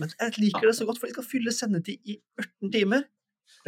Men 0.00 0.10
jeg 0.10 0.38
liker 0.42 0.66
det 0.66 0.76
så 0.80 0.88
godt, 0.88 0.98
for 0.98 1.06
de 1.06 1.14
skal 1.14 1.30
fylle 1.30 1.54
sendetid 1.54 2.02
i 2.10 2.18
18 2.42 2.74
timer. 2.74 3.06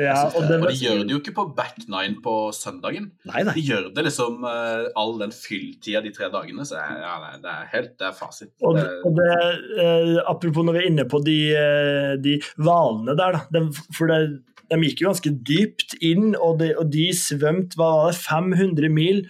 Ja, 0.00 0.24
og, 0.26 0.48
det, 0.50 0.56
og 0.58 0.64
de 0.72 0.78
gjør 0.80 1.02
det 1.04 1.12
jo 1.14 1.20
ikke 1.20 1.34
på 1.36 1.44
back 1.54 1.76
nine 1.86 2.16
på 2.24 2.32
søndagen. 2.56 3.10
Nei, 3.30 3.44
nei. 3.46 3.52
De 3.54 3.62
gjør 3.62 3.84
det 3.94 4.02
liksom 4.08 4.40
uh, 4.42 4.88
all 4.98 5.12
den 5.20 5.30
fylltida 5.34 6.00
de 6.02 6.10
tre 6.16 6.30
dagene. 6.34 6.66
Så 6.66 6.80
ja, 6.80 7.12
nei, 7.22 7.36
det 7.44 7.52
er 7.52 7.68
helt 7.76 7.92
det 8.00 8.08
er 8.10 8.16
fasit. 8.18 8.50
Og, 8.66 8.74
Det- 8.80 8.88
og 9.06 9.14
det, 9.20 9.28
uh, 9.78 10.16
apropos 10.32 10.66
når 10.66 10.78
vi 10.80 10.82
er 10.82 10.90
inne 10.90 11.06
på 11.10 11.22
de, 11.26 11.38
uh, 11.54 12.16
de 12.24 12.40
hvalene 12.58 13.14
der, 13.20 13.38
da. 13.38 13.46
De, 13.54 13.86
for 13.94 14.10
det, 14.10 14.18
de 14.72 14.78
gikk 14.88 15.02
jo 15.04 15.10
ganske 15.12 15.30
dypt 15.46 15.92
inn, 16.02 16.32
og 16.42 16.56
de, 16.58 16.70
og 16.80 16.88
de 16.90 17.04
svømte 17.14 17.76
hva 17.78 17.90
var 18.00 18.10
det, 18.10 18.18
500 18.24 18.88
mil 18.90 19.20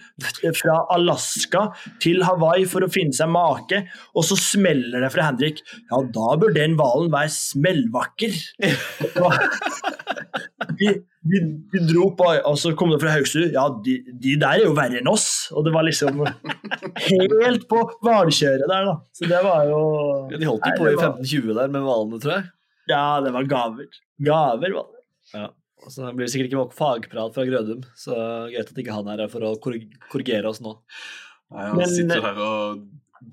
fra 0.57 0.77
Alaska 0.95 1.67
til 2.01 2.23
Hawaii 2.25 2.65
for 2.71 2.81
å 2.81 2.89
finne 2.89 3.13
seg 3.13 3.29
make, 3.29 3.83
og 4.15 4.25
så 4.25 4.37
smeller 4.39 5.03
det 5.05 5.11
fra 5.13 5.27
Henrik. 5.27 5.59
Ja, 5.91 5.99
da 6.15 6.31
bør 6.41 6.55
den 6.55 6.73
hvalen 6.79 7.11
være 7.13 7.29
smellvakker. 7.35 8.33
De, 10.79 10.87
vi, 11.27 11.39
vi, 11.73 11.79
dro 11.89 12.05
på, 12.15 12.27
og 12.47 12.55
så 12.61 12.71
kom 12.79 12.91
det 12.93 13.01
fra 13.01 13.11
Haugesund. 13.11 13.51
Ja, 13.55 13.65
de, 13.83 13.97
de 14.23 14.35
der 14.39 14.61
er 14.61 14.63
jo 14.69 14.75
verre 14.77 15.01
enn 15.01 15.09
oss. 15.11 15.25
Og 15.51 15.65
det 15.67 15.73
var 15.75 15.83
liksom 15.87 16.21
helt 17.09 17.65
på 17.71 17.81
hvalkjøret 18.05 18.63
der, 18.69 18.87
da. 18.87 18.95
Så 19.17 19.27
det 19.29 19.41
var 19.43 19.65
jo 19.69 19.81
Ja, 20.31 20.39
De 20.39 20.47
holdt 20.49 20.65
jo 20.69 20.77
på 20.79 20.87
i 20.87 20.93
det 20.93 21.01
var- 21.01 21.19
1520 21.19 21.53
der 21.59 21.73
med 21.75 21.85
hvalene, 21.87 22.21
tror 22.23 22.35
jeg. 22.37 22.49
Ja, 22.89 23.03
det 23.25 23.33
var 23.33 23.43
gaver. 23.51 23.87
Gaver 24.23 24.75
var 24.77 24.87
det. 24.93 25.47
Så 25.91 26.05
det 26.07 26.15
blir 26.17 26.29
sikkert 26.31 26.47
ikke 26.49 26.61
nok 26.63 26.73
fagprat 26.73 27.33
fra 27.35 27.43
Grødum, 27.45 27.81
så 27.99 28.15
greit 28.49 28.69
at 28.71 28.77
ikke 28.79 28.93
han 28.95 29.07
er 29.11 29.25
her 29.25 29.29
for 29.29 29.43
å 29.45 29.51
korrigere 29.61 30.47
oss 30.49 30.61
nå. 30.63 30.77
Nei, 31.51 31.65
han 31.67 31.77
Men- 31.77 31.91
sitter 31.91 32.21
her 32.23 32.39
og 32.41 32.85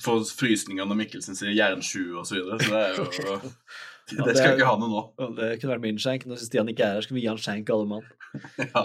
får 0.02 0.26
frysninger 0.36 0.84
når 0.88 0.98
Mikkelsen 1.04 1.36
sier 1.38 1.54
jernsju 1.54 2.18
og 2.18 2.26
så 2.26 2.36
videre. 2.40 2.58
Så 2.58 2.70
det 2.72 2.82
er 2.82 2.94
jo 2.98 3.04
Ja, 3.30 3.38
Det 4.16 4.24
det 4.28 4.36
skal 4.36 4.50
er- 4.52 4.56
ikke 4.58 4.68
ha 4.70 4.76
noe 4.80 4.90
nå. 4.92 5.02
Det 5.36 5.48
kunne 5.60 5.72
vært 5.74 5.84
min 5.84 6.00
skjenk. 6.02 6.26
Når 6.28 6.40
Stian 6.42 6.68
ikke 6.72 6.84
er 6.86 6.96
her, 6.98 7.04
skal 7.06 7.16
vi 7.16 7.22
gi 7.24 7.30
han 7.30 7.40
skjenk, 7.40 7.70
alle 7.74 7.88
mann. 7.94 8.08
Ja. 8.72 8.84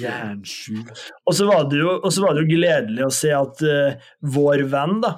Jernsju. 0.00 0.80
Og 1.28 1.34
så 1.36 1.46
var 1.46 1.68
var 1.68 2.34
det 2.34 2.42
jo 2.42 2.48
gledelig 2.48 3.04
å 3.06 3.12
se 3.14 3.30
at 3.36 3.60
uh, 3.62 4.08
vår 4.34 4.64
venn, 4.72 4.96
da, 5.04 5.12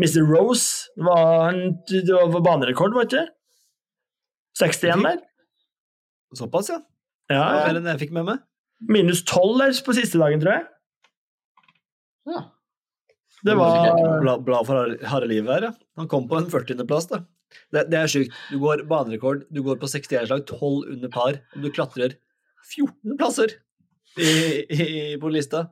Mr. 0.00 0.22
Rose, 0.24 0.88
var, 0.96 1.50
han, 1.50 1.74
det 1.90 2.06
var 2.08 2.40
banerekord, 2.46 2.94
var 2.96 3.04
ikke 3.04 3.18
det? 3.18 3.34
61 4.60 5.04
der? 5.04 5.18
Såpass, 6.38 6.70
ja. 6.72 6.78
Ja, 7.30 7.42
Det 7.42 7.58
var 7.58 7.66
mer 7.68 7.80
enn 7.80 7.90
jeg 7.92 8.00
fikk 8.06 8.14
med 8.16 8.28
meg. 8.30 8.40
Minus 8.88 9.20
12 9.28 9.58
der 9.60 9.76
på 9.84 9.94
siste 9.98 10.18
dagen, 10.22 10.40
tror 10.40 10.56
jeg. 10.56 10.64
Ja. 12.30 12.40
Det 13.44 13.54
var 13.56 14.20
Blad, 14.20 14.42
bla 14.44 14.62
for 14.68 14.96
harde 15.08 15.28
livet 15.30 15.52
her, 15.52 15.68
ja. 15.68 15.72
Han 16.00 16.08
kom 16.08 16.26
på 16.28 16.38
en 16.40 16.48
40.-plass, 16.52 17.08
da. 17.12 17.22
Det, 17.74 17.84
det 17.90 17.98
er 17.98 18.10
sjukt. 18.10 18.36
Du 18.50 18.60
går 18.62 18.84
banerekord, 18.90 19.44
du 19.50 19.62
går 19.66 19.80
på 19.80 19.90
61-slag, 19.90 20.46
12 20.46 20.94
under 20.94 21.12
par, 21.12 21.40
og 21.54 21.66
du 21.66 21.70
klatrer 21.74 22.16
14 22.70 23.18
plasser 23.18 23.56
i, 24.18 24.30
i, 24.70 24.88
på 25.20 25.30
lista. 25.32 25.68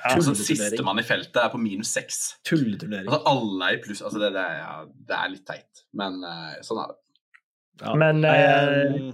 Ja, 0.00 0.14
Altså, 0.16 0.32
Sistemann 0.38 1.00
i 1.02 1.04
feltet 1.04 1.36
er 1.42 1.50
på 1.52 1.58
minus 1.60 1.90
6. 1.92 2.20
Tulleturnering. 2.48 3.08
Altså, 3.08 3.20
alle 3.28 3.66
er 3.66 3.76
i 3.76 3.80
pluss. 3.84 4.00
Altså, 4.00 4.20
det, 4.22 4.30
det, 4.36 4.44
er, 4.44 4.60
ja, 4.62 4.76
det 5.10 5.16
er 5.18 5.32
litt 5.34 5.46
teit, 5.48 5.82
men 6.00 6.22
uh, 6.24 6.54
sånn 6.64 6.80
er 6.80 6.94
det. 6.94 7.00
Ja. 7.80 7.92
Men, 8.00 8.24
uh, 8.24 9.10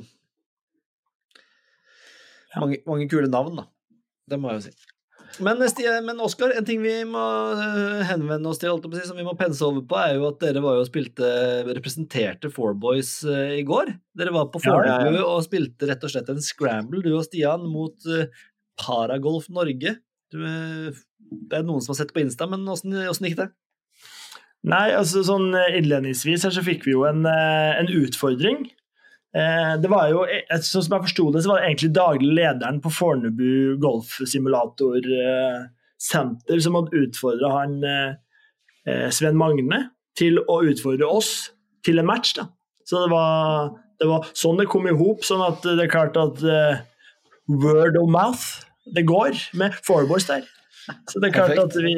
mange, 2.61 2.79
mange 2.87 3.09
kule 3.11 3.31
navn, 3.31 3.59
da. 3.63 3.67
Det 4.31 4.39
må 4.43 4.53
jeg 4.53 4.61
jo 4.61 4.69
si. 4.69 4.93
Men, 5.45 5.61
men 6.07 6.21
Oskar, 6.25 6.53
en 6.57 6.65
ting 6.67 6.81
vi 6.83 6.95
må 7.09 7.23
eh, 7.55 8.03
henvende 8.09 8.51
oss 8.51 8.61
til, 8.63 8.73
som 9.05 9.19
vi 9.19 9.27
må 9.27 9.35
pense 9.39 9.65
over 9.65 9.85
på, 9.89 9.99
er 10.01 10.17
jo 10.17 10.29
at 10.31 10.39
dere 10.43 10.63
var 10.65 10.79
jo 10.79 10.85
og 10.85 10.89
spilte 10.89 11.29
representerte 11.69 12.51
Four 12.53 12.77
Boys 12.81 13.19
eh, 13.29 13.59
i 13.61 13.65
går. 13.67 13.93
Dere 14.17 14.35
var 14.37 14.49
på 14.53 14.63
Fornebu 14.65 15.19
ja. 15.19 15.27
og 15.27 15.45
spilte 15.47 15.91
rett 15.91 16.07
og 16.07 16.13
slett 16.13 16.31
en 16.33 16.43
scramble, 16.45 17.03
du 17.05 17.13
og 17.15 17.27
Stian, 17.27 17.67
mot 17.69 18.09
eh, 18.09 18.31
Paragolf 18.81 19.51
Norge. 19.53 19.97
Du, 20.33 20.41
det 20.41 21.61
er 21.61 21.67
noen 21.67 21.85
som 21.85 21.95
har 21.95 22.03
sett 22.03 22.17
på 22.17 22.25
Insta, 22.25 22.49
men 22.51 22.67
åssen 22.69 23.29
gikk 23.29 23.41
det? 23.43 23.51
Nei, 24.67 24.89
altså 24.97 25.23
sånn 25.23 25.53
innledningsvis 25.55 26.49
her 26.49 26.55
så 26.55 26.65
fikk 26.67 26.89
vi 26.89 26.97
jo 26.97 27.05
en, 27.07 27.23
en 27.29 27.93
utfordring. 27.93 28.65
Eh, 29.37 29.75
Det 29.83 29.89
var 29.93 30.09
jo, 30.11 30.23
eh, 30.25 30.61
sånn 30.65 30.85
som 30.87 30.95
jeg 30.97 31.05
forsto 31.09 31.25
det, 31.33 31.43
så 31.45 31.51
var 31.51 31.57
det 31.61 31.67
egentlig 31.69 31.93
daglig 31.97 32.33
lederen 32.39 32.79
på 32.81 32.93
Fornebu 32.95 33.77
golfsimulatorsenter 33.83 36.57
eh, 36.57 36.63
som 36.65 36.79
hadde 36.79 37.01
utfordra 37.05 37.49
han 37.61 37.73
Sven 39.11 39.35
Magne 39.35 39.81
til 40.17 40.39
å 40.47 40.61
utfordre 40.63 41.09
oss 41.11 41.51
til 41.85 41.99
en 41.99 42.07
match. 42.07 42.37
da. 42.39 42.45
Så 42.87 43.01
det 43.03 43.11
var, 43.11 43.73
det 43.99 44.07
var 44.07 44.29
sånn 44.39 44.61
det 44.61 44.69
kom 44.71 44.87
i 44.87 44.95
hop, 44.95 45.25
sånn 45.27 45.43
at 45.43 45.59
det 45.67 45.89
er 45.89 45.91
klart 45.91 46.15
at 46.21 46.39
uh, 46.47 46.79
word 47.51 47.99
of 47.99 48.07
mouth, 48.11 48.63
det 48.95 49.03
går 49.09 49.35
med 49.59 49.75
fourboys 49.83 50.29
der. 50.31 50.47
Så 51.11 51.19
det 51.19 51.33
er 51.33 51.35
klart 51.35 51.57
Perfekt. 51.57 51.75
at 51.75 51.83
vi, 51.83 51.95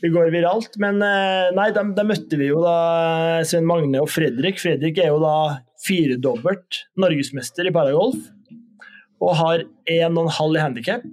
vi 0.00 0.08
går 0.14 0.32
viralt. 0.32 0.78
Men 0.80 0.96
uh, 1.04 1.52
nei, 1.52 1.68
da 1.76 1.84
møtte 1.84 2.40
vi 2.40 2.48
jo 2.48 2.64
da 2.64 3.44
Sven 3.44 3.68
Magne 3.68 4.00
og 4.00 4.08
Fredrik. 4.08 4.56
Fredrik 4.62 4.96
er 5.02 5.12
jo 5.12 5.20
da 5.20 5.60
firedobbelt 5.84 6.84
norgesmester 7.00 7.68
i 7.68 7.74
paragolf 7.74 8.30
og 9.24 9.36
har 9.38 9.64
1,5 9.90 10.56
i 10.56 10.60
handikap. 10.62 11.04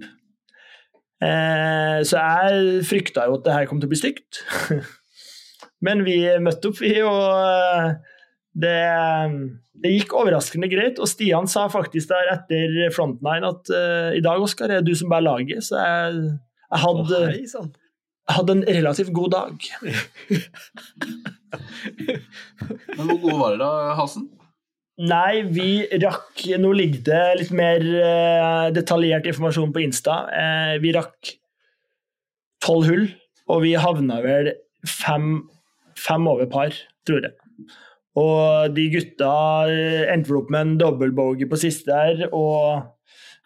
Eh, 1.22 1.98
så 2.08 2.18
jeg 2.18 2.82
frykta 2.88 3.28
jo 3.28 3.38
at 3.38 3.44
det 3.46 3.54
her 3.56 3.68
kom 3.70 3.80
til 3.80 3.88
å 3.88 3.92
bli 3.92 4.00
stygt. 4.00 4.42
Men 5.86 6.04
vi 6.06 6.16
møtte 6.42 6.70
opp, 6.70 6.80
vi, 6.82 6.94
og 7.06 7.22
eh, 7.38 7.92
det, 8.62 8.78
det 9.82 9.94
gikk 9.94 10.16
overraskende 10.18 10.70
greit. 10.70 11.00
Og 11.02 11.10
Stian 11.10 11.48
sa 11.50 11.68
faktisk 11.72 12.10
der 12.12 12.32
etter 12.34 12.66
frontline 12.94 13.48
at 13.48 13.72
uh, 13.72 14.10
i 14.16 14.22
dag, 14.24 14.42
Oskar, 14.42 14.70
er 14.70 14.82
det 14.82 14.90
du 14.92 14.98
som 14.98 15.10
bærer 15.12 15.28
laget. 15.30 15.64
Så 15.66 15.78
jeg, 15.78 16.20
jeg, 16.68 16.82
hadde, 16.84 17.06
oh, 17.22 17.30
hei 17.30 17.46
sånn. 17.50 17.72
hadde 18.30 18.58
en 18.58 18.66
relativt 18.68 19.12
god 19.16 19.30
dag. 19.38 19.54
Men 22.96 23.08
hvor 23.08 23.18
god 23.24 23.36
var 23.40 23.56
det 23.56 23.60
da, 23.64 23.72
Halsen? 23.98 24.30
Nei, 25.00 25.42
vi 25.48 25.86
rakk 26.02 26.42
Nå 26.60 26.72
ligger 26.76 27.04
det 27.06 27.22
litt 27.40 27.52
mer 27.56 27.80
eh, 27.80 28.66
detaljert 28.76 29.26
informasjon 29.30 29.72
på 29.72 29.80
Insta. 29.86 30.18
Eh, 30.36 30.74
vi 30.82 30.92
rakk 30.94 31.32
tolv 32.62 32.86
hull, 32.90 33.06
og 33.50 33.62
vi 33.64 33.72
havna 33.80 34.20
vel 34.22 34.52
fem, 34.86 35.40
fem 35.98 36.28
over 36.30 36.46
par, 36.52 36.76
tror 37.08 37.24
jeg. 37.24 37.34
Og 38.20 38.74
de 38.76 38.84
gutta 38.92 39.32
eh, 39.72 40.04
endte 40.12 40.30
vel 40.30 40.42
opp 40.42 40.52
med 40.52 40.66
en 40.66 40.74
dobbeltbogey 40.82 41.48
på 41.50 41.58
siste 41.64 41.88
der, 41.88 42.26
og 42.28 42.84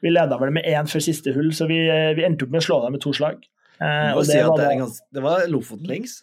vi 0.04 0.12
leda 0.12 0.36
vel 0.40 0.52
med 0.52 0.66
én 0.68 0.90
før 0.90 1.04
siste 1.06 1.32
hull, 1.36 1.52
så 1.56 1.68
vi, 1.70 1.78
vi 2.18 2.26
endte 2.26 2.44
opp 2.44 2.52
med 2.52 2.64
å 2.64 2.66
slå 2.66 2.80
dem 2.82 2.98
med 2.98 3.04
to 3.06 3.14
slag. 3.16 3.46
Eh, 3.78 4.10
og 4.12 4.24
det, 4.24 4.32
si 4.34 4.42
var 4.42 4.58
det, 4.60 4.72
ganske, 4.82 5.06
det 5.14 5.22
var 5.24 5.46
Lofoten 5.52 5.88
links. 5.88 6.18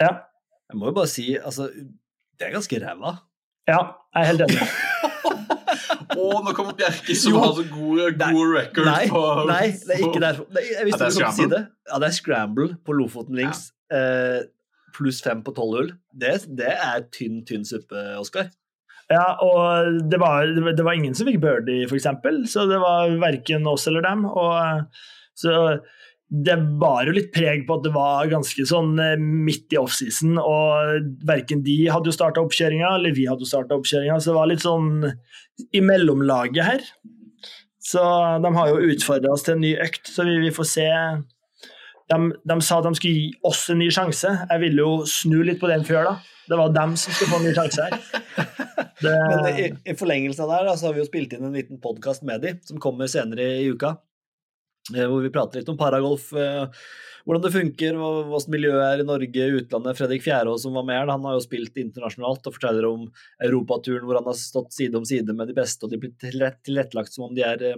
ja, 0.00 0.14
Jeg 0.70 0.78
må 0.78 0.90
jo 0.90 0.96
bare 1.00 1.10
si, 1.10 1.32
altså 1.36 1.70
Det 1.72 2.46
er 2.46 2.54
ganske 2.54 2.80
ræva. 2.80 3.18
Ja, 3.70 3.80
jeg 4.16 4.22
er 4.22 4.30
helt 4.32 4.46
enig. 4.46 4.68
Å, 6.20 6.28
nå 6.44 6.52
kommer 6.56 6.74
Bjerke, 6.78 7.14
som 7.16 7.32
Jo. 7.34 7.40
har 7.44 7.52
så 7.56 7.64
gode, 7.70 8.06
Nei, 8.18 8.30
record 8.56 8.86
Nei, 8.88 9.04
på 9.10 9.20
nei, 9.48 9.66
det 9.86 9.94
er 9.96 10.00
ikke 10.08 10.22
derfor. 10.22 10.48
Nei, 10.56 10.64
Jeg 10.66 10.86
visste 10.88 11.04
Ja, 11.06 11.10
kom 11.10 11.14
si 11.14 11.20
scramble. 11.44 11.50
det. 11.54 11.60
Ja, 11.92 12.00
det 12.02 12.08
er 12.10 12.16
scramble 12.16 12.66
på 12.86 12.96
Lofoten 12.98 13.38
links. 13.38 13.60
Eh, 13.94 14.40
pluss 14.96 15.20
fem 15.22 15.44
på 15.46 15.54
tolv 15.56 15.76
hull. 15.78 15.92
Det, 16.12 16.32
det 16.58 16.72
er 16.74 17.04
tynn, 17.14 17.40
tynn 17.46 17.64
suppe, 17.68 18.02
Oskar. 18.20 18.50
Ja, 19.10 19.24
og 19.42 20.00
det 20.10 20.18
var, 20.22 20.46
det 20.50 20.62
var- 20.66 20.76
det 20.78 20.84
var 20.86 20.98
ingen 20.98 21.14
som 21.18 21.26
fikk 21.30 21.40
birdie, 21.42 21.86
eksempel, 21.98 22.42
så 22.50 22.66
det 22.70 22.78
var 22.82 23.10
verken 23.22 23.66
oss 23.70 23.86
eller 23.90 24.02
dem. 24.06 24.26
Og, 24.26 24.84
så 25.38 25.54
det 26.30 26.54
bar 26.78 27.08
jo 27.08 27.14
litt 27.16 27.32
preg 27.34 27.64
på 27.66 27.76
at 27.76 27.82
det 27.82 27.90
var 27.94 28.28
ganske 28.30 28.64
sånn 28.70 28.92
eh, 29.02 29.16
midt 29.18 29.74
i 29.74 29.78
offseason, 29.80 30.36
og 30.38 31.08
verken 31.26 31.64
de 31.66 31.76
hadde 31.90 32.06
jo 32.06 32.14
starta 32.14 32.42
oppkjøringa, 32.44 32.92
eller 33.00 33.16
vi 33.16 33.26
hadde 33.26 33.42
jo 33.42 33.50
starta 33.50 33.74
oppkjøringa, 33.74 34.20
så 34.20 34.30
det 34.30 34.36
var 34.38 34.50
litt 34.52 34.62
sånn 34.62 35.08
i 35.74 35.82
mellomlaget 35.82 36.62
her. 36.68 36.86
Så 37.90 38.02
de 38.44 38.52
har 38.54 38.70
jo 38.70 38.92
utfordra 38.92 39.32
oss 39.34 39.42
til 39.46 39.56
en 39.56 39.64
ny 39.64 39.74
økt, 39.82 40.06
så 40.06 40.26
vi, 40.28 40.36
vi 40.44 40.52
får 40.54 40.68
se. 40.70 40.86
De, 42.10 42.18
de 42.52 42.56
sa 42.62 42.78
at 42.78 42.86
de 42.86 42.92
skulle 42.98 43.24
gi 43.24 43.32
oss 43.50 43.64
en 43.72 43.80
ny 43.82 43.88
sjanse. 43.94 44.30
Jeg 44.30 44.62
ville 44.62 44.84
jo 44.84 45.08
snu 45.10 45.40
litt 45.46 45.58
på 45.62 45.70
den 45.70 45.82
før, 45.88 46.12
da. 46.12 46.36
Det 46.50 46.58
var 46.58 46.70
dem 46.74 46.94
som 46.98 47.14
skulle 47.14 47.32
få 47.32 47.40
en 47.40 47.48
ny 47.48 47.56
sjanse 47.56 47.88
her. 47.88 47.98
Det, 49.02 49.16
Men 49.30 49.50
i, 49.50 49.66
i 49.90 49.96
forlengelsen 49.98 50.44
av 50.46 50.52
det 50.52 50.60
her, 50.60 50.70
så 50.76 50.88
har 50.88 50.94
vi 50.94 51.02
jo 51.02 51.08
spilt 51.10 51.34
inn 51.34 51.48
en 51.48 51.58
liten 51.58 51.82
podkast 51.82 52.22
med 52.26 52.46
de, 52.46 52.54
som 52.70 52.78
kommer 52.82 53.10
senere 53.10 53.48
i 53.58 53.66
uka. 53.70 53.96
Eh, 54.96 55.06
hvor 55.10 55.22
vi 55.24 55.30
prater 55.34 55.60
litt 55.60 55.68
om 55.72 55.78
paragolf. 55.80 56.32
eh, 56.34 56.66
Hvordan 57.28 57.42
det 57.44 57.50
funker, 57.52 57.92
hva- 58.00 58.24
hvordan 58.30 58.50
miljøet 58.54 58.80
er 58.86 59.00
i 59.02 59.04
Norge, 59.06 59.48
utlandet. 59.60 59.98
Fredrik 59.98 60.22
Fjærås 60.24 60.62
som 60.64 60.72
var 60.72 60.86
med 60.88 60.96
her, 60.96 61.10
han 61.12 61.22
har 61.28 61.34
jo 61.36 61.42
spilt 61.44 61.76
internasjonalt 61.76 62.46
og 62.48 62.54
forteller 62.56 62.86
om 62.88 63.02
europaturen 63.44 64.06
hvor 64.08 64.16
han 64.16 64.24
har 64.24 64.38
stått 64.40 64.72
side 64.72 64.96
om 64.96 65.04
side 65.04 65.28
med 65.36 65.46
de 65.46 65.54
beste, 65.54 65.84
og 65.84 65.90
de 65.92 65.98
blir 66.00 66.14
tilrett- 66.18 66.62
tilrettelagt 66.64 67.12
som 67.12 67.26
om 67.28 67.34
de 67.36 67.42
er 67.44 67.62
eh, 67.62 67.76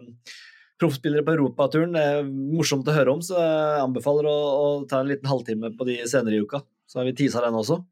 proffspillere 0.79 1.25
på 1.27 1.35
europaturen. 1.35 1.92
Det 1.98 2.05
er 2.07 2.22
morsomt 2.31 2.87
å 2.87 2.94
høre 2.94 3.12
om, 3.16 3.20
så 3.20 3.35
jeg 3.42 3.83
anbefaler 3.83 4.31
å, 4.31 4.37
å 4.62 4.68
ta 4.88 5.01
en 5.03 5.11
liten 5.11 5.29
halvtime 5.29 5.75
på 5.77 5.87
de 5.90 5.98
senere 6.07 6.38
i 6.38 6.42
uka. 6.46 6.62
Så 6.87 7.01
har 7.03 7.11
vi 7.11 7.12
tisa 7.18 7.42
den 7.42 7.59
også. 7.59 7.83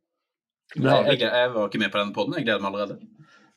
Jeg, 0.76 0.84
jeg, 1.18 1.18
jeg 1.34 1.50
var 1.50 1.66
ikke 1.68 1.82
med 1.82 1.90
på 1.90 1.98
den 1.98 2.14
poden, 2.14 2.38
jeg 2.38 2.46
gleder 2.46 2.62
meg 2.62 2.70
allerede. 2.76 3.00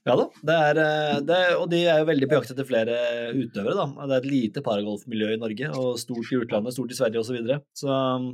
Ja 0.03 0.17
da, 0.19 0.25
det 0.43 0.55
er, 0.67 0.79
eh, 0.83 1.17
det, 1.23 1.39
og 1.55 1.65
de 1.71 1.79
er 1.87 2.01
jo 2.01 2.09
veldig 2.09 2.27
på 2.27 2.35
jakt 2.35 2.51
etter 2.51 2.67
flere 2.67 2.95
utøvere. 3.37 3.75
da. 3.79 3.87
Det 4.03 4.15
er 4.15 4.19
et 4.19 4.31
lite 4.33 4.63
paragolfmiljø 4.65 5.31
i 5.31 5.39
Norge, 5.39 5.69
og 5.79 5.99
stort 6.01 6.31
i 6.31 6.39
utlandet, 6.41 6.75
stort 6.75 6.91
i 6.91 6.97
Sverige 6.97 7.21
osv. 7.21 7.29
Så, 7.31 7.37
videre. 7.37 7.59
så 7.77 7.99
um, 8.19 8.31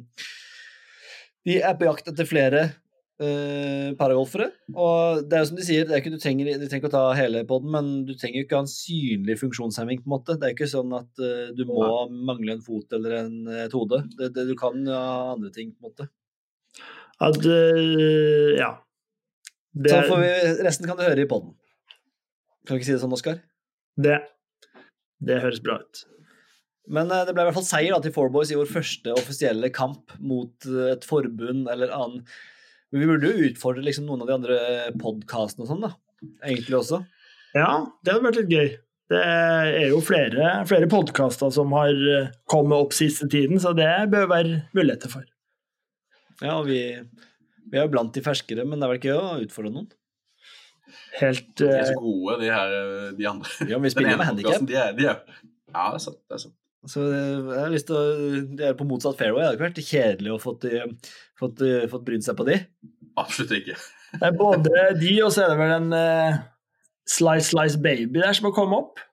de 1.45 1.59
er 1.61 1.75
på 1.77 1.85
jakt 1.85 2.09
etter 2.09 2.25
flere 2.25 2.63
uh, 3.21 3.93
paragolfere. 4.01 4.49
Og 4.73 5.21
det 5.29 5.37
er 5.37 5.45
jo 5.45 5.51
som 5.51 5.61
de 5.61 5.67
sier, 5.69 5.85
det 5.85 5.93
er 5.93 6.01
ikke, 6.01 6.15
du, 6.17 6.19
trenger, 6.23 6.49
du 6.57 6.65
trenger 6.65 6.81
ikke 6.81 6.91
å 6.91 6.97
ta 6.97 7.05
hele 7.21 7.45
poden, 7.53 7.71
men 7.77 7.93
du 8.09 8.15
trenger 8.15 8.41
jo 8.41 8.47
ikke 8.47 8.57
ha 8.57 8.65
en 8.65 8.73
synlig 8.73 9.37
funksjonshemming. 9.43 10.01
på 10.01 10.09
en 10.09 10.15
måte. 10.17 10.39
Det 10.41 10.49
er 10.49 10.57
ikke 10.57 10.73
sånn 10.73 10.97
at 10.97 11.21
uh, 11.21 11.51
du 11.53 11.67
må 11.69 11.85
mangle 12.09 12.57
en 12.57 12.65
fot 12.65 12.97
eller 12.97 13.19
en, 13.21 13.35
et 13.67 13.77
hode. 13.77 14.07
Det, 14.17 14.33
det, 14.33 14.49
du 14.49 14.57
kan 14.57 14.81
ha 14.89 15.35
andre 15.37 15.53
ting, 15.53 15.75
på 15.77 15.85
en 15.85 15.93
måte. 15.93 16.09
At, 17.19 17.43
eh, 17.45 18.55
ja. 18.57 18.73
Det, 19.73 19.91
Så 19.93 20.01
får 20.09 20.21
vi, 20.23 20.29
resten 20.65 20.87
kan 20.89 20.97
du 20.97 21.05
høre 21.05 21.23
i 21.23 21.29
poden. 21.29 21.53
Kan 22.65 22.75
du 22.75 22.79
ikke 22.79 22.89
si 22.89 22.95
det 22.95 23.03
sånn, 23.03 23.15
Oskar? 23.15 23.41
det, 23.99 24.15
det 25.25 25.41
høres 25.43 25.59
bra 25.63 25.79
ut. 25.81 26.03
Men 26.89 27.11
eh, 27.13 27.25
det 27.27 27.35
ble 27.35 27.43
i 27.43 27.49
hvert 27.49 27.57
fall 27.59 27.67
seier 27.67 27.93
da, 27.93 28.01
til 28.03 28.13
Four 28.15 28.31
Boys 28.33 28.51
i 28.53 28.57
vår 28.57 28.69
første 28.71 29.13
offisielle 29.13 29.69
kamp 29.75 30.15
mot 30.17 30.67
eh, 30.69 30.93
et 30.95 31.05
forbund 31.05 31.69
eller 31.69 31.91
annen 31.93 32.23
Men 32.89 33.03
Vi 33.03 33.09
burde 33.11 33.29
jo 33.29 33.49
utfordre 33.51 33.83
liksom, 33.85 34.07
noen 34.09 34.23
av 34.23 34.29
de 34.29 34.37
andre 34.39 34.59
podkastene 35.01 35.67
og 35.67 35.69
sånn, 35.73 35.83
da. 35.85 35.91
Egentlig 36.41 36.79
også. 36.79 37.03
Ja, 37.53 37.73
det 38.01 38.15
hadde 38.15 38.25
vært 38.25 38.39
litt 38.41 38.53
gøy. 38.55 38.71
Det 39.09 39.19
er 39.25 39.87
jo 39.89 39.99
flere, 40.05 40.49
flere 40.69 40.89
podkaster 40.89 41.53
som 41.53 41.71
har 41.77 41.93
eh, 41.93 42.31
kommet 42.49 42.77
opp 42.77 42.95
siste 42.97 43.29
tiden, 43.29 43.61
så 43.61 43.75
det 43.77 43.89
bør 44.13 44.27
være 44.29 44.63
muligheter 44.77 45.13
for. 45.13 45.25
Ja, 46.41 46.59
og 46.59 46.69
vi, 46.69 46.81
vi 47.69 47.79
er 47.79 47.85
jo 47.85 47.93
blant 47.93 48.13
de 48.15 48.23
ferskere, 48.25 48.65
men 48.67 48.79
det 48.79 48.87
er 48.87 48.93
vel 48.93 49.01
ikke 49.01 49.17
å 49.17 49.39
utfordre 49.45 49.73
noen. 49.73 49.89
Helt 51.19 51.51
De 51.59 51.67
er 51.67 51.83
eh, 51.83 51.89
så 51.91 51.99
gode, 51.99 52.39
de 52.41 52.49
her 52.53 52.73
eh, 52.79 53.09
de 53.17 53.27
andre. 53.29 53.51
Ja, 53.69 53.77
men 53.77 53.87
vi 53.87 53.93
spiller 53.93 54.17
med 54.17 54.29
handikap. 54.29 54.65
De 54.65 54.77
er, 54.79 54.95
de 54.97 55.09
er, 55.11 55.21
ja, 55.69 55.83
det 55.91 55.99
er 55.99 56.03
sant. 56.05 56.21
Det 56.25 56.37
er 56.37 56.43
sant. 56.45 56.55
Så 56.87 57.03
eh, 57.11 57.49
jeg 57.51 57.59
har 57.59 57.73
lyst 57.73 57.89
til 57.89 57.97
å 57.97 58.03
De 58.55 58.67
er 58.69 58.77
på 58.79 58.87
motsatt 58.87 59.19
fairway. 59.19 59.43
Det 59.43 59.49
hadde 59.49 59.57
ikke 59.59 59.67
vært 59.67 59.89
kjedelig 59.89 60.33
å 60.35 60.39
fått, 60.41 60.67
eh, 60.69 61.15
fått, 61.39 61.63
eh, 61.65 61.87
fått 61.91 62.05
brydd 62.07 62.25
seg 62.25 62.37
på 62.39 62.47
de. 62.47 62.59
Absolutt 63.19 63.57
ikke. 63.57 63.75
Det 64.15 64.25
er 64.25 64.37
både 64.39 64.85
de, 64.97 65.11
og 65.25 65.33
så 65.35 65.43
er 65.43 65.51
det 65.51 65.59
vel 65.59 65.73
en 65.75 65.91
uh, 65.93 66.37
Slice 67.09 67.51
Slice 67.51 67.77
Baby 67.83 68.23
der 68.23 68.33
som 68.37 68.47
har 68.47 68.55
kommet 68.55 68.79
opp. 68.79 69.03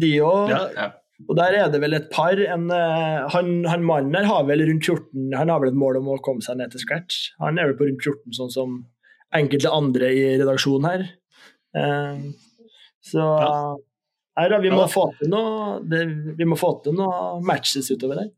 De 0.00 0.14
òg. 0.24 0.50
Ja, 0.50 0.64
Ja. 0.74 0.88
Og 1.28 1.36
der 1.36 1.54
er 1.54 1.68
det 1.70 1.80
vel 1.82 1.94
et 1.94 2.08
par. 2.10 2.32
En, 2.40 2.70
eh, 2.74 3.28
han, 3.34 3.50
han 3.68 3.84
mannen 3.86 4.12
der 4.16 4.24
har 4.26 4.46
vel 4.48 4.62
rundt 4.66 4.86
14 4.88 5.34
Han 5.36 5.48
har 5.52 5.60
vel 5.60 5.70
et 5.70 5.78
mål 5.78 5.98
om 6.00 6.08
å 6.14 6.20
komme 6.24 6.42
seg 6.42 6.56
ned 6.58 6.72
til 6.72 6.80
scratch. 6.82 7.30
Han 7.42 7.58
er 7.60 7.70
vel 7.70 7.76
på 7.78 7.86
rundt 7.90 8.02
14, 8.02 8.32
sånn 8.38 8.50
som 8.54 8.78
enkelte 9.36 9.70
andre 9.70 10.08
i 10.16 10.24
redaksjonen 10.40 10.88
her. 10.88 11.04
Eh, 11.76 12.24
så 13.12 13.22
Ja. 13.40 13.76
her, 14.38 14.48
da, 14.48 14.58
vi 14.58 14.70
må 14.74 14.86
Ja. 14.88 15.06
noe 15.28 15.80
det, 15.86 16.36
Vi 16.36 16.44
må 16.48 16.56
få 16.58 16.82
til 16.82 16.94
noe 16.94 17.40
matches 17.42 17.90
utover 17.90 18.16
der. 18.24 18.30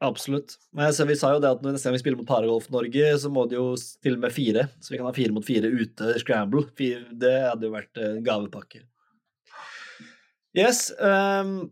Absolutt. 0.00 0.54
Men 0.72 0.86
jeg 0.86 0.94
ser, 0.96 1.04
vi 1.10 1.14
sa 1.20 1.34
jo 1.34 1.40
det 1.40 1.50
at 1.50 1.60
når 1.62 1.74
neste 1.74 1.84
gang 1.90 1.92
vi 1.92 1.98
spiller 2.00 2.16
mot 2.16 2.26
Paragolf 2.30 2.70
Norge, 2.72 3.10
så 3.20 3.28
må 3.28 3.46
de 3.50 3.56
jo 3.58 3.74
stille 3.76 4.16
med 4.16 4.32
fire. 4.32 4.62
Så 4.80 4.94
vi 4.94 4.96
kan 4.96 5.04
ha 5.04 5.12
fire 5.12 5.30
mot 5.36 5.44
fire 5.44 5.68
ute, 5.68 6.14
scramble. 6.22 6.62
Fire, 6.78 7.04
det 7.12 7.34
hadde 7.50 7.66
jo 7.68 7.74
vært 7.74 8.00
en 8.00 8.22
gavepakke. 8.24 8.80
Yes. 10.56 10.90
ehm, 10.98 11.70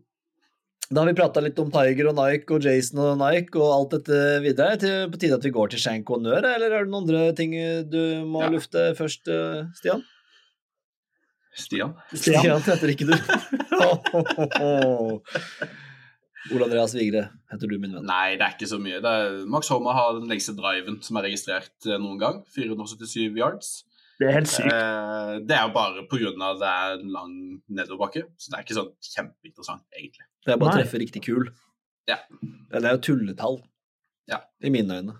da 0.89 1.01
har 1.03 1.07
vi 1.11 1.13
prata 1.19 1.41
litt 1.45 1.59
om 1.61 1.69
Tiger 1.73 2.07
og 2.09 2.15
Nike 2.17 2.55
og 2.55 2.63
Jason 2.65 2.97
og 3.03 3.17
Nike 3.21 3.59
og 3.61 3.73
alt 3.75 3.91
dette 3.97 4.19
videre. 4.41 4.77
Til, 4.81 5.09
på 5.13 5.19
tide 5.21 5.37
at 5.37 5.45
vi 5.45 5.51
går 5.53 5.67
til 5.73 5.81
Shank 5.83 6.09
og 6.09 6.23
Nør, 6.23 6.41
eller 6.55 6.69
er 6.73 6.85
det 6.87 6.89
noen 6.89 7.03
andre 7.05 7.27
ting 7.37 7.53
du 7.91 7.99
må 8.25 8.41
Ja. 8.41 8.49
lufte 8.55 8.87
først, 8.97 9.27
eh, 9.29 9.67
Stian? 9.77 10.01
Stian? 11.59 11.93
Stian. 12.13 12.61
heter 12.65 12.89
ikke 12.93 13.05
du. 13.09 13.13
Ole 16.55 16.65
Andreas 16.65 16.93
Vigre 16.95 17.25
heter 17.51 17.67
du, 17.69 17.75
min 17.83 17.93
venn. 17.93 18.05
Nei, 18.07 18.37
det 18.39 18.45
er 18.45 18.53
ikke 18.55 18.69
så 18.71 18.79
mye. 18.81 19.01
Det 19.03 19.11
er, 19.11 19.39
Max 19.51 19.67
Homer 19.73 19.93
har 19.93 20.13
den 20.17 20.29
lengste 20.31 20.55
driven 20.57 21.01
som 21.05 21.19
er 21.19 21.27
registrert 21.27 21.75
eh, 21.85 21.99
noen 21.99 22.17
gang. 22.21 22.39
477 22.55 23.35
yards. 23.37 23.71
Det 24.19 24.27
er 24.27 24.35
helt 24.39 24.49
sykt. 24.51 24.71
Eh, 24.71 25.33
det 25.47 25.55
er 25.55 25.67
jo 25.67 25.73
bare 25.75 26.05
pga. 26.09 26.31
det 26.59 26.69
er 26.71 26.95
en 26.97 27.11
lang 27.13 27.35
nedoverbakke, 27.67 28.23
så 28.39 28.51
det 28.51 28.57
er 28.57 28.65
ikke 28.65 28.77
sånn 28.79 28.89
kjempeinteressant, 29.13 29.83
egentlig. 29.99 30.25
Det 30.49 30.55
er 30.57 30.61
bare 30.61 30.73
å 30.73 30.77
treffe 30.81 30.99
riktig 31.01 31.21
kul. 31.25 31.49
Ja. 32.09 32.17
Det 32.73 32.81
er 32.83 32.95
jo 32.97 33.01
tulletall, 33.05 33.59
Ja. 34.29 34.41
i 34.65 34.69
mine 34.73 34.97
øyne. 34.99 35.15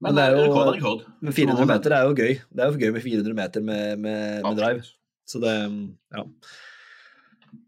Men 0.00 0.14
Men, 0.14 0.14
det 0.16 0.24
er 0.24 0.36
jo- 0.36 0.44
rekord 0.52 0.74
rekord. 0.74 1.02
Men 1.22 1.32
400 1.32 1.66
meter 1.70 1.92
er 1.96 2.02
jo 2.08 2.14
gøy. 2.14 2.34
Det 2.52 2.60
er 2.64 2.70
jo 2.72 2.78
gøy 2.78 2.92
med 2.92 3.02
400 3.02 3.34
meter 3.34 3.60
med, 3.64 3.98
med, 3.98 4.42
med 4.42 4.56
drive. 4.58 4.82
Så 5.26 5.40
det 5.40 5.54
Ja. 6.12 6.24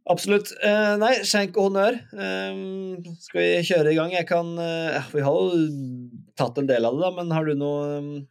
Absolutt. 0.09 0.53
Eh, 0.63 0.97
nei, 1.01 1.15
skjenk 1.27 1.57
og 1.57 1.71
honnør. 1.71 1.97
Eh, 2.15 3.13
skal 3.25 3.41
vi 3.41 3.63
kjøre 3.67 3.93
i 3.93 3.97
gang? 3.97 4.11
Jeg 4.13 4.27
kan 4.29 4.53
eh, 4.59 5.03
Vi 5.13 5.21
har 5.25 5.33
jo 5.33 6.27
tatt 6.37 6.59
en 6.59 6.67
del 6.69 6.85
av 6.85 6.95
det, 6.95 7.03
da, 7.07 7.11
men 7.17 7.31
har 7.35 7.45
du 7.45 7.55
noe 7.55 7.99
eh, 7.99 8.23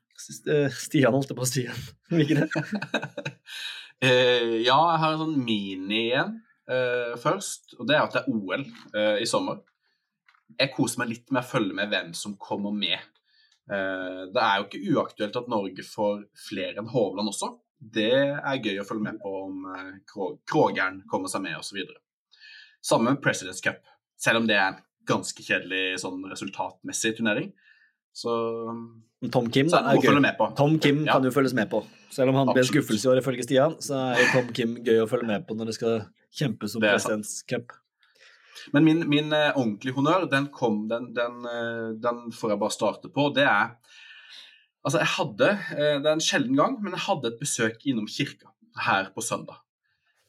eh, 0.54 0.70
Stian 0.70 1.14
holdt 1.16 1.28
det 1.32 1.38
på 1.40 1.48
Stian. 1.50 1.82
Vigre? 2.12 2.48
Eh, 4.04 4.60
ja, 4.66 4.76
jeg 4.92 5.00
har 5.00 5.14
en 5.14 5.20
sånn 5.22 5.38
mini 5.46 6.10
igjen 6.12 6.34
først, 7.22 7.76
og 7.80 7.88
det 7.90 7.98
er 7.98 8.06
at 8.06 8.16
det 8.16 8.24
er 8.24 8.32
OL 8.34 8.64
eh, 8.64 9.20
i 9.22 9.28
sommer. 9.30 9.62
Jeg 10.56 10.72
koser 10.74 11.02
meg 11.02 11.12
litt 11.12 11.34
med 11.34 11.44
å 11.44 11.50
følge 11.50 11.76
med 11.78 11.92
hvem 11.92 12.14
som 12.18 12.38
kommer 12.42 12.74
med. 12.74 12.98
Eh, 13.70 14.22
det 14.34 14.42
er 14.42 14.58
jo 14.58 14.68
ikke 14.68 14.96
uaktuelt 14.96 15.38
at 15.42 15.52
Norge 15.52 15.86
får 15.86 16.26
flere 16.48 16.82
enn 16.82 16.92
Hovland 16.92 17.32
også. 17.32 17.52
Det 17.78 18.14
er 18.16 18.64
gøy 18.64 18.80
å 18.82 18.88
følge 18.88 19.10
med 19.10 19.20
på 19.22 19.32
om 19.44 19.66
Krogeren 20.48 21.02
kommer 21.12 21.30
seg 21.30 21.44
med 21.44 21.60
osv. 21.60 21.82
Samme 22.86 23.12
med 23.12 23.22
Presidents 23.22 23.62
Cup, 23.62 23.82
selv 24.22 24.42
om 24.42 24.48
det 24.50 24.56
er 24.58 24.70
en 24.72 24.82
ganske 25.06 25.44
kjedelig 25.44 26.00
sånn 26.02 26.24
resultatmessig 26.32 27.16
turnering. 27.18 27.52
Så, 28.16 28.32
Tom 29.32 29.50
Kim 29.52 29.68
så 29.70 29.82
er 29.82 29.98
det 30.00 30.30
er. 30.30 30.52
Tom 30.56 30.78
Kim 30.80 31.04
Ja. 31.06 31.18
kan 31.18 31.24
jo 31.24 31.32
følges 31.36 31.54
med 31.54 31.70
på. 31.70 31.84
Selv 32.10 32.32
om 32.32 32.36
han 32.40 32.48
ble 32.48 32.62
en 32.64 32.70
skuffelse 32.70 33.04
i 33.04 33.12
år, 33.12 33.20
ifølge 33.20 33.44
Stian, 33.44 33.76
så 33.84 34.16
er 34.16 34.32
Tom 34.32 34.54
Kim 34.56 34.78
gøy 34.84 35.02
å 35.04 35.10
følge 35.10 35.28
med 35.28 35.48
på 35.48 35.56
når 35.58 35.72
det 35.72 35.76
skal 35.76 36.06
kjempes 36.32 36.76
om 36.76 36.82
Det 36.82 36.94
er 36.94 36.98
sant. 36.98 37.12
Presidents 37.12 37.44
Cup. 37.44 37.76
Men 38.74 38.86
min, 38.86 39.04
min 39.10 39.34
uh, 39.34 39.52
ordentlige 39.52 39.94
honnør, 39.98 40.30
den, 40.32 40.48
kom, 40.48 40.88
den, 40.88 41.14
den, 41.14 41.44
uh, 41.44 41.92
den 42.00 42.32
får 42.32 42.54
jeg 42.56 42.62
bare 42.64 42.78
starte 42.78 43.12
på. 43.12 43.34
Det 43.36 43.44
er 43.44 43.76
Altså, 44.86 45.00
jeg 45.02 45.08
hadde 45.18 45.48
eh, 45.50 45.96
Det 45.98 46.06
er 46.06 46.14
en 46.14 46.20
sjelden 46.22 46.56
gang, 46.56 46.76
men 46.78 46.94
jeg 46.94 47.02
hadde 47.08 47.32
et 47.32 47.40
besøk 47.40 47.88
innom 47.90 48.06
kirka 48.06 48.52
her 48.86 49.08
på 49.16 49.24
søndag. 49.26 49.58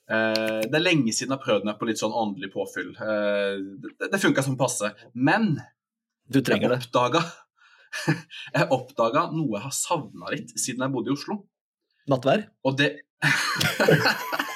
Det 0.09 0.72
er 0.72 0.81
lenge 0.81 1.12
siden 1.12 1.35
jeg 1.35 1.37
har 1.37 1.42
prøvd 1.42 1.66
meg 1.68 1.77
på 1.77 1.85
litt 1.90 2.01
sånn 2.01 2.14
åndelig 2.16 2.49
påfyll. 2.55 2.94
Det 2.96 4.09
det 4.09 4.20
funka 4.22 4.40
som 4.46 4.57
passe. 4.57 4.94
Men 5.12 5.59
Du 6.25 6.38
jeg 6.40 6.70
oppdaga 6.70 7.20
det. 7.20 7.35
Jeg 8.57 8.66
oppdaga 8.75 9.31
noe 9.33 9.57
jeg 9.57 9.64
har 9.66 9.75
savna 9.75 10.31
litt 10.33 10.51
siden 10.59 10.83
jeg 10.85 10.92
bodde 10.94 11.11
i 11.11 11.16
Oslo. 11.16 11.35
Nattvær? 12.11 12.40
Og 12.66 12.72
det 12.79 12.90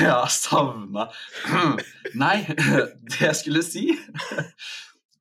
Ja, 0.00 0.26
savna 0.30 1.10
Nei, 2.22 2.36
det 3.10 3.20
jeg 3.20 3.36
skulle 3.36 3.62
si 3.66 3.90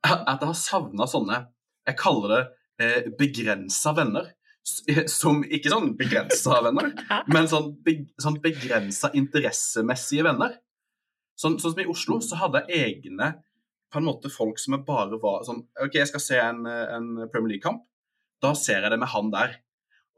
At 0.06 0.40
jeg 0.40 0.48
har 0.48 0.56
savna 0.58 1.08
sånne 1.10 1.42
Jeg 1.90 1.98
kaller 2.00 2.30
det 2.36 2.44
eh, 2.86 3.10
begrensa 3.20 3.92
venner. 3.98 4.26
Som 5.10 5.42
ikke 5.44 5.72
sånn 5.74 5.96
begrensa 5.98 6.60
venner, 6.62 6.92
men 7.32 7.48
sånn, 7.50 7.72
be, 7.84 7.94
sånn 8.22 8.38
begrensa 8.44 9.10
interessemessige 9.18 10.24
venner. 10.28 10.54
Sånn, 11.40 11.58
sånn 11.58 11.74
som 11.74 11.82
i 11.82 11.88
Oslo, 11.90 12.20
så 12.22 12.38
hadde 12.38 12.62
jeg 12.68 12.80
egne 12.86 13.32
på 13.90 14.00
en 14.02 14.06
måte 14.08 14.30
folk 14.34 14.60
som 14.62 14.76
jeg 14.76 14.86
bare 14.88 15.18
var 15.22 15.42
sånn 15.48 15.64
OK, 15.82 15.96
jeg 15.98 16.10
skal 16.12 16.22
se 16.24 16.38
en, 16.42 16.62
en 16.70 17.10
Premier 17.32 17.56
League-kamp. 17.56 17.82
Da 18.44 18.54
ser 18.56 18.84
jeg 18.86 18.92
det 18.94 19.00
med 19.02 19.12
han 19.12 19.32
der. 19.34 19.58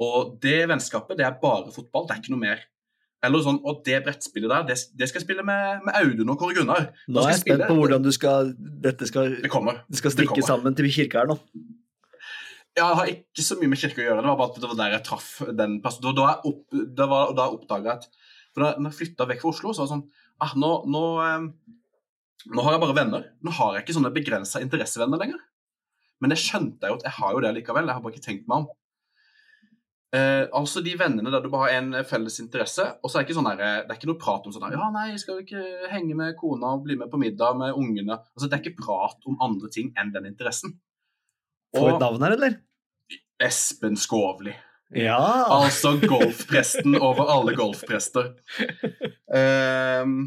Og 0.02 0.36
det 0.42 0.66
vennskapet, 0.70 1.18
det 1.20 1.26
er 1.28 1.40
bare 1.42 1.72
fotball, 1.74 2.08
det 2.10 2.16
er 2.16 2.22
ikke 2.24 2.34
noe 2.34 2.44
mer. 2.44 2.62
Eller 3.22 3.44
sånn, 3.46 3.60
Og 3.70 3.84
det 3.86 4.00
brettspillet 4.06 4.50
der, 4.50 4.64
det, 4.72 4.78
det 4.98 5.08
skal 5.10 5.22
jeg 5.22 5.28
spille 5.28 5.44
med, 5.46 5.84
med 5.86 5.94
Audun 6.00 6.32
og 6.34 6.40
Kåre 6.42 6.56
Gunnar. 6.58 6.88
Nå 7.06 7.22
er 7.22 7.36
jeg 7.36 7.44
spent 7.44 7.68
på 7.70 7.76
hvordan 7.78 8.02
du 8.02 8.10
skal 8.16 8.50
Dette 8.58 9.06
skal, 9.10 9.36
Det 9.44 9.52
kommer. 9.54 9.84
det 9.86 10.00
skal 10.00 10.10
det 10.10 10.16
strikke 10.16 10.34
kommer. 10.40 10.48
sammen 10.48 10.78
til 10.78 10.90
kirka 10.90 11.22
her 11.22 11.30
nå. 11.30 11.38
Ja, 12.72 12.88
Jeg 12.88 12.98
har 12.98 13.12
ikke 13.12 13.44
så 13.46 13.58
mye 13.60 13.70
med 13.70 13.82
kirke 13.82 14.02
å 14.02 14.06
gjøre. 14.08 14.24
Det 14.24 14.32
var 14.32 14.40
bare 14.40 14.54
at 14.56 14.60
det 14.64 14.72
var 14.72 14.80
der 14.80 14.96
jeg 14.96 15.06
traff 15.06 15.30
den 15.60 15.78
personen. 15.84 16.08
Da, 16.08 16.14
da, 16.18 16.28
jeg 16.32 16.54
opp, 16.54 16.80
det 16.98 17.08
var, 17.14 17.34
da 17.38 17.46
jeg 17.46 17.60
oppdaga 17.60 17.96
at 18.00 18.10
For 18.56 18.64
da 18.66 18.72
jeg 18.80 18.98
flytta 18.98 19.28
vekk 19.30 19.44
fra 19.46 19.54
Oslo, 19.54 19.74
så 19.76 19.84
var 19.84 19.90
det 19.90 19.94
sånn 19.94 20.06
ah, 20.42 20.54
nå, 20.58 20.72
nå, 20.90 21.04
eh, 21.28 21.76
nå 22.50 22.66
har 22.66 22.76
jeg 22.76 22.84
bare 22.84 22.98
venner. 22.98 23.26
Nå 23.46 23.54
har 23.58 23.76
jeg 23.76 23.86
ikke 23.86 23.98
sånne 24.00 24.14
begrensa 24.16 24.62
interessevenner 24.64 25.22
lenger. 25.22 25.42
Men 26.22 26.34
det 26.34 26.40
skjønte 26.42 26.86
jeg 26.86 26.94
jo 26.94 27.00
at 27.00 27.08
jeg 27.08 27.18
har 27.18 27.34
jo 27.36 27.42
det 27.44 27.52
likevel. 27.58 27.90
Jeg 27.90 27.98
har 27.98 28.06
bare 28.06 28.16
ikke 28.16 28.28
tenkt 28.28 28.48
meg 28.50 28.64
om. 28.64 28.70
Eh, 30.12 30.44
altså 30.58 30.82
de 30.84 30.92
vennene 31.00 31.32
der 31.32 31.44
du 31.44 31.48
bare 31.54 31.70
har 31.70 31.78
en 31.80 31.94
felles 32.04 32.36
interesse, 32.44 32.84
og 33.00 33.08
så 33.08 33.18
er 33.18 33.24
det 33.24 33.30
ikke 33.30 33.38
sånn 33.38 33.48
der, 33.48 33.62
det 33.86 33.94
er 33.94 34.00
ikke 34.00 34.10
noe 34.10 34.20
prat 34.20 34.44
om 34.44 34.52
sånn 34.52 34.66
der, 34.66 34.76
Ja, 34.76 34.90
nei, 34.92 35.14
skal 35.22 35.38
du 35.40 35.46
ikke 35.46 35.88
henge 35.88 36.18
med 36.20 36.36
kona 36.36 36.74
og 36.76 36.84
bli 36.84 36.98
med 37.00 37.08
på 37.14 37.20
middag 37.22 37.56
med 37.62 37.78
ungene? 37.80 38.18
Altså 38.36 38.50
Det 38.50 38.58
er 38.58 38.64
ikke 38.66 38.84
prat 38.84 39.30
om 39.32 39.40
andre 39.46 39.72
ting 39.72 39.94
enn 39.96 40.12
den 40.12 40.28
interessen. 40.28 40.76
Få 41.72 41.94
et 41.94 42.04
navn 42.04 42.28
her, 42.28 42.36
eller? 42.36 42.60
Espen 43.42 43.96
Skovli. 43.96 44.52
Ja! 44.92 45.48
Altså 45.48 45.94
golfpresten 46.04 46.98
over 47.00 47.32
alle 47.32 47.56
golfprester. 47.56 48.34
Ehm, 49.32 50.26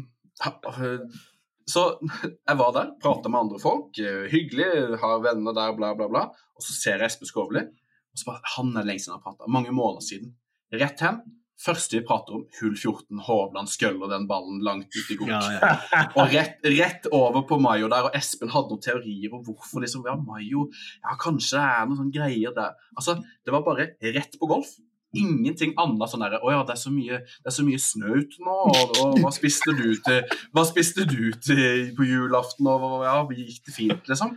så 1.69 1.85
jeg 2.49 2.57
var 2.59 2.73
der, 2.75 2.91
prata 3.01 3.29
med 3.31 3.39
andre 3.45 3.59
folk. 3.61 3.97
eh, 3.99 4.25
Hyggelig, 4.31 4.99
har 5.01 5.23
venner 5.23 5.55
der, 5.57 5.73
bla, 5.77 5.93
bla, 5.97 6.07
bla. 6.11 6.25
Og 6.55 6.63
så 6.63 6.75
ser 6.77 6.99
jeg 7.01 7.09
Espen 7.11 7.27
Skovli. 7.31 7.63
Og 7.65 8.19
så 8.21 8.29
bare, 8.29 8.41
Han 8.57 8.75
er 8.77 8.85
lenge 8.87 9.01
siden 9.03 9.15
jeg 9.17 9.21
har 9.23 9.25
prata. 9.31 9.49
Mange 9.51 9.73
måneder 9.75 10.05
siden. 10.05 10.35
Rett 10.75 11.01
hen. 11.03 11.23
Første 11.65 11.95
vi 11.95 12.01
prater 12.03 12.35
om, 12.35 12.41
hull 12.59 12.73
14. 12.75 13.19
Hovland 13.29 13.69
skøller 13.71 14.09
den 14.11 14.25
ballen 14.27 14.57
langt 14.67 14.91
ut 14.91 15.11
i 15.13 15.15
gokk. 15.15 15.29
ja, 15.31 15.39
ja. 15.61 16.01
Og 16.19 16.33
rett, 16.33 16.57
rett 16.67 17.07
over 17.15 17.45
på 17.47 17.57
Mayo 17.63 17.87
der, 17.91 18.09
og 18.09 18.17
Espen 18.19 18.51
hadde 18.51 18.73
noen 18.73 18.81
teorier 18.83 19.31
om 19.37 19.39
hvorfor 19.47 19.79
liksom, 19.85 20.03
ja, 20.03 20.17
Mayo 20.19 20.65
Ja, 20.99 21.15
kanskje 21.21 21.55
det 21.55 21.63
er 21.63 21.87
noen 21.87 22.01
sånne 22.01 22.15
greier 22.17 22.51
der. 22.57 22.75
Altså, 22.99 23.15
Det 23.47 23.55
var 23.55 23.63
bare 23.63 23.87
rett 24.03 24.35
på 24.41 24.49
golf. 24.51 24.73
Ingenting 25.17 25.73
annet 25.81 26.11
sånn 26.11 26.23
derre 26.25 26.41
Å 26.43 26.53
ja, 26.53 26.63
det 26.67 26.75
er 26.75 26.81
så 26.81 26.91
mye, 26.93 27.21
det 27.23 27.51
er 27.51 27.55
så 27.55 27.65
mye 27.67 27.81
snø 27.81 28.17
ute 28.21 28.45
nå, 28.45 28.55
og, 28.71 28.95
og 29.03 29.19
hva 29.23 29.31
spiste 29.35 29.75
du 29.77 29.87
til 30.05 30.35
Hva 30.55 30.65
spiste 30.67 31.05
du 31.09 31.21
til 31.43 31.91
på 31.97 32.07
julaften, 32.09 32.69
og 32.71 33.05
ja, 33.07 33.19
gikk 33.35 33.61
det 33.69 33.75
fint, 33.75 34.09
liksom? 34.11 34.35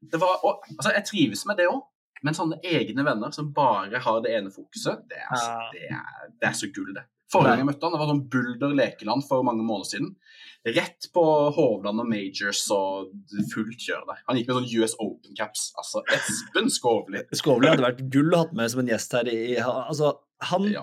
Det 0.00 0.20
var, 0.20 0.40
og, 0.46 0.66
altså, 0.76 0.92
Jeg 0.96 1.06
trives 1.08 1.46
med 1.48 1.60
det 1.60 1.68
òg, 1.70 1.82
men 2.26 2.36
sånne 2.36 2.60
egne 2.66 3.04
venner 3.06 3.32
som 3.32 3.52
bare 3.56 4.00
har 4.04 4.20
det 4.24 4.34
ene 4.36 4.52
fokuset, 4.52 5.06
det 5.08 5.22
er, 5.24 5.64
det 5.72 5.88
er, 5.88 6.28
det 6.36 6.50
er 6.50 6.56
så 6.56 6.68
gull, 6.74 6.92
det. 6.96 7.06
Forrige 7.30 7.52
gang 7.52 7.62
jeg 7.62 7.68
møtte 7.68 7.86
han, 7.86 7.94
det 7.94 8.00
var 8.00 8.10
sånn 8.10 8.24
Bulder 8.32 8.72
lekeland 8.74 9.24
for 9.28 9.46
mange 9.46 9.62
måneder 9.62 9.90
siden. 9.92 10.14
Rett 10.68 11.06
på 11.14 11.22
Hovland 11.56 12.02
og 12.02 12.08
Majors 12.08 12.66
og 12.74 13.12
fullt 13.52 13.80
kjør 13.80 14.02
der. 14.10 14.18
Han 14.28 14.36
gikk 14.36 14.50
med 14.50 14.58
sånn 14.58 14.72
US 14.82 14.96
Open-caps. 15.00 15.70
Altså, 15.80 16.02
Espen 16.12 16.68
Skovli. 16.72 17.22
Skovli 17.40 17.70
hadde 17.70 17.86
vært 17.86 18.02
gull 18.12 18.34
å 18.36 18.42
hatt 18.42 18.52
med 18.56 18.68
som 18.72 18.82
en 18.82 18.90
gjest 18.92 19.16
her. 19.16 19.30
I, 19.32 19.54
altså, 19.64 20.18
han, 20.50 20.66
Ja 20.72 20.82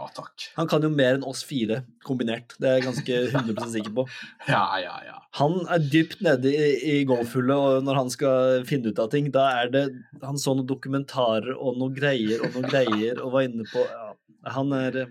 han 0.56 0.70
kan 0.70 0.84
jo 0.86 0.90
mer 0.94 1.18
enn 1.18 1.26
oss 1.26 1.44
fire 1.46 1.84
kombinert. 2.06 2.56
Det 2.62 2.70
er 2.70 2.76
jeg 2.78 2.88
ganske 2.88 3.20
100% 3.32 3.74
sikker 3.74 3.94
på. 4.00 4.08
Ja, 4.50 4.64
ja, 4.82 4.96
ja. 5.06 5.18
Han 5.38 5.60
er 5.70 5.86
dypt 5.94 6.22
nede 6.26 6.50
i, 6.50 6.72
i 6.98 7.06
golfhullet, 7.10 7.58
og 7.58 7.86
når 7.86 8.02
han 8.02 8.12
skal 8.14 8.66
finne 8.70 8.94
ut 8.94 9.02
av 9.02 9.12
ting, 9.14 9.30
da 9.34 9.48
er 9.62 9.74
det 9.74 9.86
Han 10.24 10.40
så 10.42 10.56
noen 10.56 10.70
dokumentarer 10.70 11.54
og 11.58 11.78
noen 11.78 11.94
greier 11.98 12.42
og 12.46 12.54
noen 12.56 12.70
greier 12.70 13.22
og 13.22 13.34
var 13.36 13.46
inne 13.46 13.66
på 13.70 13.84
ja, 13.86 14.10
Han 14.56 14.74
er 14.78 15.04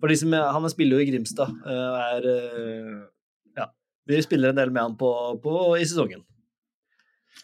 For 0.00 0.12
de 0.12 0.18
som 0.20 0.36
Han 0.36 0.68
spiller 0.72 0.98
jo 0.98 1.04
i 1.04 1.10
Grimstad. 1.12 1.52
eh, 1.64 2.12
Er 2.16 2.30
eh. 2.36 3.00
Vi 4.08 4.20
spiller 4.24 4.52
en 4.52 4.58
del 4.58 4.72
med 4.74 4.82
han 4.82 4.94
på, 4.98 5.10
på, 5.42 5.56
i 5.78 5.86
sesongen. 5.86 6.24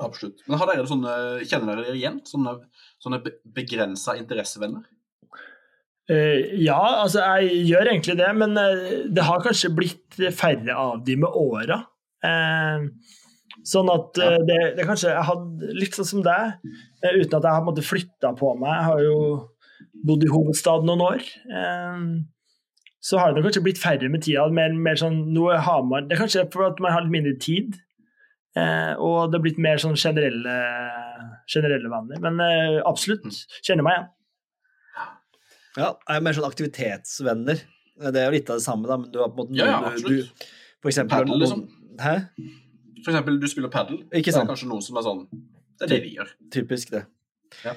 Absolutt. 0.03 0.45
Men 0.47 0.61
har 0.61 0.71
dere 0.71 0.87
sånne, 0.89 1.13
kjenner 1.49 1.73
dere 1.73 1.89
dere 1.89 1.99
igjen? 1.99 2.21
Sånne, 2.29 2.55
sånne 3.03 3.21
begrensa 3.57 4.17
interessevenner? 4.19 4.87
Uh, 6.09 6.57
ja, 6.57 6.81
altså 7.03 7.21
jeg 7.21 7.65
gjør 7.69 7.91
egentlig 7.91 8.17
det, 8.17 8.29
men 8.41 8.57
eh, 8.57 8.85
det 9.13 9.27
har 9.27 9.43
kanskje 9.45 9.75
blitt 9.77 10.17
færre 10.33 10.77
av 10.77 11.03
de 11.05 11.19
med 11.21 11.35
åra. 11.37 11.83
Uh, 12.25 12.89
sånn 13.67 13.91
at 13.93 14.19
uh, 14.23 14.39
det, 14.49 14.57
det 14.79 14.87
kanskje 14.89 15.13
Jeg 15.13 15.27
hadde 15.29 15.75
litt 15.77 15.95
sånn 15.95 16.09
som 16.09 16.25
deg, 16.25 16.57
uten 17.05 17.37
at 17.39 17.45
jeg 17.45 17.53
har 17.53 17.67
måttet 17.67 17.89
flytta 17.89 18.33
på 18.39 18.55
meg. 18.61 18.73
Jeg 18.73 18.89
har 18.89 19.05
jo 19.05 19.19
bodd 20.07 20.25
i 20.25 20.31
hovedstaden 20.33 20.89
noen 20.89 21.05
år. 21.05 21.25
Eh, 21.59 22.03
så 23.01 23.19
har 23.21 23.35
det 23.35 23.45
kanskje 23.45 23.63
blitt 23.63 23.81
færre 23.81 24.09
med 24.11 24.25
tida. 24.27 24.49
Mer, 24.53 24.75
mer 24.75 24.99
sånn, 24.99 25.21
nå 25.35 25.51
har 25.55 25.85
man, 25.87 26.09
det 26.09 26.17
er 26.17 26.23
kanskje 26.25 26.47
for 26.53 26.67
at 26.67 26.81
man 26.83 26.95
har 26.95 27.05
litt 27.07 27.15
mindre 27.15 27.35
tid. 27.43 27.79
Eh, 28.59 28.95
og 28.99 29.31
det 29.31 29.39
har 29.39 29.45
blitt 29.45 29.61
mer 29.63 29.79
sånn 29.83 29.97
generelle, 29.99 30.55
generelle 31.51 31.91
venner. 31.93 32.23
Men 32.25 32.41
eh, 32.43 32.79
absolutt, 32.89 33.27
kjenner 33.63 33.87
meg 33.87 33.99
igjen. 33.99 34.15
Ja, 35.79 35.93
jeg 35.95 36.17
er 36.17 36.25
mer 36.27 36.35
sånn 36.35 36.49
aktivitetsvenner. 36.49 37.61
Det 37.99 38.19
er 38.19 38.27
jo 38.31 38.35
litt 38.35 38.51
av 38.51 38.59
det 38.59 38.65
samme, 38.67 38.89
da, 38.91 38.97
men 38.99 39.13
du 39.15 39.21
har 39.23 39.31
på 39.35 39.45
en 39.45 39.51
måte 39.53 39.59
Ja, 39.59 39.69
ja, 39.69 39.79
du- 39.79 39.87
absolutt. 39.93 40.33
du, 40.43 40.49
For 40.83 40.91
eksempel 40.91 41.17
Paddle, 41.19 41.39
liksom. 41.43 41.63
Hæ? 41.99 42.15
For 43.05 43.13
eksempel, 43.13 43.39
du 43.39 43.47
spiller 43.51 43.71
padel. 43.71 44.01
Ikke 44.11 44.33
Det 44.33 44.41
er 44.43 44.51
kanskje 44.51 44.69
noen 44.71 44.83
som 44.83 44.99
er 44.99 45.07
sånn 45.07 45.23
Det 45.79 45.87
er 45.87 45.93
det 45.95 46.03
vi 46.03 46.17
gjør. 46.17 46.31
Typisk 46.55 46.91
det. 46.95 47.05
Ja. 47.65 47.75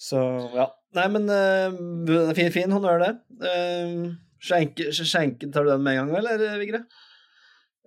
Så 0.00 0.20
ja. 0.56 0.66
Nei, 0.96 1.06
men 1.12 1.28
uh, 1.28 2.32
fin, 2.34 2.48
fin 2.52 2.72
honnør, 2.72 3.04
det. 3.04 3.10
Uh, 3.44 4.16
skjenke, 4.42 4.90
skjenken, 4.96 5.52
tar 5.52 5.66
du 5.66 5.72
den 5.72 5.84
med 5.86 5.98
en 5.98 6.10
gang, 6.10 6.20
eller, 6.20 6.58
Vigre? 6.60 6.84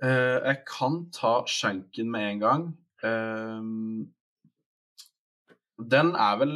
Uh, 0.03 0.39
jeg 0.43 0.63
kan 0.67 0.99
ta 1.15 1.35
skjenken 1.49 2.11
med 2.11 2.29
en 2.31 2.43
gang. 2.43 2.65
Uh, 3.03 4.05
den 5.93 6.13
er 6.15 6.39
vel 6.39 6.55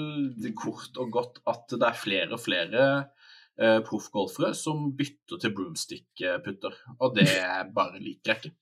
kort 0.57 0.97
og 1.01 1.11
godt 1.15 1.41
at 1.49 1.73
det 1.73 1.87
er 1.87 1.97
flere 1.99 2.31
og 2.37 2.43
flere 2.43 2.85
uh, 3.59 3.79
proffgolfere 3.87 4.53
som 4.55 4.91
bytter 4.97 5.41
til 5.41 5.55
broomstick-putter, 5.57 6.79
og 6.99 7.17
det 7.17 7.29
bare 7.75 7.99
liker 7.99 8.33
jeg 8.33 8.41
ikke. 8.41 8.55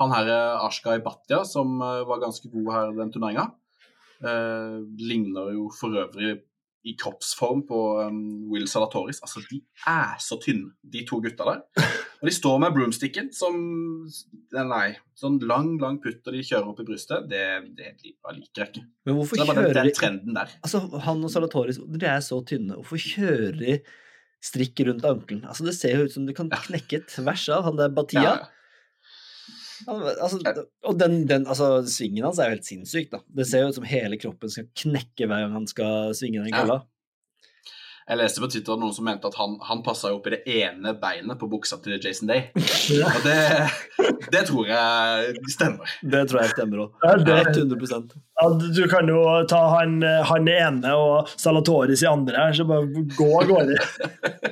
Han 0.00 0.12
her 0.12 0.28
Ashgai 0.60 0.98
Batja, 1.04 1.42
som 1.48 1.78
eh, 1.80 2.02
var 2.08 2.20
ganske 2.20 2.50
god 2.52 2.66
her 2.74 2.92
den 2.98 3.12
turneringa, 3.14 3.46
eh, 4.20 4.76
ligner 5.00 5.54
jo 5.56 5.70
for 5.72 5.96
øvrig 6.02 6.34
i 6.86 6.94
kroppsform 6.98 7.64
på 7.66 7.80
um, 8.06 8.20
Will 8.52 8.68
Salatoris. 8.70 9.18
Altså, 9.24 9.42
de 9.50 9.58
er 9.90 10.14
så 10.22 10.38
tynne, 10.42 10.70
de 10.86 11.02
to 11.08 11.18
gutta 11.24 11.48
der. 11.48 11.62
Og 12.20 12.28
de 12.28 12.34
står 12.34 12.60
med 12.62 12.76
broomsticken 12.76 13.32
som 13.34 13.58
Nei, 14.56 14.86
sånn 15.18 15.36
lang, 15.44 15.74
lang 15.82 15.98
putt 16.00 16.24
og 16.24 16.32
de 16.32 16.40
kjører 16.46 16.70
opp 16.70 16.78
i 16.80 16.86
brystet. 16.88 17.26
Det, 17.28 17.42
det 17.76 17.90
liker 18.00 18.62
jeg 18.62 18.70
ikke. 18.70 18.84
Men 19.04 19.12
Så 19.12 19.16
hvorfor 19.18 19.36
det 19.36 19.42
er 19.42 19.50
bare 19.50 19.56
den, 19.56 19.66
kjører 19.66 19.76
den 19.76 19.90
de 19.90 19.98
trenden 19.98 20.38
der. 20.38 20.54
Altså, 20.62 20.80
han 21.04 21.24
og 21.26 21.32
Salatoris, 21.34 21.80
de 21.82 22.08
er 22.08 22.22
så 22.24 22.38
tynne, 22.48 22.78
hvorfor 22.78 23.02
kjører 23.02 23.58
de 23.60 23.78
strikk 24.46 24.84
rundt 24.86 25.04
ankelen? 25.08 25.44
Altså, 25.44 25.66
det 25.66 25.74
ser 25.76 25.98
jo 25.98 26.06
ut 26.06 26.14
som 26.14 26.28
du 26.28 26.32
kan 26.36 26.48
knekke 26.52 27.02
tvers 27.10 27.48
av 27.52 27.66
han 27.68 27.80
der 27.80 27.92
Batia. 27.92 28.22
Ja, 28.22 28.36
ja. 28.40 28.55
Altså, 29.86 30.64
og 30.86 30.98
den, 31.00 31.22
den, 31.28 31.46
altså, 31.46 31.82
svingen 31.90 32.24
hans 32.24 32.40
er 32.40 32.50
jo 32.50 32.56
helt 32.56 32.68
sinnssyk, 32.68 33.10
da. 33.12 33.20
Det 33.38 33.46
ser 33.48 33.64
jo 33.64 33.72
ut 33.72 33.78
som 33.78 33.88
hele 33.88 34.18
kroppen 34.20 34.52
skal 34.52 34.68
knekke 34.78 35.28
hver 35.28 35.44
gang 35.44 35.56
han 35.60 35.68
skal 35.70 36.14
svinge 36.16 36.44
den 36.44 36.54
Ja. 36.54 36.80
Jeg 38.06 38.20
leste 38.20 38.38
på 38.38 38.46
Twitter 38.46 38.76
noen 38.78 38.94
som 38.94 39.02
mente 39.08 39.26
at 39.26 39.34
han, 39.34 39.56
han 39.66 39.80
passa 39.82 40.12
opp 40.14 40.28
i 40.28 40.36
det 40.36 40.42
ene 40.46 40.92
beinet 41.00 41.40
på 41.40 41.48
buksa 41.50 41.80
til 41.82 41.96
Jason 41.98 42.28
Day. 42.30 42.44
Og 42.54 43.24
det, 43.24 43.38
det 44.30 44.42
tror 44.46 44.68
jeg 44.70 45.40
stemmer. 45.50 45.94
Det 46.06 46.20
tror 46.30 46.44
jeg 46.44 46.52
stemmer 46.52 46.84
òg. 46.84 47.00
Ja, 47.02 47.40
100% 47.50 48.14
Ja, 48.14 48.46
du 48.62 48.82
kan 48.92 49.10
jo 49.10 49.24
ta 49.50 49.64
han, 49.72 49.98
han 50.30 50.50
ene 50.52 50.94
og 50.94 51.32
Salatoris 51.34 52.04
i 52.06 52.10
andre 52.12 52.44
her, 52.44 52.54
så 52.54 52.68
bare 52.68 53.06
gå 53.16 53.28
av 53.40 53.50
gårde. 53.50 53.80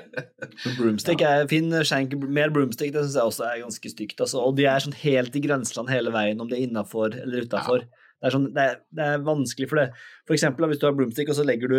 Broomstick 0.81 1.23
er 1.23 1.47
fin. 1.51 1.71
Shank, 1.87 2.15
mer 2.27 2.51
broomstick 2.55 2.91
det 2.95 3.05
syns 3.05 3.19
jeg 3.21 3.31
også 3.31 3.47
er 3.49 3.61
ganske 3.63 3.93
stygt. 3.93 4.19
Altså. 4.19 4.43
Og 4.43 4.59
de 4.59 4.67
er 4.67 4.83
sånn 4.83 4.97
helt 5.05 5.37
i 5.39 5.43
grenseland 5.45 5.95
hele 5.95 6.11
veien, 6.15 6.43
om 6.43 6.51
de 6.51 6.59
er 6.59 6.67
innafor 6.67 7.15
eller 7.23 7.47
utafor. 7.47 7.87
Det, 7.87 8.27
er 8.27 8.35
sånn, 8.35 8.51
det, 8.57 8.67
det 8.99 9.13
er 9.15 9.23
vanskelig 9.27 9.71
for 9.71 9.83
det. 9.83 9.93
For 10.27 10.35
eksempel 10.35 10.67
hvis 10.71 10.83
du 10.83 10.89
har 10.89 10.99
broomstick, 10.99 11.31
og 11.31 11.39
så 11.39 11.47
legger 11.47 11.71
du 11.71 11.79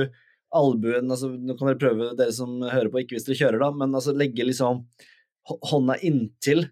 albuen 0.56 1.12
altså, 1.12 1.32
Nå 1.36 1.56
kan 1.58 1.70
dere 1.70 1.82
prøve, 1.82 2.10
dere 2.18 2.34
som 2.36 2.58
hører 2.64 2.91
på, 2.91 3.01
ikke 3.03 3.18
hvis 3.18 3.28
dere 3.28 3.39
kjører, 3.41 3.62
da, 3.62 3.70
men 3.84 3.95
altså 3.97 4.16
legge 4.16 4.47
liksom 4.47 4.84
hånda 5.72 5.99
inntil. 6.08 6.68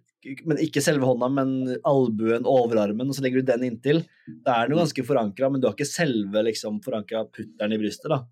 Men 0.48 0.62
ikke 0.64 0.82
selve 0.82 1.06
hånda, 1.06 1.28
men 1.36 1.50
albuen, 1.90 2.48
overarmen, 2.48 3.10
og 3.12 3.18
så 3.18 3.26
legger 3.26 3.44
du 3.44 3.50
den 3.52 3.66
inntil. 3.68 4.04
Da 4.46 4.56
er 4.56 4.70
den 4.70 4.78
jo 4.78 4.84
ganske 4.84 5.04
forankra, 5.06 5.50
men 5.52 5.62
du 5.62 5.68
har 5.68 5.76
ikke 5.76 5.90
selve 5.90 6.46
liksom, 6.48 6.80
forankra 6.86 7.26
putteren 7.28 7.76
i 7.76 7.82
brystet, 7.82 8.08
da. 8.14 8.24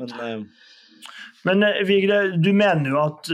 Men 0.00 0.16
eh, 0.24 0.64
Men 1.44 1.66
eh, 1.66 1.82
Vigre, 1.86 2.22
du 2.40 2.50
mener 2.56 2.88
jo 2.90 3.02
at 3.02 3.28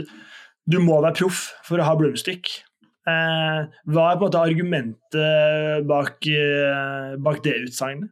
du 0.69 0.77
må 0.83 0.99
være 1.01 1.17
proff 1.23 1.47
for 1.65 1.81
å 1.81 1.87
ha 1.87 1.95
broomstick. 1.97 2.51
Eh, 3.09 3.61
hva 3.89 4.03
er 4.11 4.19
på 4.19 4.21
en 4.21 4.27
måte 4.27 4.41
argumentet 4.43 5.87
bak, 5.89 6.19
eh, 6.27 7.15
bak 7.17 7.41
det 7.47 7.55
utsagnet? 7.63 8.11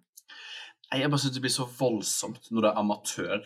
Nei, 0.91 1.01
Jeg 1.03 1.11
bare 1.11 1.21
synes 1.21 1.35
det 1.35 1.41
blir 1.43 1.53
så 1.53 1.67
voldsomt 1.79 2.47
når 2.51 2.61
du 2.65 2.67
er 2.71 2.79
amatør, 2.81 3.43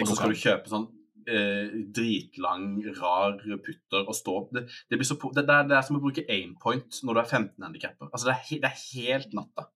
og 0.00 0.06
så 0.08 0.16
skal 0.18 0.32
du 0.32 0.38
kjøpe 0.40 0.70
sånn 0.72 0.86
eh, 1.30 1.74
dritlang, 1.94 2.64
rar 2.98 3.36
putter 3.62 4.06
og 4.08 4.16
stå 4.16 4.36
Det, 4.54 4.64
det, 4.90 4.98
blir 4.98 5.06
så, 5.06 5.18
det, 5.34 5.44
det, 5.46 5.54
er, 5.54 5.68
det 5.70 5.76
er 5.78 5.84
som 5.86 5.98
å 5.98 6.02
bruke 6.02 6.24
aimpoint 6.28 7.02
når 7.06 7.14
du 7.14 7.20
er 7.22 7.28
15 7.28 7.66
handikapper. 7.68 8.10
Altså, 8.10 8.30
det 8.30 8.34
er, 8.34 8.42
he, 8.48 8.58
det 8.64 8.70
er 8.72 8.80
helt 8.94 9.36
natta. 9.38 9.68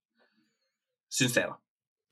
Syns 1.14 1.36
jeg, 1.38 1.52
da. 1.52 1.60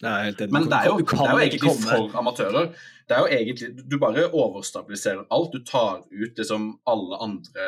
Enig. 0.03 0.49
Men 0.51 0.65
det 0.67 0.79
er 0.81 0.89
jo, 0.91 0.97
det 0.99 1.15
er 1.15 1.31
jo 1.31 1.39
egentlig 1.39 1.61
komme- 1.63 1.91
for 1.91 2.19
amatører. 2.19 2.71
Det 3.07 3.15
er 3.17 3.21
jo 3.23 3.35
egentlig, 3.37 3.69
Du 3.91 3.99
bare 4.03 4.25
overstabiliserer 4.35 5.27
alt. 5.31 5.53
Du 5.55 5.63
tar 5.67 6.01
ut 6.11 6.39
liksom 6.39 6.73
alle 6.91 7.19
andre 7.23 7.67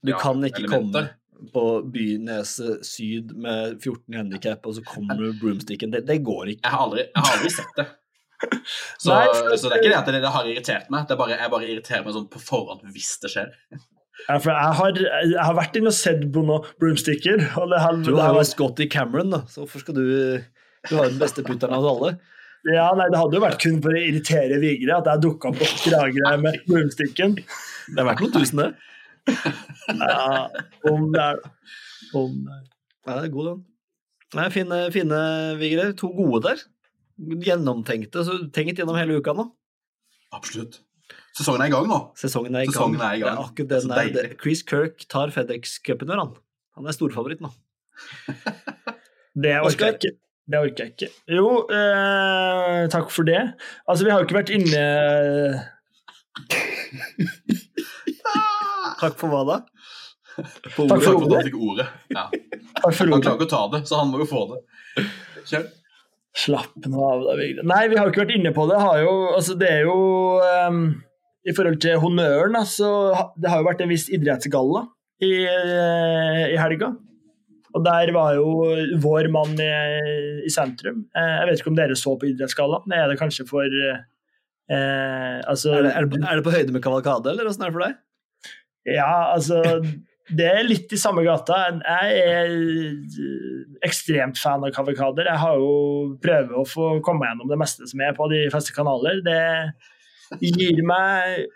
Du 0.00 0.12
kan 0.16 0.40
ikke 0.44 0.62
elementer. 0.64 1.10
komme 1.10 1.19
på 1.54 1.64
Bynese 1.94 2.78
syd 2.86 3.32
med 3.40 3.78
14 3.82 4.16
handikap, 4.18 4.66
og 4.68 4.76
så 4.78 4.82
kommer 4.86 5.18
du 5.20 5.32
broomsticken. 5.40 5.90
Det, 5.94 6.04
det 6.08 6.18
går 6.26 6.52
ikke. 6.54 6.64
Jeg 6.66 6.74
har 6.74 6.84
aldri, 6.86 7.04
jeg 7.08 7.24
har 7.24 7.36
aldri 7.38 7.52
sett 7.56 7.78
det. 7.80 7.86
Så, 8.40 9.10
Nei, 9.12 9.24
for- 9.36 9.56
så 9.60 9.68
det 9.68 9.74
er 9.76 9.82
ikke 9.82 9.88
det 9.92 9.96
at 9.98 10.06
det, 10.08 10.20
det 10.24 10.28
har 10.32 10.46
irritert 10.48 10.86
meg. 10.92 11.02
Det 11.08 11.12
er 11.12 11.18
bare, 11.20 11.34
jeg 11.36 11.50
bare 11.52 11.66
irriterer 11.68 12.04
meg 12.06 12.14
sånn 12.16 12.28
på 12.32 12.40
forhånd 12.40 12.86
hvis 12.94 13.10
det 13.20 13.28
skjer. 13.34 13.50
Ja, 14.28 14.36
for 14.40 14.48
jeg 14.54 14.76
har, 14.78 15.00
jeg 15.28 15.44
har 15.44 15.56
vært 15.58 15.76
inne 15.76 15.90
og 15.92 15.96
sett 15.98 16.22
på 16.32 16.44
noen 16.48 16.64
broomsticker. 16.80 17.42
Og 17.60 17.68
det 17.72 17.80
har, 17.84 17.98
Du 18.04 18.14
har 18.16 18.32
jo 18.32 18.38
vært, 18.38 18.48
Scotty 18.54 18.86
Cameron, 18.92 19.34
da, 19.36 19.42
så 19.48 19.60
hvorfor 19.66 19.84
skal 19.84 19.98
du 19.98 20.04
Du 20.88 20.94
har 20.96 21.04
jo 21.04 21.12
den 21.12 21.20
beste 21.20 21.44
putteren 21.44 21.76
av 21.76 21.84
oss 21.84 21.92
alle. 21.98 22.12
ja, 22.72 22.86
nei, 22.96 23.10
det 23.12 23.20
hadde 23.20 23.36
jo 23.36 23.44
vært 23.44 23.60
kun 23.60 23.78
for 23.84 23.92
å 23.96 24.00
irritere 24.08 24.58
Vigre 24.64 24.96
at 25.02 25.08
jeg 25.12 25.22
dukka 25.26 25.52
på 25.60 25.68
Kragerø 25.84 26.32
med 26.46 26.58
broomsticken. 26.68 27.36
Det 27.40 28.00
er 28.00 28.08
verdt 28.08 28.24
noen 28.24 28.34
tusen, 28.40 28.64
det. 28.64 28.70
Ja, 29.28 30.48
om 30.90 31.08
det 31.14 31.20
er 31.22 31.40
om 32.16 32.36
det 32.46 32.52
er. 32.56 32.62
Ja, 33.06 33.16
det 33.20 33.24
er 33.28 33.32
god, 33.34 33.46
den. 33.50 33.64
Nei, 34.38 34.46
fine, 34.54 34.78
fine 34.94 35.18
Vigre. 35.58 35.88
To 35.98 36.08
gode 36.14 36.42
der. 36.46 36.62
Gjennomtenkte. 37.46 38.22
Så 38.26 38.36
tenkt 38.54 38.78
gjennom 38.80 38.96
hele 38.98 39.18
uka 39.20 39.34
nå. 39.36 39.48
Absolutt. 40.36 40.80
Sesongen 41.34 41.62
er 41.64 41.70
i 41.70 41.74
gang 41.74 41.86
nå. 41.90 41.98
Sesongen 42.18 42.54
er 42.58 42.66
i 42.66 42.70
gang. 42.70 42.94
Er 43.00 43.16
i 43.18 43.22
gang. 43.22 43.34
Det 43.34 43.34
er 43.34 43.44
akkurat 43.44 43.70
den 43.74 43.90
er. 43.96 44.10
Det- 44.14 44.38
Chris 44.42 44.62
Kirk 44.66 45.04
tar 45.10 45.28
FedEx-cupen 45.34 46.06
når 46.10 46.18
han. 46.24 46.32
Han 46.78 46.86
er 46.86 46.94
storfavoritt 46.96 47.42
nå. 47.44 47.50
Det 49.42 49.54
orker 49.62 49.86
jeg 49.86 49.94
ikke. 49.98 50.12
Det 50.50 50.58
orker 50.58 50.84
jeg 50.84 50.92
ikke. 50.94 51.08
Jo, 51.30 51.48
eh, 51.70 52.86
takk 52.90 53.10
for 53.14 53.22
det. 53.28 53.42
Altså, 53.86 54.04
vi 54.06 54.10
har 54.10 54.18
jo 54.22 54.26
ikke 54.26 54.38
vært 54.40 54.50
inne 54.54 54.80
Takk 59.00 59.16
for 59.20 59.32
hva 59.32 59.42
da? 59.48 59.58
På 60.36 60.44
Takk 60.46 60.70
for 60.76 60.88
Takk 60.92 61.02
for 61.04 61.18
ordet. 61.18 61.34
han 61.40 61.48
fikk 61.50 61.58
ordet. 61.60 61.86
Ja. 62.14 62.24
Takk 62.30 62.94
for 62.96 63.10
Han 63.10 63.22
klarer 63.24 63.36
ikke 63.40 63.48
å 63.48 63.52
ta 63.56 63.62
det, 63.74 63.80
så 63.90 63.98
han 64.00 64.12
må 64.12 64.20
jo 64.22 64.28
få 64.30 64.42
det. 64.54 64.60
Kjør. 65.50 65.66
Slapp 66.40 66.86
nå 66.86 67.00
av, 67.02 67.24
da, 67.26 67.34
Vigre. 67.40 67.64
Nei, 67.66 67.80
vi 67.90 67.96
har 67.98 68.06
jo 68.06 68.12
ikke 68.14 68.22
vært 68.22 68.36
inne 68.38 68.52
på 68.54 68.64
det. 68.70 68.78
Har 68.78 69.00
jo, 69.02 69.14
altså, 69.34 69.56
det 69.58 69.68
er 69.80 69.80
jo 69.88 69.96
um, 70.70 70.80
I 71.48 71.54
forhold 71.56 71.80
til 71.82 71.98
honnøren, 72.04 72.54
da, 72.54 72.62
så 72.70 72.90
det 73.40 73.50
har 73.50 73.60
jo 73.64 73.66
vært 73.66 73.82
en 73.82 73.90
viss 73.90 74.06
idrettsgalla 74.14 74.84
i, 75.26 75.32
eh, 75.50 76.44
i 76.54 76.58
helga. 76.60 76.92
Og 77.74 77.82
der 77.86 78.10
var 78.14 78.34
jo 78.38 78.46
vår 79.02 79.28
mann 79.34 79.58
i, 79.62 79.68
i 80.46 80.50
sentrum. 80.54 81.02
Eh, 81.18 81.34
jeg 81.40 81.48
vet 81.50 81.60
ikke 81.64 81.72
om 81.74 81.76
dere 81.82 81.98
så 81.98 82.14
på 82.18 82.30
idrettsgalla. 82.30 82.80
Det 82.86 82.96
er 83.02 83.10
det 83.12 83.18
kanskje 83.20 83.44
for 83.50 83.66
eh, 83.66 85.40
altså, 85.50 85.74
Er 85.76 85.82
det, 85.88 85.92
er, 85.96 86.06
det, 86.06 86.10
på- 86.14 86.22
er 86.30 86.40
det 86.40 86.46
på 86.46 86.54
høyde 86.54 86.74
med 86.78 86.82
kavalkade, 86.86 87.34
eller 87.34 87.50
åssen 87.50 87.66
er 87.66 87.70
det 87.72 87.76
for 87.78 87.86
deg? 87.88 87.98
Ja, 88.88 89.32
altså 89.34 89.60
Det 90.30 90.46
er 90.46 90.62
litt 90.62 90.92
i 90.94 90.98
samme 91.00 91.24
gata. 91.26 91.56
Jeg 91.82 92.20
er 92.22 92.52
eh, 92.54 93.64
ekstremt 93.86 94.38
fan 94.38 94.62
av 94.62 94.70
kavalkader. 94.76 95.26
Jeg 95.26 95.42
har 95.42 95.58
jo 95.58 95.72
prøver 96.22 96.60
å 96.60 96.68
få 96.68 96.92
komme 97.04 97.26
gjennom 97.26 97.50
det 97.50 97.58
meste 97.58 97.88
som 97.90 98.04
er 98.06 98.14
på 98.14 98.28
de 98.30 98.44
fleste 98.52 98.76
kanaler. 98.76 99.18
Det 99.26 100.46
gir 100.46 100.78
meg 100.86 101.50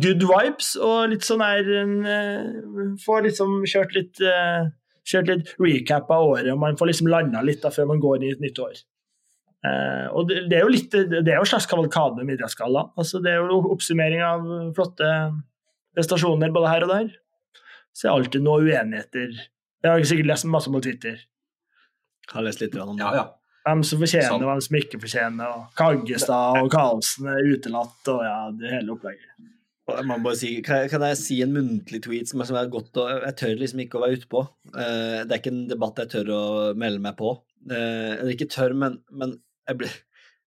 good 0.00 0.24
vibes 0.24 0.74
og 0.80 1.12
litt 1.12 1.24
sånn 1.26 1.44
her 1.44 1.68
eh, 1.68 2.96
Får 3.04 3.26
liksom 3.28 3.60
kjørt 3.68 3.92
litt 3.96 4.22
eh, 4.24 4.68
Kjørt 5.08 5.30
litt 5.30 5.52
recap 5.60 6.10
av 6.12 6.26
året, 6.34 6.50
og 6.52 6.60
man 6.60 6.76
får 6.76 6.90
liksom 6.90 7.08
landa 7.08 7.40
litt 7.44 7.62
da 7.62 7.70
før 7.72 7.86
man 7.92 8.00
går 8.02 8.18
inn 8.18 8.26
i 8.26 8.32
et 8.34 8.42
nytt 8.44 8.58
år. 8.60 8.74
Uh, 9.64 10.04
og 10.14 10.28
det, 10.28 10.42
det 10.50 10.58
er 10.58 10.66
jo 10.66 10.70
litt 10.70 10.92
Det 10.92 11.22
er 11.24 11.38
jo 11.38 11.46
en 11.46 11.48
slags 11.48 11.66
kavalkade 11.66 12.26
med 12.26 12.36
idrettsgalla. 12.36 12.82
Altså, 13.00 13.22
det 13.24 13.32
er 13.32 13.40
jo 13.40 13.62
oppsummering 13.72 14.20
av 14.22 14.44
flotte 14.76 15.08
prestasjoner 15.98 16.54
både 16.54 16.70
her 16.70 16.86
og 16.86 16.94
der. 16.94 17.10
Så 17.92 18.06
er 18.06 18.10
det 18.10 18.14
alltid 18.14 18.46
noen 18.46 18.68
uenigheter. 18.68 19.34
Jeg 19.82 19.90
har 19.90 20.06
sikkert 20.06 20.30
lest 20.30 20.48
masse 20.50 20.70
på 20.70 20.82
Twitter. 20.84 21.18
Har 22.32 22.44
lest 22.46 22.62
litt 22.62 22.76
om 22.78 22.94
det. 22.94 23.02
Ja, 23.02 23.24
ja. 23.24 23.26
Hvem 23.68 23.82
som 23.84 24.00
fortjener, 24.00 24.30
Sant. 24.30 24.46
hvem 24.48 24.60
som 24.64 24.76
ikke 24.78 25.00
fortjener. 25.02 25.48
og 25.52 25.76
Kaggestad 25.76 26.62
og 26.62 26.70
Karlsen 26.72 27.28
er 27.28 27.48
utelatt, 27.52 28.10
og 28.12 28.22
ja, 28.24 28.36
det 28.56 28.70
hele 28.72 28.94
opplegget. 28.94 29.32
Jeg 29.88 30.04
bare 30.24 30.36
si, 30.36 30.50
kan, 30.64 30.82
jeg, 30.82 30.90
kan 30.92 31.04
jeg 31.08 31.16
si 31.16 31.38
en 31.40 31.54
muntlig 31.56 32.02
tweet 32.04 32.28
som 32.28 32.42
er, 32.42 32.48
som 32.50 32.58
er 32.60 32.68
godt 32.68 32.98
å 33.00 33.06
Jeg 33.08 33.36
tør 33.40 33.54
liksom 33.56 33.80
ikke 33.80 33.96
å 33.96 34.02
være 34.04 34.18
ute 34.20 34.28
på. 34.30 34.42
Eh, 34.74 35.20
det 35.24 35.32
er 35.32 35.40
ikke 35.40 35.52
en 35.54 35.62
debatt 35.70 36.02
jeg 36.02 36.12
tør 36.12 36.32
å 36.34 36.42
melde 36.76 37.00
meg 37.04 37.16
på. 37.18 37.32
Uh, 37.68 38.14
eller 38.14 38.32
ikke 38.32 38.48
tør, 38.52 38.72
men, 38.78 39.00
men 39.10 39.34
jeg 39.68 39.80
blir 39.80 39.96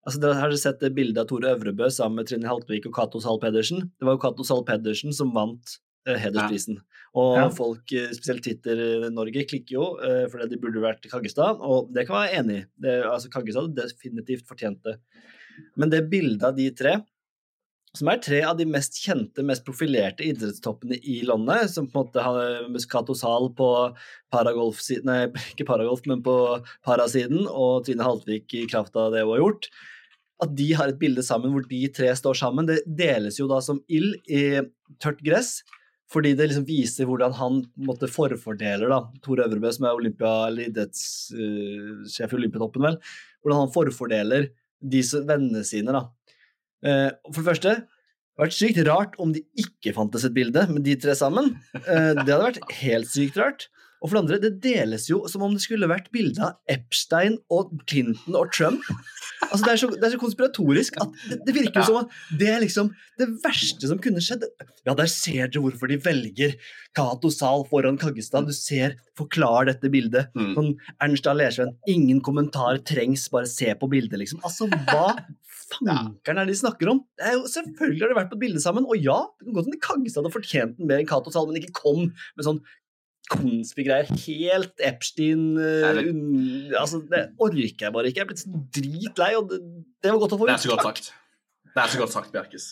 Altså, 0.02 0.22
dere 0.24 0.39
Har 0.39 0.54
sett 0.58 0.82
det 0.82 0.95
bildet 0.97 1.20
av 1.22 1.28
Tore 1.30 1.54
Øvrebø 1.54 1.89
sammen 1.93 2.22
med 2.22 2.30
Trine 2.30 2.49
Haltvik 2.49 2.88
og 2.89 2.95
Cato 2.95 3.22
Zahl 3.22 3.38
Pedersen? 3.41 3.91
Det 3.99 4.08
var 4.08 4.18
jo 4.18 4.22
Cato 4.24 4.45
Zahl 4.47 4.64
Pedersen 4.66 5.14
som 5.14 5.34
vant 5.36 5.76
eh, 6.08 6.18
hedersprisen. 6.18 6.80
Og 7.14 7.38
Ja. 7.38 7.49
folk, 7.49 7.91
eh, 7.93 8.10
spesielt 8.10 8.41
Twitter-Norge, 8.41 9.45
klikker 9.45 9.76
jo 9.78 9.86
eh, 10.02 10.26
fordi 10.32 10.49
de 10.49 10.58
burde 10.58 10.82
vært 10.82 11.06
Kaggestad, 11.12 11.62
og 11.62 11.93
det 11.93 12.08
kan 12.08 12.24
jeg 12.24 12.32
være 12.32 12.39
enig 12.41 12.58
i. 12.58 12.66
Det, 12.82 12.95
altså, 13.06 13.30
Kaggestad 13.30 13.68
hadde 13.70 13.86
definitivt 13.86 14.47
fortjent 14.49 14.82
det. 14.84 14.97
Men 15.78 15.91
det 15.91 16.10
bildet 16.10 16.43
av 16.43 16.56
de 16.56 16.70
tre 16.72 16.95
som 17.98 18.08
er 18.08 18.22
tre 18.24 18.39
av 18.48 18.56
de 18.60 18.66
mest 18.70 18.96
kjente, 19.04 19.44
mest 19.44 19.66
profilerte 19.68 20.24
idrettstoppene 20.24 20.96
i 21.02 21.18
landet, 21.28 21.74
som 21.74 21.89
på 21.89 22.00
en 22.00 22.06
måte 22.06 22.24
har 22.24 22.70
Muscato 22.72 23.16
Zahl 23.18 23.50
på 23.58 23.68
paragolf-siden 24.32 25.10
Nei, 25.10 25.26
ikke 25.52 25.68
paragolf, 25.68 26.06
men 26.08 26.24
på 26.24 26.36
parasiden, 26.88 27.44
og 27.50 27.84
Trine 27.88 28.08
Haltvik 28.08 28.56
i 28.56 28.68
kraft 28.72 28.96
av 28.96 29.12
det 29.16 29.26
hun 29.26 29.34
har 29.36 29.44
gjort. 29.44 29.68
At 30.42 30.56
de 30.58 30.70
har 30.78 30.89
et 30.89 31.02
bilde 31.02 31.24
sammen 31.26 31.52
hvor 31.54 31.68
de 31.68 31.84
tre 31.94 32.14
står 32.18 32.39
sammen, 32.39 32.70
det 32.70 32.82
deles 32.88 33.38
jo 33.42 33.50
da 33.52 33.60
som 33.62 33.84
ild 33.92 34.16
i 34.32 34.62
tørt 35.04 35.20
gress. 35.26 35.60
Fordi 36.12 36.34
det 36.36 36.50
liksom 36.50 36.66
viser 36.68 37.08
hvordan 37.08 37.36
han 37.38 37.62
måtte 37.88 38.10
forfordeler, 38.12 38.89
da, 38.92 39.04
Tor 39.24 39.39
Øvrebø, 39.46 39.70
som 39.72 39.86
er 39.88 40.00
Olympia, 40.00 40.32
eller 40.50 40.68
idrettssjef 40.68 42.34
i 42.34 42.39
Olympiatoppen, 42.39 42.84
vel, 42.84 42.98
hvordan 43.39 43.62
han 43.64 43.72
forfordeler 43.72 44.50
de 44.82 45.04
vennene 45.28 45.64
sine. 45.68 45.94
da. 45.96 46.10
Eh, 46.82 47.10
for 47.30 47.42
det 47.42 47.50
første, 47.50 47.74
det 47.82 48.40
hadde 48.40 48.48
vært 48.48 48.58
sykt 48.58 48.82
rart 48.88 49.18
om 49.22 49.34
de 49.36 49.44
ikke 49.60 49.94
fantes 49.98 50.26
et 50.26 50.36
bilde 50.36 50.66
med 50.72 50.86
de 50.88 50.96
tre 51.00 51.16
sammen. 51.18 51.54
Eh, 51.78 52.14
det 52.18 52.28
hadde 52.28 52.48
vært 52.48 52.76
helt 52.82 53.12
sykt 53.12 53.38
rart. 53.42 53.68
Og 54.02 54.10
for 54.10 54.18
det 54.18 54.22
andre, 54.24 54.39
det 54.41 54.64
deles 54.64 55.06
jo 55.12 55.22
som 55.30 55.43
om 55.45 55.54
det 55.54 55.62
skulle 55.62 55.89
vært 55.89 56.10
bilde 56.14 56.41
av 56.41 56.58
Epstein 56.72 57.38
og 57.54 57.76
Clinton 57.86 58.38
og 58.39 58.49
Trump. 58.54 58.82
Altså, 59.45 59.62
det, 59.66 59.74
er 59.74 59.82
så, 59.82 59.89
det 59.93 60.08
er 60.08 60.14
så 60.16 60.22
konspiratorisk 60.22 60.97
at 61.04 61.14
det, 61.30 61.38
det 61.45 61.56
virker 61.58 61.82
jo 61.82 61.88
som 61.89 61.99
at 62.02 62.16
det 62.39 62.49
er 62.49 62.64
liksom 62.64 62.89
det 63.22 63.28
verste 63.43 63.89
som 63.89 64.02
kunne 64.02 64.24
skjedd. 64.24 64.47
Ja, 64.88 64.95
der 64.97 65.10
ser 65.12 65.52
dere 65.52 65.62
hvorfor 65.68 65.91
de 65.91 65.99
velger 66.02 66.56
Cato 66.97 67.30
Zahl 67.34 67.66
foran 67.70 67.99
Kaggestad. 68.02 68.49
Du 68.49 68.56
ser, 68.58 68.97
forklar 69.18 69.70
dette 69.70 69.91
bildet. 69.93 70.34
Mm. 70.34 70.54
Sånn 70.58 70.72
Ernst 71.04 71.30
A. 71.30 71.36
Lersven, 71.38 71.76
ingen 71.89 72.24
kommentar 72.26 72.82
trengs, 72.88 73.28
bare 73.34 73.49
se 73.49 73.70
på 73.78 73.89
bildet, 73.91 74.18
liksom. 74.24 74.41
Altså, 74.47 74.70
hva 74.89 75.14
fankeren 75.72 76.41
er 76.41 76.47
det 76.47 76.56
de 76.56 76.60
snakker 76.60 76.89
om? 76.91 77.02
Det 77.18 77.30
er 77.30 77.38
jo, 77.38 77.45
selvfølgelig 77.54 78.04
har 78.04 78.12
de 78.12 78.18
vært 78.18 78.32
på 78.34 78.39
et 78.39 78.43
bilde 78.43 78.64
sammen, 78.64 78.88
og 78.88 78.99
ja, 78.99 79.20
det 79.39 79.47
kan 79.47 79.58
godt 79.58 79.70
hende 79.70 79.84
Kaggestad 79.86 80.24
hadde 80.24 80.34
fortjent 80.34 80.78
den 80.80 80.89
mer 80.89 81.02
enn 81.02 81.10
Cato 81.10 81.34
Zahl, 81.34 81.47
men 81.49 81.62
ikke 81.62 81.78
kom 81.80 82.10
med 82.10 82.47
sånn 82.47 82.62
konspigreier. 83.32 84.12
Helt 84.26 84.84
Epstein 84.92 85.56
uh, 85.58 86.02
un, 86.04 86.22
Altså, 86.78 87.02
det 87.12 87.26
orker 87.42 87.88
jeg 87.88 87.96
bare 87.96 88.12
ikke. 88.12 88.22
Jeg 88.22 88.28
er 88.28 88.32
blitt 88.34 88.44
så 88.44 88.62
dritlei, 88.78 89.34
og 89.40 89.50
det, 89.52 89.62
det 90.04 90.14
var 90.14 90.22
godt 90.26 90.38
å 90.38 90.42
få 90.42 90.48
ut. 90.48 90.52
Det 90.52 90.60
er 90.60 90.66
så 90.66 90.74
godt 90.76 90.88
sagt. 90.90 91.12
Det 91.72 91.84
er 91.84 91.94
så 91.94 92.02
godt 92.02 92.16
sagt, 92.16 92.32
Bjerkes. 92.36 92.68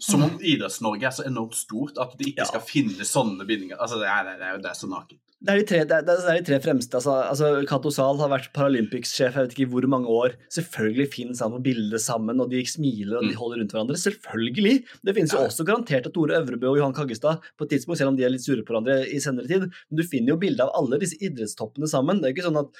Som 0.00 0.22
om 0.26 0.38
Idretts-Norge 0.40 1.04
er 1.08 1.14
så 1.16 1.24
enormt 1.26 1.54
stort 1.56 1.96
at 1.98 2.16
de 2.18 2.30
ikke 2.32 2.44
Ja. 2.44 2.44
skal 2.50 2.60
finne 2.60 3.04
sånne 3.06 3.46
bindinger. 3.46 3.76
Altså, 3.80 3.98
det, 4.00 4.08
er, 4.08 4.24
det, 4.36 4.42
er, 4.42 4.52
jo- 4.56 4.62
det 4.62 4.70
er 4.70 4.74
så 4.80 4.88
nakent. 4.90 5.20
Det 5.46 5.52
er 5.52 5.58
de 5.60 5.64
tre, 5.68 5.78
det 5.84 5.92
er, 5.92 6.02
det 6.02 6.14
er 6.16 6.38
de 6.40 6.44
tre 6.48 6.58
fremste. 6.64 6.94
Altså, 6.96 7.12
altså, 7.28 7.48
Cato 7.68 7.90
Zahl 7.92 8.16
har 8.18 8.30
vært 8.32 8.46
Paralympics-sjef 8.56 9.34
jeg 9.36 9.46
vet 9.46 9.52
ikke 9.56 9.68
hvor 9.70 9.86
mange 9.92 10.08
år. 10.08 10.32
Selvfølgelig 10.50 11.08
finnes 11.12 11.40
han 11.44 11.52
på 11.52 11.60
bildet 11.62 12.00
sammen, 12.00 12.40
og 12.40 12.48
de 12.50 12.62
smiler 12.64 13.18
og 13.18 13.22
de 13.22 13.34
Mm. 13.34 13.40
holder 13.42 13.58
rundt 13.60 13.72
hverandre. 13.76 13.96
Selvfølgelig! 14.00 14.84
Det 15.04 15.14
finnes 15.14 15.32
jo 15.32 15.38
Ja. 15.38 15.46
også 15.48 15.64
garantert 15.68 16.06
at 16.06 16.14
Tore 16.14 16.40
Øvrebø 16.40 16.68
og 16.72 16.78
Johan 16.78 16.94
Kaggestad 16.96 17.40
på 17.58 17.64
et 17.64 17.70
tidspunkt, 17.76 17.98
selv 17.98 18.08
om 18.08 18.16
de 18.16 18.24
er 18.24 18.30
litt 18.32 18.44
sure 18.44 18.62
på 18.64 18.72
hverandre 18.72 19.04
i 19.12 19.18
senere 19.20 19.46
tid. 19.46 19.60
Men 19.60 19.96
du 19.96 20.02
finner 20.02 20.28
jo 20.32 20.36
bilde 20.40 20.60
av 20.64 20.72
alle 20.74 20.98
disse 20.98 21.16
idrettstoppene 21.20 21.86
sammen. 21.88 22.20
Det 22.20 22.24
er 22.24 22.32
jo 22.32 22.36
ikke 22.40 22.48
sånn 22.52 22.60
at 22.64 22.72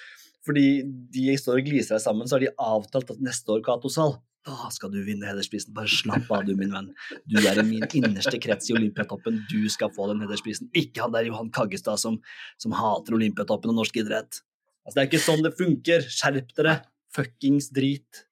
fordi 0.47 0.83
de 1.13 1.37
står 1.37 1.59
og 1.59 1.65
gliser 1.67 1.99
seg 1.99 2.05
sammen, 2.09 2.27
så 2.27 2.39
har 2.39 2.41
de 2.41 2.55
avtalt 2.59 3.11
at 3.11 3.19
neste 3.21 3.49
år, 3.51 3.63
Cato 3.67 3.89
Zahl, 3.91 4.17
da 4.47 4.71
skal 4.71 4.93
du 4.95 5.01
vinne 5.07 5.27
hedersprisen. 5.27 5.75
Bare 5.77 5.91
slapp 5.91 6.31
av, 6.31 6.45
du, 6.47 6.55
min 6.59 6.73
venn. 6.75 6.93
Du 7.27 7.41
er 7.41 7.59
i 7.59 7.65
min 7.67 7.87
innerste 7.99 8.39
krets 8.43 8.71
i 8.71 8.77
Olympiatoppen. 8.77 9.43
Du 9.51 9.67
skal 9.73 9.91
få 9.95 10.07
den 10.13 10.23
hedersprisen. 10.23 10.71
Ikke 10.79 11.03
han 11.05 11.15
der 11.17 11.27
Johan 11.27 11.51
Kaggestad 11.55 12.01
som, 12.03 12.21
som 12.63 12.77
hater 12.77 13.19
Olympiatoppen 13.19 13.75
og 13.75 13.81
norsk 13.81 13.99
idrett. 14.05 14.41
Altså, 14.87 14.95
det 14.95 15.03
er 15.03 15.11
ikke 15.11 15.25
sånn 15.25 15.43
det 15.43 15.57
funker. 15.59 16.07
Skjerp 16.07 16.55
dere. 16.59 16.79
Fuckings 17.17 17.73
drit. 17.75 18.27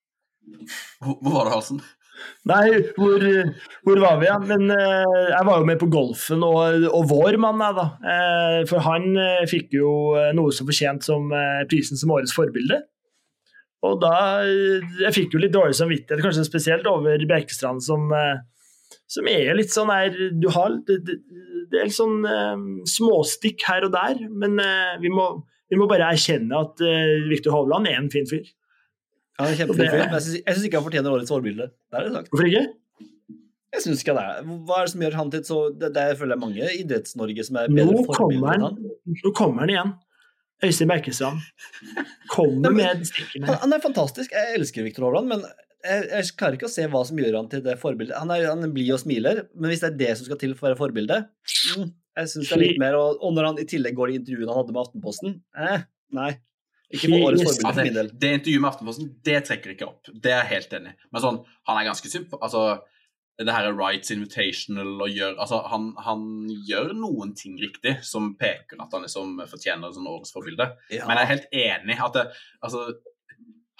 Hvor, 1.02 1.18
hvor 1.18 1.38
var 1.40 1.48
det, 1.48 1.54
Halsen? 1.56 1.84
Nei, 2.46 2.68
hvor, 2.94 3.22
hvor 3.84 4.00
var 4.04 4.20
vi, 4.20 4.28
ja? 4.28 4.36
Men 4.38 4.68
eh, 4.70 5.30
jeg 5.32 5.46
var 5.48 5.60
jo 5.60 5.66
med 5.68 5.80
på 5.80 5.88
golfen, 5.90 6.44
og, 6.46 6.86
og 6.94 7.08
vår 7.10 7.38
mann, 7.42 7.62
jeg, 7.64 7.76
da. 7.80 7.86
Eh, 8.12 8.58
for 8.70 8.84
han 8.86 9.08
eh, 9.18 9.44
fikk 9.50 9.74
jo 9.80 9.90
eh, 10.20 10.30
noe 10.36 10.54
så 10.54 10.66
fortjent 10.68 11.06
som 11.06 11.32
eh, 11.34 11.64
prisen 11.70 11.98
som 12.00 12.12
årets 12.14 12.36
forbilde. 12.36 12.84
Og 13.84 13.98
da 14.00 14.12
Jeg 14.44 15.12
fikk 15.16 15.34
jo 15.36 15.40
litt 15.42 15.52
dårlig 15.54 15.76
samvittighet, 15.76 16.22
kanskje 16.24 16.46
spesielt 16.48 16.86
over 16.88 17.20
Bjerkestrand, 17.28 17.82
som, 17.84 18.06
eh, 18.16 18.38
som 19.10 19.28
er 19.28 19.54
litt 19.58 19.72
sånn 19.74 19.90
her 19.92 20.14
Du 20.40 20.48
har 20.54 20.76
det, 20.88 20.98
er 21.74 21.88
litt 21.88 21.96
sånn 21.96 22.22
eh, 22.24 22.62
småstikk 22.88 23.64
her 23.68 23.84
og 23.88 23.92
der, 23.96 24.20
men 24.30 24.56
eh, 24.62 24.94
vi, 25.02 25.10
må, 25.12 25.26
vi 25.72 25.76
må 25.80 25.88
bare 25.90 26.12
erkjenne 26.14 26.54
at 26.64 26.80
eh, 26.84 27.26
Viktor 27.30 27.52
Hovland 27.58 27.90
er 27.90 27.98
en 28.00 28.10
fin 28.12 28.28
fyr. 28.30 28.46
Er 29.40 29.50
en 29.50 29.56
kjempefin 29.58 29.90
fyr, 29.90 30.04
men 30.06 30.16
jeg 30.20 30.44
syns- 30.46 30.64
ikke 30.68 30.78
han 30.78 30.84
fortjener 30.86 31.10
årets 31.16 31.32
forbilde. 31.34 31.64
Det 31.90 31.98
er 31.98 32.04
det 32.06 32.12
sagt. 32.14 32.28
Hvorfor 32.30 32.46
ikke? 32.52 32.64
Jeg 33.74 33.82
synes 33.82 34.04
ikke 34.04 34.14
det. 34.14 34.22
er- 34.30 34.44
Hva 34.46 34.76
er 34.78 34.84
det 34.86 34.92
som 34.92 35.00
gjør 35.02 35.16
han 35.18 35.30
til 35.34 35.40
så 35.48 35.56
Det, 35.74 35.88
det 35.96 36.02
er, 36.04 36.14
føler 36.20 36.36
jeg 36.36 36.42
mange 36.44 36.62
i 36.70 36.76
Idretts-Norge 36.84 37.44
som 37.48 37.56
er 37.58 37.72
bedre 37.74 38.04
kommer 38.06 38.20
forbilder 38.20 38.54
enn 38.54 38.66
han. 38.68 38.76
Nå 39.24 39.32
kommer 39.34 39.64
han 39.64 39.72
igjen. 39.74 39.90
Øystein 40.64 40.90
Berkestrand 40.90 41.42
Kommer 42.32 42.70
Nei, 42.70 42.72
men- 42.72 42.98
med 43.00 43.08
stikkene. 43.08 43.46
Han, 43.50 43.58
han 43.64 43.76
er 43.76 43.82
fantastisk. 43.84 44.32
Jeg 44.34 44.58
elsker 44.58 44.86
Viktor 44.86 45.06
Hovland, 45.08 45.28
men 45.30 45.44
jeg, 45.84 46.06
jeg 46.08 46.30
klarer 46.40 46.56
ikke 46.56 46.68
å 46.70 46.72
se 46.72 46.86
hva 46.88 47.02
som 47.04 47.18
gjør 47.20 47.36
han 47.36 47.50
til 47.52 47.60
det 47.64 47.76
forbildet. 47.82 48.16
Han 48.16 48.32
er, 48.32 48.46
han 48.48 48.64
er 48.64 48.72
blid 48.72 48.94
og 48.96 49.02
smiler, 49.02 49.42
men 49.54 49.68
hvis 49.70 49.82
det 49.84 49.90
er 49.92 49.98
det 50.00 50.14
som 50.16 50.28
skal 50.30 50.40
til 50.40 50.54
for 50.56 50.66
å 50.66 50.72
være 50.72 50.80
forbilde 50.80 51.18
mm, 51.76 51.90
Jeg 52.20 52.30
syns 52.32 52.48
det 52.48 52.56
er 52.56 52.62
litt 52.62 52.80
mer 52.80 52.96
Og, 52.96 53.20
og 53.20 53.34
når 53.36 53.48
han 53.50 53.60
i 53.60 53.66
tillegg 53.68 53.98
går 53.98 54.14
i 54.14 54.16
intervjuene 54.22 54.48
han 54.54 54.60
hadde 54.62 54.74
med 54.76 54.82
Aftenposten 54.86 55.36
eh, 55.60 55.84
Nei. 56.16 56.30
Ikke 56.94 57.10
for 57.10 57.26
årets 57.28 57.44
forbilde 57.44 57.68
for 57.74 57.82
min 57.82 57.92
det, 57.92 57.94
del. 57.98 58.10
det 58.22 58.32
intervjuet 58.38 58.62
med 58.64 58.70
Aftenposten 58.70 59.12
det 59.28 59.38
trekker 59.48 59.74
ikke 59.74 59.88
opp. 59.90 60.10
Det 60.14 60.32
er 60.32 60.40
jeg 60.44 60.50
helt 60.54 60.74
enig 60.78 60.92
i. 60.94 60.98
Men 61.12 61.24
sånn, 61.26 61.40
han 61.68 61.80
er 61.80 61.88
ganske 61.90 62.10
symp... 62.12 62.36
Altså, 62.40 62.64
det 63.38 63.50
her 63.50 63.66
er 63.66 63.74
Rights 63.74 64.12
Invitational 64.14 65.00
og 65.02 65.08
gjør 65.10 65.32
Altså, 65.42 65.58
han, 65.72 65.88
han 66.06 66.20
gjør 66.68 66.92
noen 66.94 67.32
ting 67.34 67.56
riktig 67.58 67.96
som 68.06 68.36
peker 68.38 68.78
at 68.84 68.92
han 68.94 69.02
liksom 69.02 69.40
fortjener 69.50 69.90
sånn 69.96 70.06
årets 70.06 70.30
forbilde. 70.36 70.68
Ja. 70.94 71.08
Men 71.08 71.18
jeg 71.18 71.24
er 71.26 71.32
helt 71.32 71.48
enig 71.64 71.96
at 72.06 72.14
det, 72.14 72.24
altså, 72.62 72.84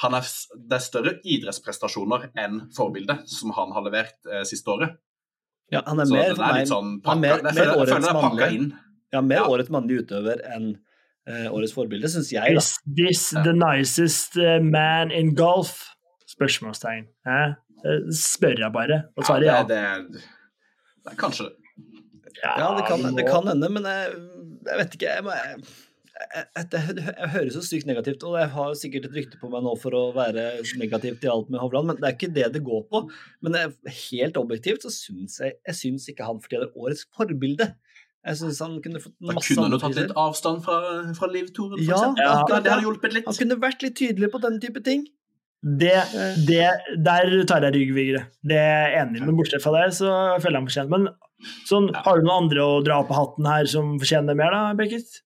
han 0.03 0.17
er, 0.19 0.27
det 0.59 0.75
er 0.81 0.83
større 0.83 1.13
idrettsprestasjoner 1.23 2.29
enn 2.43 2.65
forbilde 2.75 3.21
som 3.31 3.53
han 3.55 3.71
har 3.77 3.87
levert 3.87 4.17
eh, 4.27 4.43
siste 4.49 4.73
året. 4.75 4.97
ja, 5.71 5.85
han 5.87 6.01
er 6.03 6.11
Så 6.11 6.17
mer 6.19 6.35
er 6.35 6.67
sånn 6.67 6.91
han 7.07 7.07
er 7.07 7.07
pakka, 7.07 7.21
mer- 7.23 7.47
mer 7.47 7.55
føler, 7.55 7.71
jeg 7.71 7.85
årets 7.85 8.09
pakka 8.09 8.27
mannlige. 8.27 8.83
ja, 9.15 9.21
mer 9.23 9.37
Ja. 9.45 9.47
årets 9.55 9.71
mannlige 9.71 10.03
utøver 10.09 10.43
enn 10.57 10.67
eh, 11.31 11.47
årets 11.55 11.73
forbilde, 11.79 12.11
syns 12.11 12.33
jeg, 12.35 12.59
da. 12.59 12.59
Is 12.59 12.75
this 12.99 13.29
the 13.47 13.55
nicest 13.55 14.35
uh, 14.37 14.59
man 14.61 15.15
in 15.15 15.31
golf? 15.39 15.79
Spørsmålstegn. 16.35 17.05
Eh, 17.31 17.55
Spør 18.17 18.59
jeg 18.65 18.73
bare, 18.75 19.01
og 19.17 19.27
svarer 19.29 19.45
Ja, 19.49 19.57
ja. 19.61 19.65
det, 19.69 19.81
det, 20.15 20.23
det 21.05 21.13
er 21.13 21.19
kanskje 21.21 21.49
det. 21.51 21.57
Ja, 22.45 22.71
det 22.77 22.85
kan, 22.89 23.03
det 23.17 23.25
kan 23.29 23.47
hende, 23.49 23.69
men 23.73 23.85
jeg, 23.89 24.15
jeg 24.69 24.79
vet 24.81 24.95
ikke 24.97 25.11
jeg, 25.11 25.25
må- 25.25 25.35
jeg, 25.39 25.59
jeg, 26.35 26.67
jeg, 26.73 26.97
jeg 27.19 27.29
høres 27.35 27.55
så 27.57 27.63
sykt 27.67 27.87
negativt 27.89 28.23
og 28.27 28.35
jeg 28.41 28.49
har 28.55 28.75
sikkert 28.79 29.07
et 29.09 29.15
rykte 29.19 29.39
på 29.41 29.51
meg 29.53 29.65
nå 29.67 29.73
for 29.83 29.95
å 29.99 30.03
være 30.17 30.45
negativ 30.81 31.17
til 31.23 31.33
alt 31.33 31.49
med 31.53 31.63
Hovland, 31.63 31.89
men 31.91 32.01
det 32.01 32.09
er 32.11 32.17
ikke 32.17 32.31
det 32.37 32.49
det 32.57 32.63
går 32.67 32.85
på. 32.91 33.01
Men 33.45 33.57
jeg, 33.61 33.73
helt 34.11 34.39
objektivt 34.41 34.87
så 34.87 34.93
syns 34.95 35.39
jeg, 35.43 35.57
jeg 35.69 35.79
syns 35.81 36.09
ikke 36.13 36.27
han 36.29 36.41
fortjener 36.43 36.71
årets 36.75 37.07
forbilde. 37.17 37.71
Jeg 38.25 38.39
syns 38.41 38.61
han 38.65 38.79
kunne 38.85 39.03
fått 39.05 39.15
Da 39.21 39.35
masse 39.37 39.51
kunne 39.53 39.67
han 39.69 39.75
jo 39.77 39.81
tatt 39.83 39.99
litt 40.01 40.15
avstand 40.25 40.63
fra, 40.65 40.79
fra 41.19 41.29
Liv 41.35 41.51
Tore, 41.57 41.77
for 41.77 41.85
Ja, 41.85 41.99
eksempel. 41.99 42.25
ja. 42.25 42.37
Det, 42.49 42.61
det 42.65 42.73
hadde 42.73 42.87
hjulpet 42.89 43.17
litt. 43.19 43.27
Han 43.29 43.37
kunne 43.43 43.59
vært 43.67 43.83
litt 43.85 43.99
tydeligere 44.01 44.33
på 44.33 44.41
den 44.47 44.57
type 44.63 44.81
ting. 44.87 45.03
Det, 45.65 45.95
det, 46.45 46.65
der 47.01 47.31
tar 47.49 47.65
jeg 47.65 47.73
rygg, 47.73 47.93
Vigre. 47.97 48.25
Det 48.45 48.57
er 48.61 48.91
jeg 48.93 48.99
enig 49.01 49.21
i, 49.23 49.25
men 49.25 49.37
bortsett 49.39 49.63
fra 49.65 49.73
det, 49.79 49.95
så 49.97 50.11
føler 50.43 50.59
jeg 50.59 50.61
han 50.61 50.67
fortjent. 50.69 50.91
Men 50.93 51.07
sånn, 51.65 51.87
Ja. 51.95 52.03
har 52.05 52.19
du 52.21 52.27
noen 52.27 52.43
andre 52.45 52.67
å 52.69 52.83
dra 52.85 52.99
på 53.09 53.17
hatten 53.17 53.49
her 53.49 53.65
som 53.73 53.95
fortjener 54.03 54.37
mer, 54.37 54.53
da, 54.53 54.75
Bekkis? 54.77 55.23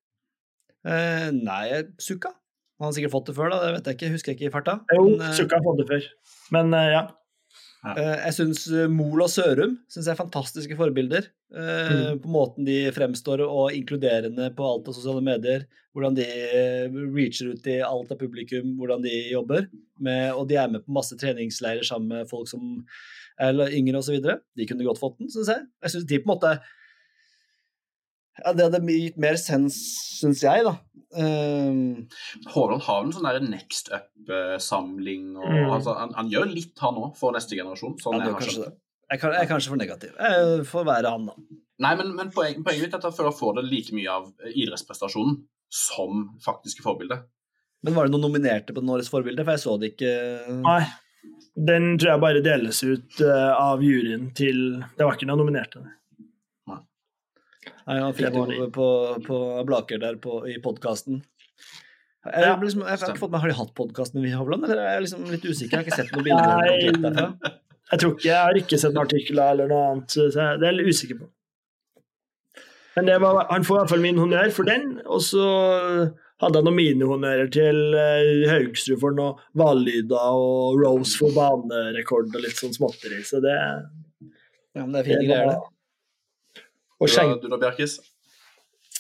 Eh, 0.87 1.31
nei, 1.35 1.83
Sukka. 1.99 2.31
Han 2.79 2.87
har 2.87 2.93
sikkert 2.95 3.11
fått 3.17 3.27
det 3.33 3.35
før, 3.35 3.51
da. 3.51 3.59
Det 3.67 3.73
vet 3.75 3.89
jeg 3.91 3.97
ikke. 3.99 4.13
Husker 4.15 4.31
jeg 4.33 4.39
ikke 4.39 4.47
i 4.49 4.55
farta. 4.55 4.77
Jo, 4.95 5.09
Men, 5.09 5.21
eh, 5.27 5.35
Sukka 5.35 5.59
har 5.59 5.65
fått 5.67 5.81
det 5.83 5.89
før. 5.91 6.05
Men 6.55 6.73
eh, 6.79 7.09
ja. 7.85 7.93
Eh, 7.95 8.15
Jeg 8.27 8.37
syns 8.39 8.65
Mol 8.93 9.23
og 9.25 9.31
Sørum 9.33 9.77
synes 9.89 10.07
jeg 10.07 10.15
er 10.15 10.21
fantastiske 10.23 10.79
forbilder. 10.79 11.29
Mm. 11.49 12.19
På 12.21 12.29
måten 12.29 12.67
de 12.67 12.91
fremstår 12.93 13.41
og 13.47 13.73
inkluderende 13.73 14.51
på 14.57 14.67
alt 14.69 14.91
av 14.91 14.97
sosiale 14.97 15.23
medier. 15.25 15.65
Hvordan 15.97 16.19
de 16.19 16.27
eh, 16.27 16.99
reacher 17.15 17.55
ut 17.55 17.63
til 17.65 17.81
alt 17.87 18.13
av 18.13 18.19
publikum, 18.21 18.75
hvordan 18.79 19.03
de 19.07 19.15
jobber. 19.33 19.69
Med, 19.99 20.33
og 20.35 20.49
de 20.51 20.59
er 20.61 20.69
med 20.71 20.85
på 20.85 20.95
masse 20.95 21.17
treningsleirer 21.19 21.87
sammen 21.87 22.13
med 22.13 22.29
folk 22.31 22.51
som 22.51 22.83
er 23.39 23.63
yngre 23.75 24.03
osv. 24.03 24.19
De 24.21 24.67
kunne 24.69 24.87
godt 24.87 25.01
fått 25.01 25.19
den, 25.23 25.31
syns 25.33 25.51
jeg. 25.55 25.65
Jeg 25.87 25.95
synes 25.95 26.11
de 26.11 26.21
på 26.21 26.29
en 26.29 26.35
måte 26.35 26.59
ja, 28.45 28.53
Det 28.55 28.67
hadde 28.69 28.81
gitt 28.93 29.19
mer 29.21 29.39
sens, 29.41 29.79
syns 30.21 30.43
jeg, 30.45 30.65
da. 30.67 30.77
Um, 31.17 32.09
Hovland 32.53 32.85
har 32.85 33.05
en 33.07 33.15
sånn 33.17 33.25
der 33.25 33.41
next 33.45 33.89
up-samling. 33.95 35.31
Mm. 35.39 35.71
altså, 35.73 35.95
han, 35.97 36.13
han 36.19 36.29
gjør 36.33 36.51
litt, 36.53 36.75
han 36.83 36.99
òg, 37.01 37.15
for 37.19 37.37
neste 37.37 37.57
generasjon. 37.57 37.97
Sånn 38.03 38.19
Ja, 38.19 38.27
det 38.27 38.33
jeg 38.33 38.39
kanskje 38.43 38.67
det. 38.67 38.73
jeg, 39.13 39.23
kan, 39.23 39.35
jeg 39.39 39.47
er 39.47 39.51
kanskje 39.55 39.73
for 39.73 39.81
negativ. 39.81 40.13
Jeg 40.21 40.69
får 40.69 40.87
være 40.91 41.15
han, 41.15 41.31
da. 41.31 41.59
Nei, 41.87 41.95
men, 42.01 42.13
men 42.19 42.31
poeng, 42.35 42.61
poenget 42.67 42.89
mitt 42.89 42.95
er 42.97 43.01
at 43.01 43.07
jeg 43.09 43.17
føler 43.17 43.31
jeg 43.33 43.39
får 43.41 43.59
det 43.61 43.67
like 43.71 43.95
mye 43.97 44.15
av 44.19 44.31
idrettsprestasjonen 44.51 45.37
som 45.73 46.25
faktiske 46.45 46.83
forbilde. 46.85 47.21
Men 47.87 47.95
var 47.95 48.09
det 48.09 48.15
noen 48.17 48.25
nominerte 48.27 48.75
på 48.75 48.83
den 48.83 48.91
årets 48.91 49.11
forbilde? 49.13 49.45
For 49.47 49.55
jeg 49.55 49.63
så 49.63 49.77
det 49.79 49.93
ikke. 49.95 50.15
Nei. 50.65 50.81
Den 51.69 51.93
tror 51.99 52.13
jeg 52.13 52.23
bare 52.23 52.43
deles 52.43 52.81
ut 52.87 53.21
eh, 53.23 53.53
av 53.55 53.81
juryen 53.83 54.29
til 54.39 54.59
Det 54.99 55.07
var 55.07 55.17
ikke 55.17 55.27
noen 55.31 55.41
nominerte. 55.45 55.81
Nei, 55.83 55.95
han 57.89 58.15
fikk 58.17 58.29
Det 58.29 58.39
var 58.39 58.53
det 58.53 58.69
på, 58.75 58.89
på, 59.27 59.41
Blaker 59.69 60.03
der 60.03 60.19
på, 60.23 60.43
i 60.49 60.59
podkasten. 60.65 61.23
Jeg, 62.29 62.45
Ja, 62.45 62.57
liksom, 62.61 62.83
jeg 62.85 62.91
har 62.91 63.09
ikke 63.09 63.23
fått 63.23 63.33
med, 63.33 63.41
Har 63.41 63.53
de 63.53 63.57
hatt 63.57 63.75
podkast 63.79 64.19
med 64.19 64.35
Hovland, 64.37 64.67
eller 64.67 64.83
er 64.83 64.99
jeg 64.99 65.07
liksom 65.07 65.25
litt 65.31 65.47
usikker? 65.47 65.71
Jeg 65.71 65.79
har 65.79 65.87
ikke 65.87 65.99
sett 66.03 66.15
noen 66.15 66.27
bilder 66.29 67.03
derfra. 67.09 67.57
Jeg 67.89 68.01
tror 68.03 68.15
ikke, 68.15 68.29
jeg 68.29 68.37
har 68.37 68.59
ikke 68.61 68.79
sett 68.81 68.93
noen 68.95 69.07
artikler 69.07 69.53
eller 69.55 69.71
noe 69.71 69.85
annet, 69.93 70.13
så 70.13 70.27
jeg 70.27 70.61
det 70.61 70.67
er 70.67 70.73
jeg 70.73 70.79
litt 70.81 70.97
usikker 70.97 71.21
på. 71.23 71.29
Men 72.99 73.07
det 73.07 73.21
var, 73.23 73.45
han 73.49 73.65
får 73.65 73.77
i 73.77 73.79
hvert 73.79 73.93
fall 73.93 74.03
min 74.03 74.19
honnør 74.19 74.51
for 74.53 74.69
den, 74.69 74.89
og 75.07 75.23
så 75.23 75.47
hadde 76.43 76.61
han 76.61 76.69
noen 76.69 76.77
minihonnører 76.79 77.51
til 77.55 77.97
eh, 77.99 78.45
Haugsrud 78.51 79.01
for 79.03 79.15
noen 79.15 79.39
vallyder 79.59 80.39
og 80.39 80.79
Rose 80.83 81.19
for 81.19 81.35
banerekord 81.35 82.31
og 82.35 82.45
litt 82.45 82.59
sånn 82.59 82.75
småtteri, 82.77 83.23
så 83.27 83.43
det, 83.45 83.57
Ja, 84.77 84.85
men 84.85 84.95
det 84.95 85.03
er 85.03 85.09
fine 85.09 85.25
greier, 85.27 85.53
det. 85.55 85.59
Og 86.99 87.09
skjenk, 87.11 87.43
du 87.43 87.49
da, 87.51 87.59
Bjerkis? 87.61 87.99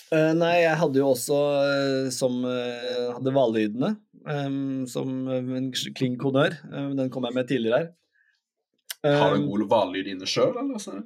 Uh, 0.08 0.32
nei, 0.38 0.54
jeg 0.62 0.76
hadde 0.80 0.98
jo 1.00 1.06
også 1.12 1.36
uh, 1.36 2.10
som 2.14 2.32
uh, 2.46 3.14
hadde 3.16 3.32
hvallydene 3.34 3.90
um, 4.28 4.86
som 4.88 5.08
en 5.28 5.72
klingkonør. 5.72 6.52
Eh, 6.72 6.90
den 6.98 7.10
kom 7.12 7.24
jeg 7.28 7.34
med 7.36 7.48
tidligere 7.48 7.78
her. 7.78 7.88
Har 9.04 9.30
du 9.30 9.36
en 9.38 9.46
god 9.46 9.62
hvallyd 9.70 10.06
inne 10.10 10.26
sjøl, 10.26 10.56
eller? 10.58 10.78
sånn? 10.82 11.04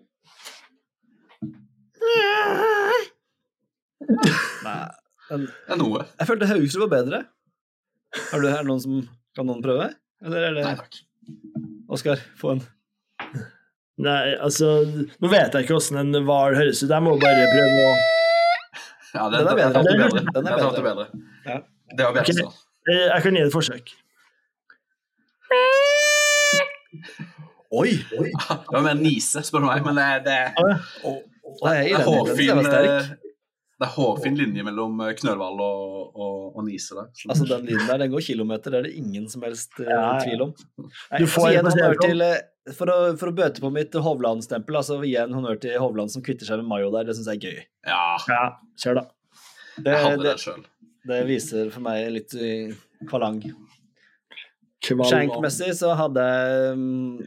nei, 4.66 4.80
Det 5.28 5.70
er 5.70 5.76
noe. 5.78 6.00
jeg 6.18 6.26
følte 6.28 6.48
Haugesrud 6.50 6.82
var 6.86 6.92
bedre. 6.96 7.18
Har 8.30 8.38
du, 8.40 8.46
er 8.48 8.56
det 8.60 8.68
noen 8.68 8.82
som 8.82 8.92
Kan 9.36 9.46
noen 9.48 9.62
prøve? 9.64 9.86
Eller 10.24 10.40
er 10.48 10.52
det 10.56 10.64
Nei 10.66 10.74
takk. 10.76 10.94
Oskar, 11.92 12.18
få 12.40 12.46
en. 12.56 12.62
Nei, 13.98 14.34
altså, 14.40 14.70
nå 15.20 15.28
vet 15.32 15.52
jeg 15.54 15.64
ikke 15.66 15.76
hvordan 15.76 16.14
en 16.16 16.24
hval 16.26 16.54
høres 16.56 16.82
ut, 16.82 16.90
jeg 16.90 17.02
må 17.04 17.16
bare 17.20 17.46
prøve 17.52 17.86
å 17.86 17.94
Ja, 19.12 19.26
Den 19.28 19.46
er 19.46 19.54
bedre. 19.58 19.82
den, 19.84 19.98
den, 19.98 19.98
Den 19.98 19.98
bedre. 19.98 20.20
er 20.22 20.32
Den 20.32 20.44
bedre. 20.44 20.82
bedre. 20.82 21.06
Ja. 21.46 21.58
Det 21.96 22.04
var 22.06 22.12
bedre. 22.12 22.22
Okay. 22.22 22.46
eh, 22.88 23.06
Jeg 23.12 23.22
kan 23.22 23.34
gi 23.36 23.40
det 23.42 23.46
et 23.50 23.52
forsøk. 23.52 23.92
Oi! 27.72 27.90
Det 28.10 28.72
var 28.72 28.82
mer 28.84 28.94
nise, 29.00 29.40
spør 29.44 29.62
du 29.64 29.66
meg, 29.70 29.84
men 29.86 29.96
det, 29.96 30.06
det, 30.26 30.38
jeg 30.38 30.56
det 30.56 31.70
er 31.70 31.82
er. 31.82 31.92
Den 31.92 32.02
hårfin 32.08 32.66
eh, 32.66 33.12
Det 33.82 33.88
er 33.88 33.94
hårfin 33.96 34.36
linje 34.38 34.62
mellom 34.62 35.00
eh, 35.02 35.12
Knølhval 35.18 35.58
og, 35.64 36.12
og, 36.14 36.36
og 36.54 36.64
Nise 36.68 36.94
der. 36.94 37.08
Så- 37.18 37.30
Altså, 37.34 37.46
den 37.50 37.64
linjen 37.66 37.88
der, 37.90 37.98
den 38.04 38.12
går 38.12 38.22
kilometer, 38.28 38.70
det 38.70 38.78
er 38.78 38.86
det 38.86 38.92
ingen 39.00 39.24
som 39.32 39.42
helst 39.42 39.74
uh, 39.80 40.20
tvil 40.22 40.44
om. 40.46 40.52
Nei, 40.78 40.88
Du 41.18 41.24
altså, 41.24 41.32
får 41.34 41.48
gi 41.50 41.56
en 41.58 41.66
en 41.66 41.70
honnør 41.72 41.98
til, 42.04 42.22
eh, 42.28 42.74
for, 42.78 42.92
å, 42.94 42.98
for 43.18 43.32
å 43.32 43.34
bøte 43.40 43.64
på 43.64 43.72
mitt 43.74 43.98
Hovland-stempel, 44.06 44.78
altså 44.78 45.00
igjen 45.02 45.32
en 45.32 45.40
honnør 45.40 45.58
til 45.64 45.74
Hovland 45.82 46.14
som 46.14 46.22
kvitter 46.22 46.46
seg 46.46 46.62
med 46.62 46.70
Mayo 46.70 46.92
der, 46.94 47.08
det 47.10 47.16
syns 47.18 47.26
jeg 47.32 47.42
er 47.42 47.48
gøy. 47.50 47.66
Ja, 47.90 48.04
Ja, 48.30 48.44
kjør 48.84 49.00
da. 49.02 49.04
Det, 49.82 49.90
jeg 49.96 50.04
hadde 50.06 50.22
det, 50.22 50.30
den 50.30 50.42
sjøl. 50.46 50.64
det 51.10 51.20
viser 51.32 51.70
for 51.74 51.82
meg 51.90 52.06
litt 52.14 52.38
kvalang. 53.10 53.42
Kval- 54.82 55.06
Shank-messig 55.10 55.72
så 55.78 55.92
hadde 55.98 56.22
jeg 56.26 56.72
um, 56.74 57.18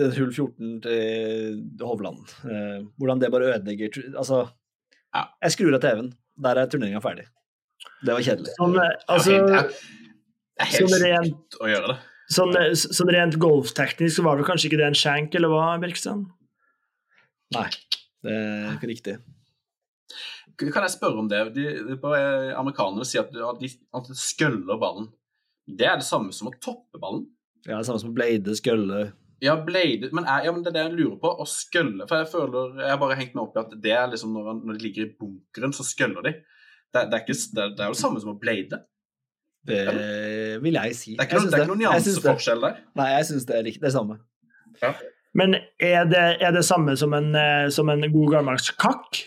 hull 0.00 0.30
14 0.32 0.80
til 0.84 1.84
Hovland. 1.86 2.22
Uh, 2.44 2.86
hvordan 3.00 3.20
det 3.22 3.30
bare 3.34 3.52
ødelegger 3.56 3.98
Altså, 4.16 4.44
Ja. 5.14 5.24
jeg 5.42 5.54
skrur 5.56 5.74
av 5.74 5.80
TV-en. 5.82 6.12
Der 6.40 6.60
er 6.62 6.66
turneringa 6.70 7.00
ferdig. 7.04 7.26
Det 8.04 8.12
var 8.14 8.22
kjedelig. 8.24 8.52
Sånn, 8.58 8.76
eh, 8.78 8.92
Altså, 9.08 9.30
det 9.46 9.56
er, 9.58 9.72
er 10.60 10.70
helt 10.74 10.90
sånn 10.94 11.02
rent- 11.04 11.58
å 11.60 11.68
gjøre 11.70 11.88
det. 11.90 11.98
sånn, 12.36 12.54
eh, 12.60 12.72
sånn 12.98 13.12
rent 13.16 13.38
golfteknisk 13.42 14.16
så 14.20 14.24
var 14.24 14.36
det 14.40 14.46
kanskje 14.48 14.70
ikke 14.70 14.80
det 14.80 14.86
en 14.90 14.94
shank, 15.02 15.34
eller 15.34 15.48
hva, 15.52 15.64
Birkstrand? 15.82 16.26
Nei, 17.56 17.68
det 18.22 18.32
er 18.36 18.76
ikke 18.76 18.90
riktig. 18.92 19.16
Kan 20.60 20.84
jeg 20.84 20.92
spørre 20.92 21.18
om 21.22 21.28
det? 21.30 21.40
De, 21.54 21.64
de, 21.88 21.96
bare, 21.96 22.52
amerikanerne 22.58 23.06
sier 23.08 23.22
at, 23.24 23.32
de, 23.60 23.70
at 23.96 24.06
de 24.10 24.14
skøller 24.18 24.78
ballen. 24.78 25.08
det 25.70 25.86
er 25.86 25.96
det 26.00 26.04
samme 26.04 26.32
som 26.36 26.48
å 26.50 26.52
toppe 26.60 26.98
ballen. 27.00 27.26
Ja, 27.66 27.78
det 27.78 27.86
samme 27.86 28.00
som 28.02 28.10
å 28.10 28.14
Blade, 28.16 28.54
Skølle 28.58 29.12
Ja, 29.40 29.54
blade, 29.64 30.10
men 30.12 30.26
er, 30.28 30.44
ja, 30.44 30.52
men 30.52 30.62
det 30.62 30.68
er 30.72 30.76
det 30.76 30.82
jeg 30.90 30.96
lurer 30.98 31.16
på. 31.22 31.30
Å 31.40 31.46
skølle 31.48 32.04
For 32.10 32.20
jeg 32.20 32.28
føler 32.28 32.74
Jeg 32.82 32.90
har 32.92 32.98
bare 33.00 33.16
hengt 33.16 33.32
meg 33.34 33.42
opp 33.46 33.54
i 33.56 33.60
at 33.62 33.70
det 33.86 33.92
er 33.96 34.10
liksom 34.12 34.34
når, 34.36 34.48
han- 34.50 34.62
når 34.68 34.76
de 34.78 34.84
ligger 34.84 35.06
i 35.06 35.12
bunkeren, 35.20 35.72
så 35.72 35.86
skøller 35.88 36.26
de. 36.26 36.32
Det, 36.92 37.04
det, 37.08 37.14
er 37.16 37.22
ikke, 37.24 37.36
det, 37.56 37.64
det 37.78 37.84
er 37.84 37.88
jo 37.88 37.94
det 37.96 38.02
samme 38.02 38.20
som 38.20 38.34
å 38.34 38.38
blade. 38.40 38.80
Det 39.70 39.80
vil 40.64 40.76
jeg 40.76 40.94
si. 40.98 41.14
Det 41.16 41.24
er 41.24 41.28
ikke, 41.30 41.40
noen, 41.40 41.50
det 41.50 41.58
er 41.58 41.64
ikke 41.64 41.70
noen 41.72 41.84
Jeg 41.86 42.04
nyanseforskjell 42.04 42.62
der. 42.64 42.78
Nei, 43.00 43.08
jeg 43.14 43.26
syns 43.30 43.46
det 43.48 43.56
er 43.58 43.64
riktig. 43.68 43.80
Det 43.82 43.90
er 43.90 43.96
samme. 43.96 44.18
Men 45.40 45.54
er 45.78 46.04
det, 46.10 46.22
er 46.42 46.52
det 46.56 46.64
samme 46.66 46.96
som 46.98 47.12
en, 47.14 47.28
eh, 47.38 47.68
som 47.70 47.88
en 47.92 48.02
god 48.12 48.32
gammeldags 48.36 48.70
kakk? 48.80 49.20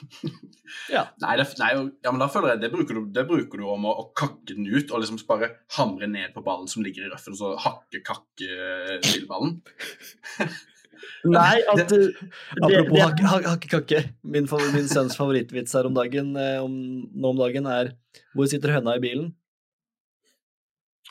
Ja. 0.92 1.04
Nei, 1.22 1.34
det, 1.40 1.46
nei, 1.60 1.70
ja, 2.04 2.10
men 2.12 2.20
da 2.22 2.28
føler 2.32 2.54
jeg 2.54 2.62
det 2.64 2.70
bruker 2.74 2.98
du, 2.98 3.04
det 3.14 3.24
bruker 3.28 3.60
du 3.62 3.66
om 3.70 3.86
å, 3.90 3.94
å 4.02 4.04
kakke 4.16 4.54
den 4.54 4.66
ut 4.70 4.90
og 4.94 5.02
liksom 5.02 5.20
bare 5.28 5.48
hamre 5.76 6.08
ned 6.10 6.32
på 6.34 6.42
ballen 6.46 6.68
som 6.70 6.84
ligger 6.86 7.06
i 7.06 7.12
røffen, 7.12 7.34
og 7.36 7.40
så 7.40 7.52
hakke 7.64 8.02
kakke 8.06 9.00
til 9.06 9.26
ballen. 9.30 9.58
Nei, 11.24 11.60
at 11.72 11.80
det, 11.88 11.98
Apropos 12.60 12.96
det, 13.16 13.26
hakke- 13.32 13.70
kakke. 13.72 14.00
Min, 14.22 14.46
favor- 14.50 14.72
min 14.74 14.88
sønns 14.88 15.16
favorittvits 15.16 15.72
her 15.76 15.88
om 15.88 15.94
dagen 15.96 16.34
eh, 16.36 16.58
om, 16.64 16.74
nå 17.08 17.30
om 17.34 17.38
dagen 17.40 17.68
er 17.72 17.94
Hvor 18.36 18.48
sitter 18.50 18.74
høna 18.76 18.98
i 18.98 19.02
bilen? 19.04 19.30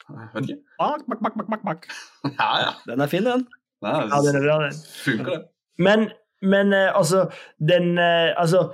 Jeg 0.10 0.30
vet 0.34 0.47
ikke. 0.49 0.60
Bak, 0.80 1.03
bak, 1.10 1.20
bak, 1.38 1.49
bak, 1.53 1.64
bak. 1.66 1.88
Ja, 2.39 2.51
ja. 2.64 2.70
Den 2.88 3.01
er 3.05 3.10
fin, 3.12 3.26
den. 3.28 3.43
Nei, 3.86 3.95
ja, 4.10 4.22
den 4.26 4.38
er 4.39 4.45
bra, 4.45 4.55
den. 4.66 4.80
funker 5.05 5.32
det. 5.36 5.41
Men, 5.80 6.07
men 6.43 6.74
eh, 6.76 6.89
altså 6.97 7.28
Den 7.62 7.93
eh, 8.01 8.34
Altså, 8.41 8.66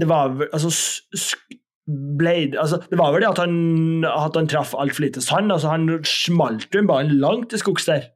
det 0.00 0.08
var 0.10 0.32
vel 0.34 0.48
Altså, 0.52 0.70
Blade 2.18 2.56
altså, 2.58 2.78
Det 2.90 2.96
var 2.96 3.12
vel 3.12 3.20
det 3.22 3.28
at 3.28 3.40
han, 3.42 3.56
at 4.08 4.36
han 4.38 4.48
traff 4.48 4.72
altfor 4.74 5.04
lite 5.04 5.20
sand. 5.22 5.52
Altså, 5.52 5.68
han 5.74 5.88
smalt 6.08 6.72
jo 6.72 6.82
ballen 6.88 7.18
langt 7.20 7.50
til 7.52 7.60
skogs 7.60 7.84
der. 7.90 8.06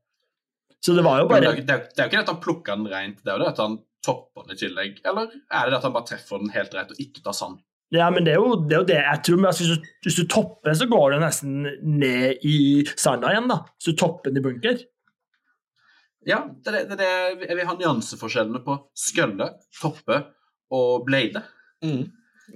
Så 0.80 0.94
det 0.96 1.04
var 1.04 1.20
jo 1.20 1.28
bare 1.28 1.42
det, 1.42 1.48
er, 1.48 1.56
jo- 1.58 1.84
ikke 2.06 2.08
det 2.08 2.22
at 2.22 2.30
han 2.32 2.40
plukka 2.40 2.76
den 2.78 2.88
rent, 2.88 3.18
det 3.24 3.32
er 3.32 3.36
jo 3.36 3.42
det 3.44 3.50
at 3.52 3.60
han 3.60 3.78
topper 4.06 4.46
den 4.46 4.54
i 4.54 4.60
tillegg. 4.60 5.00
Eller 5.04 5.26
er 5.50 5.66
det 5.66 5.74
det 5.74 5.80
at 5.80 5.86
han 5.88 5.96
bare 5.96 6.08
treffer 6.08 6.40
den 6.40 6.52
helt 6.54 6.76
rett 6.78 6.94
og 6.94 7.02
ikke 7.02 7.24
tar 7.24 7.36
sand? 7.36 7.58
Ja, 7.92 8.10
men 8.12 8.24
det 8.24 8.34
er 8.34 8.40
jo 8.40 8.54
det, 8.68 8.76
er 8.76 8.82
jo 8.82 8.88
det. 8.88 8.98
jeg 9.00 9.22
tror. 9.26 9.40
Men 9.40 9.50
altså, 9.50 9.64
hvis, 9.66 9.76
du, 9.80 9.90
hvis 10.06 10.18
du 10.20 10.24
topper, 10.28 10.74
så 10.76 10.86
går 10.88 11.10
du 11.12 11.18
nesten 11.24 11.66
ned 11.98 12.44
i 12.46 12.56
sanda 12.94 13.32
igjen, 13.34 13.48
da. 13.50 13.62
Hvis 13.76 13.90
du 13.90 14.00
topper 14.00 14.30
den 14.30 14.40
i 14.40 14.44
bunker. 14.44 14.80
Ja, 16.28 16.42
det 16.64 16.72
er 16.72 16.76
det, 16.78 16.82
det, 16.90 16.98
det 17.40 17.48
jeg 17.48 17.56
vil 17.56 17.68
ha 17.68 17.76
nyanseforskjellene 17.78 18.60
på 18.64 18.74
skølle, 18.96 19.52
toppe 19.80 20.18
og 20.74 21.06
blade. 21.08 21.42
Mm. 21.84 22.04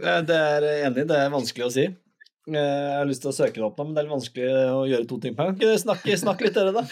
Eh, 0.03 0.21
Det 0.29 0.37
er 0.37 0.67
enig. 0.87 1.07
Det 1.09 1.17
er 1.19 1.31
vanskelig 1.33 1.67
å 1.69 1.73
si. 1.75 1.85
Eh, 1.87 2.57
Jeg 2.57 2.99
har 2.99 3.07
lyst 3.07 3.23
til 3.23 3.31
å 3.31 3.37
søke 3.37 3.55
det 3.61 3.65
opp 3.67 3.77
nå, 3.79 3.85
men 3.87 3.95
det 3.95 4.03
er 4.03 4.07
litt 4.09 4.17
vanskelig 4.17 4.49
å 4.75 4.83
gjøre 4.91 5.09
to 5.09 5.19
ting 5.23 5.35
på 5.39 5.47
en 5.47 5.55
gang. 5.59 5.79
Snakke, 5.79 6.17
snakke 6.19 6.47
litt, 6.49 6.55
dere, 6.59 6.73
da? 6.75 6.87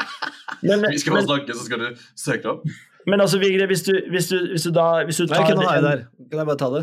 Men, 0.62 0.84
Vi 0.92 0.98
skal 1.02 1.16
bare 1.16 1.26
snakke, 1.26 1.54
så 1.58 1.64
skal 1.66 1.80
du 1.82 2.02
søke 2.14 2.42
det 2.44 2.50
opp. 2.52 2.66
men 3.10 3.20
altså, 3.24 3.38
Vigre, 3.42 3.66
hvis 3.66 3.80
du, 3.82 3.90
hvis 4.12 4.28
du, 4.30 4.36
hvis 4.52 4.62
du 4.68 4.70
da 4.76 4.84
hvis 5.08 5.16
du 5.18 5.24
tar 5.26 5.40
Nei, 5.42 5.48
kan, 5.48 5.62
jeg 5.64 5.82
der. 5.82 6.02
Kan 6.30 6.38
jeg 6.42 6.46
bare 6.52 6.60
ta 6.60 6.68
det? 6.70 6.82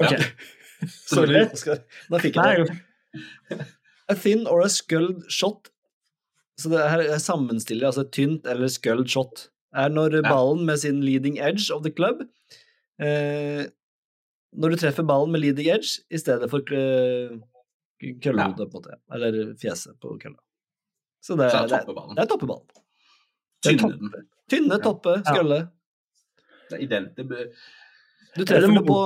Ok. 0.00 0.22
Sorry. 1.10 1.42
Oskar. 1.50 1.82
Da 2.08 2.20
fikk 2.22 2.38
jeg 2.40 2.64
det. 2.70 3.66
A 4.08 4.16
thin 4.16 4.46
or 4.48 4.62
a 4.64 4.70
sculled 4.72 5.26
shot. 5.28 5.68
Så 6.56 6.70
det 6.72 6.80
her 6.88 7.02
er 7.04 7.20
sammenstiller 7.20 7.90
altså 7.90 8.06
tynt 8.08 8.48
eller 8.48 8.72
sculled 8.72 9.10
shot. 9.12 9.48
Er 9.76 9.92
når 9.92 10.16
ballen 10.24 10.64
med 10.70 10.80
sin 10.80 11.02
leading 11.04 11.36
edge 11.38 11.68
of 11.74 11.84
the 11.84 11.92
club 11.92 12.24
eh, 13.00 13.66
Når 14.58 14.72
du 14.74 14.76
treffer 14.82 15.06
ballen 15.06 15.30
med 15.30 15.40
leading 15.44 15.68
edge 15.70 16.00
i 16.10 16.18
stedet 16.18 16.48
for 16.50 16.64
køllehodet, 16.66 17.44
ja. 18.26 18.48
på 18.50 18.64
en 18.66 18.72
måte. 18.74 18.96
Eller 19.14 19.40
fjeset 19.60 19.94
på 20.02 20.16
kølla. 20.22 20.38
Så 21.22 21.36
det 21.38 21.50
Så 21.52 21.58
er, 21.60 21.66
det 21.68 21.76
er, 21.76 21.84
toppeballen. 21.84 22.14
det 22.16 22.22
er 22.24 22.30
toppeballen. 22.32 22.66
Tynne 23.62 23.82
topp. 23.82 23.92
den. 24.00 24.24
Tynne, 24.50 24.78
toppe, 24.82 25.12
Ja. 25.20 25.34
skølle. 25.34 25.58
Det 26.70 26.78
er 26.78 26.82
ident. 26.86 27.14
Du 27.16 28.42
Er 28.42 28.44
treffer 28.46 28.72
det 28.74 28.82
på 28.86 28.98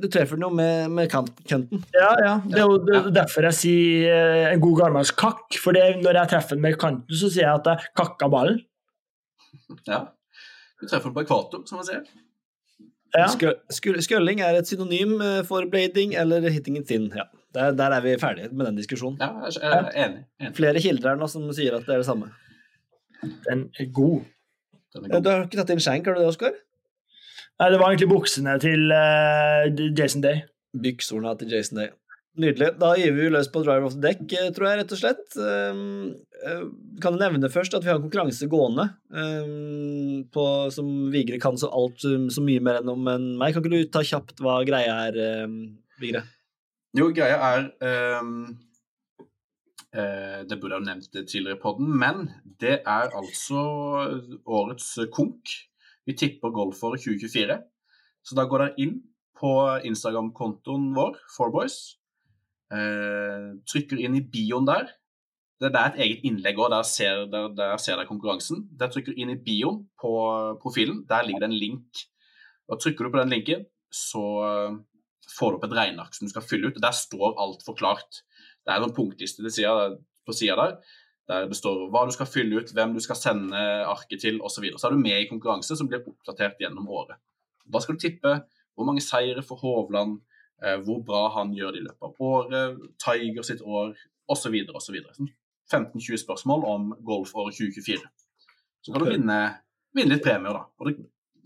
Du 0.00 0.08
treffer 0.08 0.38
noe 0.40 0.50
med, 0.56 0.90
med 0.90 1.10
kanten. 1.12 1.68
Ja, 1.94 2.10
ja. 2.24 2.34
Det 2.48 2.58
er 2.58 2.64
jo 2.66 2.78
det 2.84 2.96
er 2.96 3.10
derfor 3.20 3.42
jeg 3.48 3.54
sier 3.58 4.08
eh, 4.16 4.52
en 4.54 4.60
god 4.64 4.78
gammeldags 4.80 5.12
kakk. 5.12 5.58
For 5.60 5.72
når 5.76 6.18
jeg 6.18 6.28
treffer 6.32 6.56
den 6.56 6.62
med 6.64 6.78
kanten, 6.80 7.14
så 7.14 7.28
sier 7.30 7.46
jeg 7.46 7.60
at 7.60 7.68
jeg 7.68 7.92
kakka 8.00 8.28
ballen. 8.32 8.60
Ja. 9.86 10.06
Du 10.80 10.86
treffer 10.88 11.08
den 11.10 11.14
på 11.14 11.22
ekvator, 11.26 11.62
som 11.68 11.78
man 11.78 11.86
sier. 11.86 12.02
Ja. 13.12 13.26
Skø- 13.28 13.58
skø- 13.68 14.00
Skølling 14.00 14.40
er 14.40 14.56
et 14.56 14.68
synonym 14.70 15.18
eh, 15.20 15.42
for 15.44 15.66
blading 15.68 16.14
eller 16.16 16.46
hitting 16.48 16.78
it 16.80 16.86
thin. 16.88 17.10
Ja. 17.16 17.26
Der, 17.52 17.74
der 17.76 17.92
er 17.98 18.00
vi 18.00 18.14
ferdige 18.16 18.48
med 18.56 18.64
den 18.70 18.78
diskusjonen. 18.80 19.18
Ja, 19.20 19.28
jeg 19.44 19.60
er 19.68 19.90
enig. 20.06 20.22
enig. 20.40 20.54
Flere 20.56 20.80
kilder 20.80 21.10
her 21.12 21.18
nå 21.20 21.26
som 21.28 21.44
sier 21.52 21.76
at 21.76 21.84
det 21.84 21.92
er 21.98 22.00
det 22.00 22.06
samme. 22.08 22.30
Den 23.44 23.66
er 23.78 23.90
god. 23.92 24.22
Den 24.94 25.04
er 25.04 25.08
god. 25.12 25.22
Du 25.26 25.28
har 25.30 25.44
ikke 25.44 25.60
tatt 25.60 25.74
inn 25.74 25.82
skjenk, 25.84 26.08
har 26.08 26.16
du 26.16 26.22
det, 26.22 26.30
Oskar? 26.32 26.56
Nei, 27.60 27.68
det 27.70 27.78
var 27.82 27.92
egentlig 27.92 28.08
buksene 28.14 28.54
til 28.64 28.88
uh, 28.96 29.92
Jason 29.98 30.24
Day. 30.24 30.40
Byksorna 30.72 31.34
til 31.38 31.52
Jason 31.52 31.82
Day. 31.82 31.92
Nydelig. 32.32 32.70
Da 32.80 32.94
gir 32.96 33.12
vi 33.12 33.26
løs 33.28 33.50
på 33.52 33.60
driver 33.60 33.90
of 33.90 33.98
the 33.98 34.00
deck, 34.00 34.22
eh, 34.32 34.48
tror 34.56 34.70
jeg, 34.70 34.78
rett 34.80 34.92
og 34.94 35.00
slett. 35.02 35.34
Um, 35.36 36.14
eh, 36.40 36.62
kan 37.04 37.12
du 37.12 37.20
nevne 37.20 37.50
først 37.52 37.76
at 37.76 37.84
vi 37.84 37.90
har 37.92 37.98
en 38.00 38.06
konkurranse 38.06 38.48
gående 38.48 38.86
um, 39.12 40.22
på, 40.32 40.46
som 40.72 40.88
Vigre 41.12 41.36
kan 41.42 41.60
så 41.60 41.68
alt 41.68 42.00
um, 42.08 42.30
så 42.32 42.44
mye 42.44 42.64
mer 42.64 42.80
enn 42.80 42.88
om 42.88 43.12
enn 43.12 43.28
meg. 43.36 43.52
Kan 43.52 43.60
ikke 43.60 43.74
du 43.74 43.92
ta 43.92 44.00
kjapt 44.00 44.40
hva 44.40 44.62
greia 44.64 44.96
er, 45.10 45.20
Vigre? 46.00 46.24
Jo, 46.96 47.12
greia 47.12 47.36
er 47.52 47.68
um, 48.16 48.34
Det 49.92 50.56
burde 50.56 50.72
jeg 50.72 50.80
ha 50.80 50.88
nevnt 50.88 51.12
tidligere 51.12 51.58
i 51.58 51.60
poden, 51.60 51.92
men 52.00 52.30
det 52.64 52.78
er 52.80 53.12
altså 53.12 53.60
årets 54.48 54.94
konk. 55.12 55.52
Vi 56.08 56.16
tipper 56.16 56.56
golfåret 56.56 57.04
2024. 57.04 57.60
Så 58.24 58.38
da 58.38 58.48
går 58.48 58.70
dere 58.70 58.80
inn 58.80 59.02
på 59.36 59.58
Instagram-kontoen 59.84 60.94
vår, 60.96 61.20
Fourboys. 61.36 61.82
Eh, 62.72 63.48
trykker 63.68 64.00
inn 64.00 64.16
i 64.16 64.24
bioen 64.32 64.66
der. 64.68 64.88
Det 65.62 65.70
er 65.70 65.92
et 65.92 65.98
eget 66.02 66.24
innlegg 66.26 66.58
òg, 66.58 66.72
der, 66.72 66.86
ser- 66.88 67.26
der, 67.30 67.50
der 67.54 67.76
ser 67.78 67.98
dere 68.00 68.08
konkurransen. 68.08 68.64
Der 68.80 68.90
trykker 68.90 69.14
inn 69.14 69.30
i 69.30 69.38
bioen 69.38 69.84
på 70.00 70.12
profilen. 70.62 71.04
Der 71.10 71.22
ligger 71.26 71.44
det 71.44 71.50
en 71.52 71.58
link. 71.60 72.06
Og 72.72 72.80
Trykker 72.80 73.04
du 73.06 73.12
på 73.12 73.20
den 73.20 73.30
linken, 73.34 73.66
så 73.92 74.22
eh, 74.46 74.80
får 75.36 75.52
du 75.52 75.58
opp 75.60 75.68
et 75.68 75.76
regneark 75.76 76.16
som 76.16 76.26
du 76.26 76.32
skal 76.32 76.46
fylle 76.46 76.70
ut. 76.72 76.80
Der 76.82 76.96
står 76.96 77.36
alt 77.42 77.62
forklart. 77.66 78.22
Det 78.64 78.72
er 78.74 78.82
en 78.86 78.94
punktliste 78.96 79.50
siden, 79.52 79.98
på 80.26 80.34
sida 80.38 80.54
der, 80.58 80.74
der 81.28 81.46
det 81.50 81.56
står 81.58 81.88
hva 81.90 82.04
du 82.06 82.12
skal 82.14 82.28
fylle 82.30 82.60
ut, 82.62 82.70
hvem 82.74 82.92
du 82.94 83.00
skal 83.02 83.18
sende 83.18 83.58
arket 83.90 84.22
til 84.22 84.40
osv. 84.42 84.68
Så, 84.72 84.78
så 84.78 84.88
er 84.88 84.94
du 84.96 85.02
med 85.02 85.18
i 85.20 85.28
konkurranse 85.30 85.76
som 85.78 85.88
blir 85.90 86.02
oppdatert 86.06 86.58
gjennom 86.62 86.86
året. 86.90 87.18
Da 87.66 87.82
skal 87.82 87.98
du 87.98 88.02
tippe 88.02 88.36
hvor 88.72 88.86
mange 88.88 89.02
seire 89.04 89.42
for 89.46 89.58
Hovland, 89.60 90.20
hvor 90.86 91.00
bra 91.06 91.24
han 91.34 91.54
gjør 91.56 91.74
det 91.74 91.80
i 91.80 91.86
løpet 91.88 92.06
av 92.06 92.26
året, 92.28 92.82
Tiger 93.02 93.46
sitt 93.46 93.62
år 93.66 93.96
osv. 94.30 94.54
osv. 94.74 94.98
15-20 95.72 96.20
spørsmål 96.22 96.66
om 96.68 96.92
golfåret 97.02 97.56
2024. 97.58 97.98
Så 98.82 98.92
kan 98.92 99.04
du 99.04 99.10
vinne, 99.10 99.38
vinne 99.96 100.16
litt 100.16 100.24
premier, 100.24 100.58
da. 100.58 100.66
Og 100.78 100.88
det, 100.88 100.96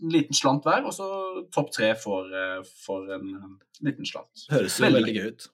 en 0.03 0.13
liten 0.13 0.37
slant 0.37 0.65
hver, 0.65 0.85
og 0.85 0.93
så 0.93 1.07
topp 1.53 1.71
tre 1.73 1.93
for, 1.97 2.29
eh, 2.29 2.63
for 2.85 3.13
en 3.15 3.29
eh, 3.33 3.53
liten 3.87 4.05
slant. 4.05 4.47
Høres 4.51 4.77
jo 4.77 4.85
Veldig 4.85 5.01
veldig 5.01 5.15
gøy 5.15 5.29
ut. 5.31 5.47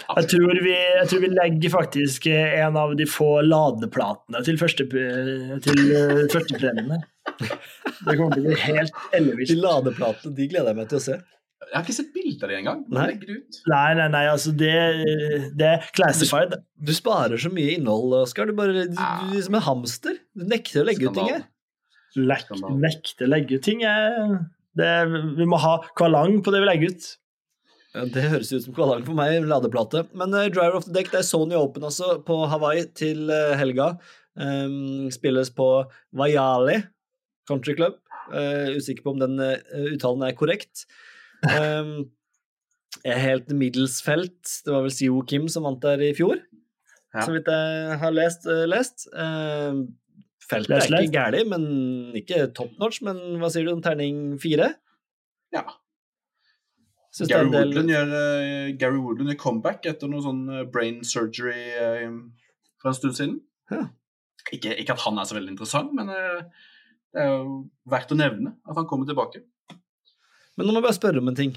Jeg 0.00 0.26
tror, 0.30 0.58
vi, 0.64 0.72
jeg 0.74 1.08
tror 1.10 1.22
vi 1.22 1.30
legger 1.32 1.72
faktisk 1.72 2.26
eh, 2.30 2.60
en 2.64 2.78
av 2.78 2.94
de 2.98 3.06
få 3.10 3.40
ladeplatene 3.46 4.42
til 4.46 4.58
første, 4.58 4.86
til 4.86 5.80
eh, 5.86 6.22
førstepremien 6.32 6.94
her. 6.94 7.04
Det 7.40 8.16
kommer 8.16 8.34
til 8.34 8.46
å 8.46 8.50
bli 8.50 8.58
helt 8.62 9.50
De 9.50 9.58
ladeplatene 9.58 10.34
de 10.36 10.48
gleder 10.50 10.72
jeg 10.72 10.78
meg 10.80 10.90
til 10.90 11.00
å 11.00 11.04
se. 11.04 11.18
Jeg 11.60 11.76
har 11.76 11.84
ikke 11.84 11.94
sett 11.94 12.12
bilde 12.14 12.46
av 12.46 12.50
det 12.50 12.56
engang. 12.58 12.80
Nei. 12.90 13.08
Nei, 13.70 13.90
nei, 13.98 14.06
nei, 14.10 14.22
altså 14.32 14.50
det, 14.56 14.72
det 15.60 15.66
er 15.68 15.84
classified. 15.94 16.56
Du 16.80 16.92
sparer 16.96 17.38
så 17.38 17.50
mye 17.52 17.76
innhold, 17.76 18.14
Oskar. 18.24 18.48
Du 18.48 18.56
bare 18.58 18.86
du, 18.88 18.96
du 18.96 19.36
som 19.44 19.58
en 19.58 19.64
hamster. 19.66 20.16
Du 20.34 20.46
nekter 20.50 20.82
å 20.82 20.86
legge 20.88 21.06
ut 21.10 21.14
ting 21.18 21.28
her. 21.30 21.44
Lek, 22.18 22.48
nekter 22.80 23.28
å 23.28 23.30
legge 23.30 23.60
ut 23.60 23.66
ting. 23.68 23.84
er- 23.86 24.40
Det, 24.78 24.88
vi 25.36 25.44
må 25.50 25.58
ha 25.58 25.76
kvalang 25.98 26.40
på 26.46 26.52
det 26.54 26.60
vi 26.62 26.66
legger 26.68 26.92
ut. 26.94 27.06
Ja, 27.90 28.04
det 28.06 28.22
høres 28.30 28.52
ut 28.54 28.62
som 28.64 28.74
kvalang 28.74 29.02
for 29.04 29.18
meg, 29.18 29.40
ladeplate. 29.50 30.04
Men 30.14 30.30
uh, 30.32 30.44
Driver 30.48 30.76
of 30.78 30.84
the 30.86 30.92
Deck, 30.94 31.10
det 31.10 31.18
er 31.24 31.26
Sony 31.26 31.56
Open 31.58 31.82
altså, 31.88 32.20
på 32.22 32.36
Hawaii 32.52 32.84
til 32.94 33.24
uh, 33.34 33.52
helga. 33.58 33.88
Um, 34.38 35.08
spilles 35.10 35.50
på 35.50 35.66
Wayali 36.16 36.78
Country 37.50 37.74
Club. 37.74 37.98
Uh, 38.30 38.70
usikker 38.78 39.02
på 39.02 39.10
om 39.16 39.18
den 39.22 39.34
uttalen 39.90 40.22
er 40.28 40.36
korrekt. 40.38 40.86
Um, 41.46 42.10
er 43.06 43.18
helt 43.22 43.48
middels 43.56 44.00
felt. 44.04 44.42
Det 44.66 44.72
var 44.74 44.82
vel 44.84 44.92
Sio 44.92 45.22
Kim 45.28 45.46
som 45.48 45.64
vant 45.64 45.80
der 45.80 46.02
i 46.04 46.12
fjor, 46.16 46.40
Ja. 47.14 47.22
så 47.24 47.32
vidt 47.32 47.46
jeg 47.48 47.98
har 48.02 48.12
lest. 48.12 48.44
eh, 48.46 48.66
lest. 48.68 49.06
Uh, 49.14 49.86
feltet 50.50 50.68
Lest, 50.74 50.90
er 50.92 51.06
ikke 51.06 51.14
gærlig, 51.16 51.44
men 51.48 51.64
ikke 52.18 52.52
top 52.54 52.72
notch. 52.78 53.00
Men 53.06 53.16
hva 53.40 53.48
sier 53.50 53.64
du 53.64 53.72
om 53.72 53.80
terning 53.82 54.36
fire? 54.42 54.74
Ja. 55.54 55.64
Gary 57.26 57.50
del- 57.50 57.72
Woodland, 57.72 57.88
gjør, 57.90 58.12
uh, 58.14 58.76
Gary 58.78 58.98
Woodland 59.02 59.30
gjør 59.32 59.38
comeback 59.42 59.86
etter 59.90 60.08
noe 60.10 60.22
sånn 60.22 60.44
eh, 60.60 60.64
brain 60.70 61.00
surgery 61.04 61.72
uh, 61.74 62.20
for 62.80 62.90
en 62.92 62.94
stund 63.00 63.16
siden. 63.18 63.40
Ja. 63.70 63.86
Ikke, 64.52 64.76
ikke 64.78 64.94
at 64.94 65.02
han 65.06 65.18
er 65.18 65.24
så 65.28 65.36
veldig 65.36 65.52
interessant, 65.56 65.90
men 65.94 66.06
det 66.10 67.20
er 67.20 67.26
jo 67.32 67.70
verdt 67.90 68.12
å 68.14 68.16
nevne 68.18 68.54
at 68.66 68.76
han 68.78 68.86
kommer 68.90 69.06
tilbake. 69.06 69.42
Men 70.58 70.66
nå 70.66 70.72
må 70.74 70.80
jeg 70.80 70.86
bare 70.88 70.98
spørre 70.98 71.22
om 71.22 71.30
en 71.30 71.38
ting. 71.38 71.52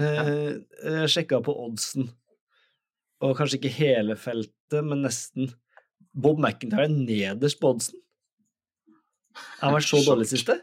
Eh, 0.00 0.54
Jeg 0.84 1.10
sjekka 1.12 1.38
på 1.44 1.54
oddsen, 1.66 2.08
og 3.22 3.36
kanskje 3.38 3.60
ikke 3.60 3.74
hele 3.78 4.16
feltet, 4.18 4.80
men 4.84 5.04
nesten. 5.06 5.52
Bob 6.14 6.38
McIntyre 6.38 6.86
er 6.86 6.94
nederst 6.94 7.58
på 7.62 7.72
oddsen. 7.74 7.98
Han 9.60 9.72
har 9.72 9.76
vært 9.80 9.88
så 9.90 10.00
dårlig 10.08 10.28
siste. 10.30 10.60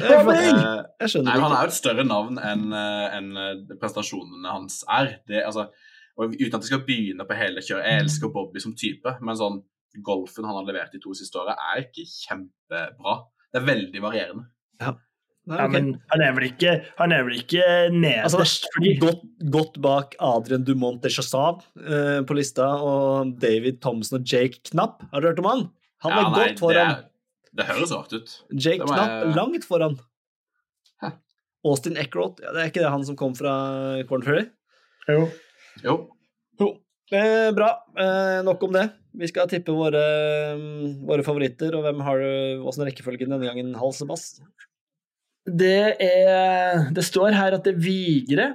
Eh, 0.00 0.80
jeg 1.00 1.10
skjønner 1.12 1.28
Nei, 1.30 1.40
Han 1.40 1.52
er 1.54 1.66
jo 1.66 1.70
et 1.70 1.76
større 1.76 2.04
navn 2.06 2.40
enn 2.42 2.64
en 2.74 3.28
eh, 3.40 3.76
prestasjonene 3.80 4.50
hans 4.50 4.80
er. 4.92 5.12
Det, 5.28 5.44
altså, 5.46 5.68
Uten 6.16 6.56
at 6.56 6.62
jeg 6.64 6.70
skal 6.70 6.82
begynne 6.86 7.26
på 7.28 7.36
hele 7.36 7.60
kjøret. 7.62 7.86
Jeg 7.86 8.02
elsker 8.06 8.32
Bobby 8.32 8.60
som 8.62 8.72
type, 8.78 9.12
men 9.20 9.36
sånn 9.36 9.58
golfen 10.04 10.44
han 10.48 10.56
har 10.58 10.64
levert 10.68 10.92
de 10.92 11.00
to 11.00 11.12
siste 11.16 11.36
åra, 11.40 11.54
er 11.74 11.84
ikke 11.86 12.04
kjempebra. 12.08 13.14
Det 13.56 13.62
er 13.62 13.66
veldig 13.70 14.02
varierende. 14.04 14.46
Nei, 15.46 15.56
Ja, 15.60 15.66
men 15.70 15.92
han 16.10 16.22
er 16.26 16.32
vel 16.34 16.48
ikke, 16.48 16.72
han 16.98 17.12
er 17.14 17.22
vel 17.22 17.36
ikke 17.38 17.62
nederst, 17.94 18.34
Altså, 18.34 18.66
fordi 18.74 18.96
godt, 18.98 19.20
godt 19.54 19.76
bak 19.84 20.16
Adrian 20.18 20.64
Dumont 20.66 20.98
de 21.04 21.12
Chassav 21.14 21.60
eh, 21.78 22.18
på 22.26 22.34
lista, 22.34 22.66
og 22.82 23.30
David 23.40 23.78
Thompson 23.84 24.18
og 24.18 24.26
Jake 24.26 24.58
Knapp. 24.72 25.04
Har 25.12 25.22
du 25.22 25.28
hørt 25.30 25.38
om 25.38 25.46
han? 25.46 25.62
Han 26.02 26.12
er 26.16 26.26
nei, 26.26 26.32
godt 26.48 26.58
foran. 26.64 26.90
Det, 26.96 27.52
det 27.60 27.68
høres 27.70 27.94
rart 27.94 28.12
ut. 28.18 28.34
Jake 28.58 28.82
det 28.82 28.90
Knapp 28.90 29.14
jeg- 29.14 29.36
langt 29.38 29.68
foran. 29.70 29.94
Hæ. 31.04 31.12
Austin 31.70 31.96
Eckroth, 32.02 32.42
ja, 32.42 32.50
det 32.52 32.64
er 32.64 32.72
ikke 32.74 32.82
det 32.82 32.90
han 32.96 33.06
som 33.06 33.16
kom 33.22 33.38
fra 33.38 33.54
Corn 34.10 34.26
Ferry? 34.26 34.48
Jo. 35.08 35.28
Jo. 35.86 35.96
Jo. 36.58 36.72
Eh, 37.14 37.52
bra. 37.54 37.70
Eh, 37.94 38.42
nok 38.42 38.66
om 38.66 38.74
det. 38.74 38.88
Vi 39.16 39.28
skal 39.30 39.48
tippe 39.48 39.72
våre, 39.72 40.02
mm, 40.58 41.06
våre 41.08 41.24
favoritter, 41.24 41.74
og 41.76 41.86
hvem 41.86 42.02
har 42.04 42.20
du 42.20 42.64
åssen 42.68 42.84
rekkefølgen 42.88 43.32
denne 43.32 43.48
gangen, 43.48 43.74
Hals 43.80 44.02
og 44.04 44.10
Bass? 44.12 44.26
Det 45.46 45.96
er 46.02 46.90
Det 46.92 47.04
står 47.06 47.36
her 47.36 47.54
at 47.54 47.64
det 47.64 47.76
er 47.76 47.80
Vigre. 47.80 48.46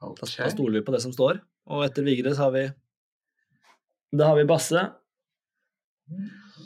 Da, 0.00 0.10
da 0.16 0.48
stoler 0.50 0.80
vi 0.80 0.84
på 0.84 0.92
det 0.92 1.02
som 1.04 1.12
står. 1.14 1.40
Og 1.70 1.84
etter 1.86 2.04
Vigre 2.04 2.34
så 2.34 2.48
har 2.48 2.54
vi 2.56 2.64
Da 4.16 4.32
har 4.32 4.36
vi 4.36 4.48
Basse. 4.48 4.88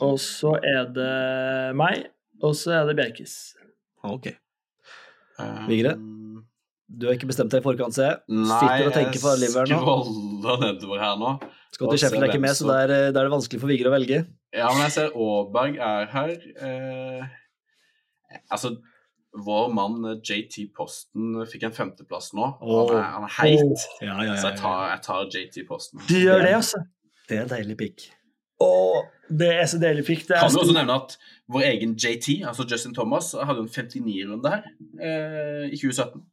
Og 0.01 0.17
så 0.19 0.55
er 0.65 0.89
det 0.91 1.75
meg. 1.77 2.09
Og 2.43 2.55
så 2.57 2.73
er 2.81 2.89
det 2.89 2.97
Bjerkis. 2.97 3.55
Ok. 4.03 4.33
Vigre? 5.37 5.67
Vigre? 5.69 6.14
Du 6.85 7.07
har 7.07 7.15
ikke 7.17 7.27
bestemt 7.29 7.49
deg 7.53 7.63
i 7.63 7.65
forkant, 7.65 7.95
se. 7.97 8.07
Nei, 8.29 8.57
Sitter 8.61 8.89
og 8.89 8.93
tenker 8.93 9.21
på 9.23 9.31
liver 9.41 9.65
jeg 9.65 9.73
nå. 9.73 9.79
scroller 9.81 10.59
nedover 10.61 11.01
her 11.01 11.15
nå. 11.17 11.31
Scotty 11.73 11.87
Og 11.87 11.95
se 11.95 12.03
Sheffield 12.03 12.27
er 12.27 12.33
ikke 12.33 12.43
med, 12.43 12.57
så 12.57 12.67
der, 12.69 12.93
da 13.09 13.21
er, 13.21 13.25
det 13.25 13.33
vanskelig 13.33 13.61
for 13.63 13.73
Vigre 13.73 13.89
å 13.89 13.95
velge. 13.95 14.19
Ja, 14.55 14.67
men 14.69 14.83
jeg 14.85 14.93
ser 14.95 15.15
Aaberg 15.25 15.79
er 15.81 16.11
her. 16.13 16.35
Eh, 16.67 17.25
altså, 18.53 18.75
vår 19.47 19.73
mann 19.75 19.97
eh, 20.11 20.19
JT 20.21 20.69
Posten 20.77 21.41
fikk 21.51 21.65
en 21.67 21.75
femteplass 21.75 22.31
nå. 22.37 22.51
Oh. 22.61 22.85
Han, 22.91 22.99
er, 22.99 23.09
han 23.15 23.25
er 23.27 23.33
heit. 23.39 23.87
Ja, 24.05 24.19
ja, 24.21 24.37
Så 24.37 24.53
jeg 24.53 24.61
tar, 24.61 24.85
jeg 24.93 25.01
tar 25.09 25.25
JT 25.33 25.65
Posten. 25.67 26.05
Du 26.05 26.15
gjør 26.19 26.45
det, 26.45 26.53
altså? 26.61 26.85
Det 27.25 27.39
er 27.39 27.47
en 27.47 27.51
deilig 27.51 27.79
pikk. 27.81 28.05
Oh, 28.61 29.01
det 29.27 29.49
er 29.57 29.65
så 29.67 29.81
deilig 29.81 30.05
pikk. 30.07 30.27
Det 30.29 30.37
er 30.37 30.45
Kan 30.45 30.53
du 30.53 30.61
også 30.61 30.77
nevne 30.77 30.95
at 31.01 31.17
vår 31.51 31.65
egen 31.73 31.97
JT, 31.99 32.45
altså 32.47 32.63
Justin 32.69 32.95
Thomas, 32.95 33.33
hadde 33.35 33.65
en 33.65 33.73
59-runde 33.73 34.53
her 34.53 34.63
eh, 35.01 35.67
i 35.73 35.81
2017. 35.81 36.23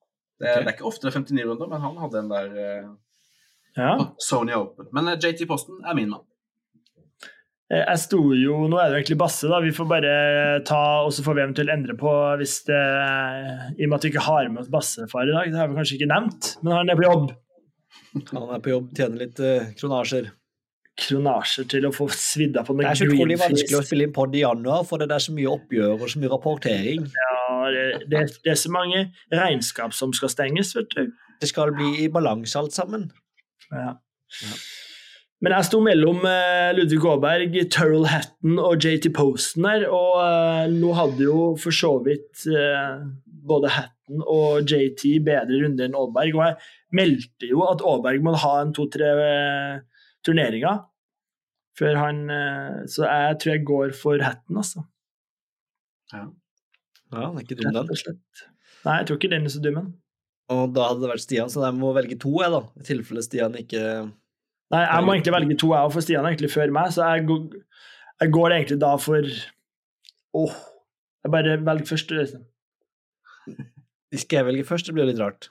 Det, 0.43 0.51
er- 0.51 0.65
det 0.67 0.73
er 0.73 0.77
ikke 0.77 0.89
ofte 0.91 1.07
det 1.09 1.15
er 1.15 1.21
59-runder, 1.23 1.71
men 1.71 1.85
han 1.87 1.97
hadde 2.03 2.21
en 2.25 2.31
der 2.33 2.53
eh, 2.67 2.91
ja. 3.79 3.93
på 4.01 4.09
Sony 4.27 4.53
Open. 4.59 4.89
Men 4.97 5.13
eh, 5.15 5.19
JT 5.23 5.47
Posten 5.51 5.79
er 5.87 5.95
min 5.99 6.11
mann. 6.13 6.25
Eh, 7.73 7.85
Jeg 7.87 8.01
sto 8.03 8.19
jo 8.37 8.59
Nå 8.69 8.77
er 8.83 8.91
det 8.91 8.97
jo 8.97 9.01
egentlig 9.03 9.19
Basse, 9.23 9.49
da. 9.49 9.61
Vi 9.65 9.71
får 9.77 9.89
bare 9.89 10.17
ta, 10.69 10.81
og 11.07 11.13
så 11.17 11.25
får 11.25 11.39
vi 11.39 11.45
eventuelt 11.47 11.73
endre 11.73 11.95
på 12.01 12.11
hvis 12.43 12.59
det 12.69 12.83
I 13.79 13.87
og 13.87 13.89
med 13.89 13.97
at 14.01 14.05
vi 14.05 14.11
ikke 14.13 14.27
har 14.27 14.51
med 14.53 14.65
oss 14.65 14.73
Bassefar 14.75 15.31
i 15.31 15.33
dag, 15.37 15.53
det 15.55 15.63
har 15.63 15.71
vi 15.73 15.79
kanskje 15.79 15.97
ikke 16.01 16.11
nevnt, 16.13 16.51
men 16.67 16.75
han 16.81 16.93
er 16.93 16.99
på 17.01 17.07
jobb. 17.09 17.33
Han 18.35 18.51
er 18.59 18.61
på 18.67 18.75
jobb, 18.75 18.91
tjener 18.99 19.23
litt 19.27 19.41
eh, 19.41 19.71
kronasjer. 19.81 20.29
Kronasjer 21.03 21.65
til 21.73 21.87
å 21.89 21.91
få 21.97 22.05
svidd 22.13 22.59
av 22.61 22.67
på 22.69 22.75
Det 22.77 22.85
er 22.91 22.99
så 23.01 23.07
utrolig 23.09 23.39
vanskelig 23.41 23.79
å 23.79 23.85
spille 23.87 24.05
inn 24.05 24.13
pod 24.13 24.35
i 24.37 24.43
januar, 24.43 24.83
for 24.85 25.01
det 25.01 25.09
er 25.17 25.25
så 25.25 25.33
mye 25.33 25.49
oppgjør 25.55 25.95
og 25.97 26.05
så 26.13 26.21
mye 26.21 26.33
rapportering. 26.35 27.07
Ja, 27.09 27.32
det, 27.75 28.05
det, 28.11 28.23
det 28.45 28.55
er 28.55 28.61
så 28.61 28.73
mange 28.73 29.07
regnskap 29.33 29.95
som 29.97 30.15
skal 30.17 30.33
stenges, 30.33 30.75
vet 30.77 30.95
du. 30.97 31.11
Det 31.43 31.51
skal 31.51 31.75
bli 31.75 32.05
i 32.05 32.11
balanse 32.13 32.59
alt 32.59 32.75
sammen. 32.77 33.09
Ja. 33.73 33.97
Men 35.43 35.57
jeg 35.57 35.67
sto 35.67 35.81
mellom 35.83 36.23
eh, 36.29 36.71
Ludvig 36.77 37.03
Aaberg, 37.11 37.57
Turrell 37.75 38.07
Hatton 38.07 38.61
og 38.63 38.85
JT 38.85 39.09
Posten 39.17 39.67
her, 39.67 39.89
og 39.91 40.21
eh, 40.23 40.69
nå 40.71 40.93
hadde 40.95 41.27
jo 41.27 41.49
for 41.59 41.75
så 41.75 41.97
vidt 42.05 42.45
eh, 42.47 43.01
både 43.43 43.73
Hatton 43.75 44.23
og 44.23 44.71
JT 44.71 45.19
bedre 45.27 45.65
runde 45.65 45.89
enn 45.89 45.99
Aaberg, 45.99 46.39
og 46.39 46.45
jeg 46.47 46.95
meldte 46.95 47.51
jo 47.51 47.67
at 47.67 47.83
Aaberg 47.83 48.23
må 48.23 48.37
ha 48.39 48.53
en 48.61 48.71
to-tre 48.77 49.11
eh, 49.25 50.07
turneringer 50.23 50.85
før 51.79 51.97
han 51.97 52.23
eh, 52.31 52.83
Så 52.93 53.07
jeg 53.09 53.37
tror 53.43 53.55
jeg 53.57 53.67
går 53.67 53.95
for 53.99 54.23
Hatton, 54.23 54.63
altså. 54.63 54.87
Ja, 56.13 56.29
den 57.13 57.39
er 57.39 57.45
ikke 57.45 57.59
dum, 57.61 57.77
den. 57.77 58.19
Nei, 58.83 58.97
jeg 58.99 59.09
tror 59.09 59.19
ikke 59.21 59.31
den 59.33 59.47
er 59.47 59.53
så 59.55 59.63
dum, 59.63 59.79
den. 59.79 59.93
Og 60.53 60.73
da 60.75 60.89
hadde 60.91 61.05
det 61.05 61.11
vært 61.13 61.25
Stian, 61.25 61.51
så 61.53 61.63
jeg 61.65 61.77
må 61.79 61.93
velge 61.97 62.19
to, 62.21 62.33
jeg, 62.43 62.53
da. 62.53 62.61
I 62.81 62.87
tilfelle 62.89 63.25
Stian 63.25 63.57
ikke 63.61 63.83
Nei, 64.73 64.81
jeg 64.87 65.05
må 65.05 65.13
egentlig 65.13 65.35
velge 65.35 65.57
to, 65.61 65.69
jeg 65.75 65.85
òg, 65.85 65.93
for 65.93 66.05
Stian 66.05 66.25
er 66.25 66.33
egentlig 66.33 66.53
før 66.55 66.73
meg, 66.73 66.93
så 66.95 67.11
jeg 67.13 67.27
går, 67.29 67.43
jeg 68.25 68.33
går 68.33 68.55
egentlig 68.57 68.79
da 68.81 68.93
for 69.01 69.33
Åh, 70.41 70.55
jeg 71.23 71.33
bare 71.35 71.59
velger 71.61 71.91
først. 71.93 72.15
liksom. 72.17 72.47
Skal 74.23 74.41
jeg 74.41 74.49
velge 74.49 74.65
først? 74.69 74.89
Det 74.89 74.97
blir 74.97 75.11
litt 75.11 75.21
rart. 75.21 75.51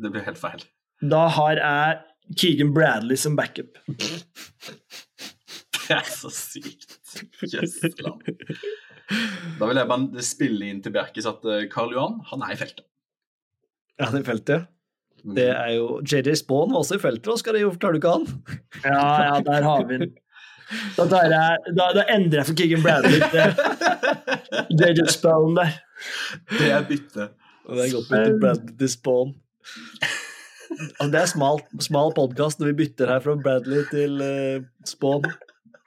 Det 0.00 0.10
blir 0.12 0.24
helt 0.24 0.40
feil. 0.40 0.64
Da 1.04 1.26
har 1.36 1.60
jeg 1.60 2.38
Keegan 2.40 2.72
Bradley 2.74 3.20
som 3.20 3.36
backup. 3.36 3.76
Det 5.84 5.92
er 5.92 6.06
så 6.08 6.30
sykt. 6.32 6.96
Jøsseland. 7.44 8.24
Da 9.58 9.68
vil 9.68 9.78
jeg 9.80 9.90
bare 9.90 10.24
spille 10.24 10.68
inn 10.70 10.80
til 10.84 10.94
Bjerkis 10.94 11.28
at 11.28 11.44
eh, 11.50 11.66
Karl 11.72 11.92
Johan, 11.92 12.20
han 12.30 12.44
er 12.46 12.54
i 12.54 12.58
feltet. 12.60 12.86
Ja, 14.00 14.08
det 14.10 14.24
feltet. 14.26 14.70
Det 15.24 15.48
er 15.54 15.70
jo 15.78 16.00
JJ 16.04 16.34
Spawn 16.42 16.72
var 16.72 16.82
også 16.82 16.98
i 16.98 17.00
feltet, 17.00 17.30
og 17.32 17.38
skal 17.40 17.56
det 17.56 17.62
jo 17.62 17.70
klarer 17.80 17.96
du 17.96 18.00
ikke 18.00 18.12
han? 18.12 18.26
Ja, 18.84 19.04
ja, 19.28 19.38
der 19.46 19.68
har 19.68 19.88
vi 19.88 20.04
den. 20.04 20.14
Da, 20.96 21.04
tar 21.04 21.28
jeg, 21.28 21.74
da, 21.76 21.90
da 21.92 22.02
endrer 22.08 22.40
jeg 22.40 22.48
for 22.48 22.56
Keegan 22.56 22.80
Bradley 22.82 23.20
til 23.30 23.52
JJ 24.80 25.04
Spawn 25.12 25.58
der. 25.58 25.74
Det 26.48 26.70
er 26.72 26.86
bytte. 26.88 27.26
Og 27.68 27.76
det 27.76 27.84
er 27.84 27.92
godt 27.92 28.08
bytte 28.08 28.38
Bradley 28.40 28.72
til 28.80 28.90
Spawn. 28.94 29.34
Altså, 30.72 31.10
det 31.12 31.20
er 31.20 31.28
smal, 31.30 31.60
smal 31.84 32.14
podkast 32.16 32.62
når 32.62 32.72
vi 32.72 32.78
bytter 32.80 33.12
her 33.12 33.20
fra 33.26 33.36
Bradley 33.44 33.84
til 33.92 34.24
uh, 34.24 34.64
Spawn. 34.88 35.28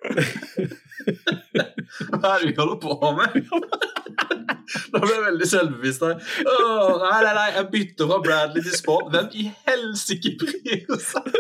Hva 1.98 2.36
er 2.36 2.44
det 2.44 2.52
vi 2.52 2.56
holder 2.58 2.80
på 2.82 3.12
med? 3.18 3.38
Nå 4.92 5.00
ble 5.02 5.12
jeg 5.14 5.24
veldig 5.24 5.48
selvbevisst 5.50 6.04
her. 6.04 6.18
Oh, 6.44 6.98
nei, 7.02 7.20
nei, 7.24 7.34
nei, 7.38 7.48
jeg 7.56 7.70
bytter 7.74 8.10
fra 8.10 8.18
Bradley 8.24 8.66
til 8.66 8.76
Spawn. 8.76 9.12
Hvem 9.14 9.30
i 9.40 9.46
helsike 9.68 10.34
bryr 10.42 11.04
seg? 11.04 11.38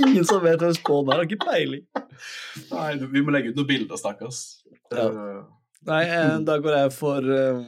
Ingen 0.00 0.26
som 0.28 0.42
vet 0.44 0.60
hvem 0.62 0.74
Spawn 0.76 1.08
er, 1.10 1.20
har 1.20 1.28
ikke 1.28 1.40
peiling. 1.46 1.86
Nei, 2.70 2.90
vi 3.00 3.24
må 3.24 3.34
legge 3.34 3.52
ut 3.52 3.60
noen 3.60 3.70
bilder, 3.70 4.00
stakkars. 4.00 4.42
Ja. 4.92 5.08
Nei, 5.88 6.02
eh, 6.04 6.34
da 6.44 6.58
går 6.60 6.76
jeg 6.76 6.92
for 6.92 7.24
eh, 7.32 7.60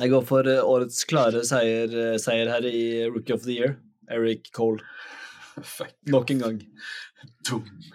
Jeg 0.00 0.12
går 0.12 0.22
for 0.28 0.48
eh, 0.48 0.62
årets 0.64 1.02
klare 1.10 1.42
seier, 1.44 1.92
seier 2.22 2.48
her 2.54 2.64
i 2.68 2.78
Rookie 3.10 3.36
of 3.36 3.44
the 3.44 3.58
Year. 3.58 3.76
Eric 4.12 4.52
Cole. 4.56 4.80
Fuck, 5.64 5.92
Nok 6.12 6.30
en 6.30 6.42
gang. 6.44 6.58
Dumme 7.48 7.92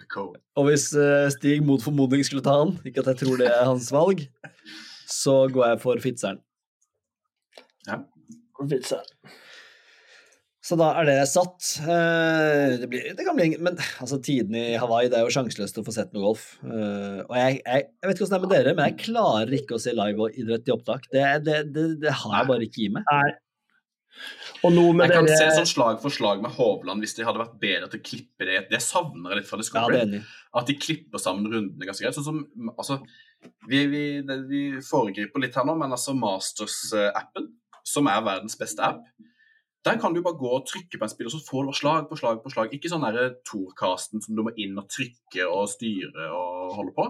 Og 0.58 0.68
hvis 0.68 0.88
eh, 0.98 1.28
Stig 1.34 1.62
mot 1.66 1.82
formodning 1.82 2.24
skulle 2.26 2.44
ta 2.44 2.58
han, 2.62 2.74
ikke 2.86 3.04
at 3.04 3.12
jeg 3.12 3.22
tror 3.22 3.38
det 3.40 3.50
er 3.50 3.68
hans 3.68 3.90
valg, 3.94 4.24
så 5.10 5.42
går 5.52 5.72
jeg 5.72 5.82
for 5.84 6.02
Fitzeren. 6.02 6.42
Så 10.62 10.76
da 10.78 10.92
er 11.00 11.08
det 11.08 11.16
satt. 11.26 11.72
Eh, 11.82 12.76
Det, 12.78 12.88
blir, 12.90 13.08
det 13.18 13.24
kan 13.26 13.34
bli 13.34 13.56
Men 13.58 13.74
altså, 14.00 14.20
tiden 14.22 14.54
i 14.54 14.76
Hawaii 14.78 15.10
det 15.10 15.18
er 15.18 15.26
jo 15.26 15.32
sjanseløst 15.34 15.80
å 15.80 15.84
få 15.86 15.94
sett 15.96 16.12
noe 16.14 16.22
golf. 16.28 16.44
Eh, 16.62 17.18
Og 17.26 17.34
jeg, 17.34 17.58
jeg, 17.66 17.88
jeg 17.88 18.08
vet 18.08 18.14
ikke 18.14 18.28
åssen 18.28 18.36
det 18.36 18.38
er 18.38 18.44
med 18.46 18.54
dere, 18.54 18.74
men 18.78 18.90
jeg 18.90 19.00
klarer 19.08 19.56
ikke 19.58 19.78
å 19.78 19.82
se 19.82 19.94
idrett 19.96 20.70
i 20.70 20.74
opptak. 20.76 21.08
Det, 21.10 21.24
det, 21.48 21.56
det, 21.74 21.88
det 22.04 22.14
har 22.22 22.36
jeg 22.38 22.50
bare 22.52 22.68
ikke 22.68 22.84
i 22.86 22.92
meg. 22.94 23.08
Nei. 23.10 23.32
Jeg 25.08 25.10
kan 25.16 25.26
dere- 25.26 25.38
se 25.40 25.48
sånn 25.58 25.66
slag 25.66 26.00
for 26.02 26.10
slag 26.14 26.42
med 26.44 26.52
Hovland 26.54 27.02
hvis 27.02 27.16
de 27.16 27.24
hadde 27.26 27.40
vært 27.40 27.58
bedre 27.58 27.88
til 27.90 27.98
å 28.00 28.04
klippe 28.06 28.46
det. 28.46 28.68
Det 28.70 28.80
savner 28.84 29.30
jeg 29.32 29.40
litt 29.40 29.48
fra 29.48 29.56
Ja, 29.58 29.62
Discovery. 29.62 29.98
det 30.04 30.20
er. 30.20 30.26
At 30.54 30.66
de 30.66 30.74
klipper 30.74 31.18
sammen 31.18 31.50
rundene 31.50 31.86
ganske 31.88 32.04
greit. 32.04 32.14
Sånn 32.14 32.24
som, 32.24 32.44
altså, 32.78 33.00
Vi, 33.66 33.86
vi, 33.90 34.02
det, 34.22 34.36
vi 34.46 34.60
foregriper 34.86 35.40
litt 35.42 35.54
her 35.58 35.64
nå, 35.66 35.74
men 35.76 35.90
altså 35.90 36.14
Masters-appen, 36.14 37.48
som 37.84 38.06
er 38.06 38.22
verdens 38.22 38.54
beste 38.56 38.78
app, 38.78 39.02
der 39.84 39.98
kan 39.98 40.14
du 40.14 40.20
bare 40.22 40.38
gå 40.38 40.46
og 40.46 40.64
trykke 40.70 40.94
på 40.96 41.02
en 41.02 41.10
spiller, 41.10 41.30
så 41.34 41.40
får 41.42 41.66
du 41.66 41.72
slag 41.74 42.08
på 42.08 42.16
slag 42.20 42.38
på 42.44 42.52
slag. 42.52 42.70
Ikke 42.72 42.86
sånn 42.92 43.02
der 43.02 43.34
Torcasten 43.44 44.22
som 44.22 44.36
du 44.36 44.44
må 44.46 44.52
inn 44.56 44.78
og 44.78 44.86
trykke 44.88 45.48
og 45.50 45.66
styre 45.72 46.28
og 46.30 46.76
holde 46.76 46.94
på. 46.94 47.08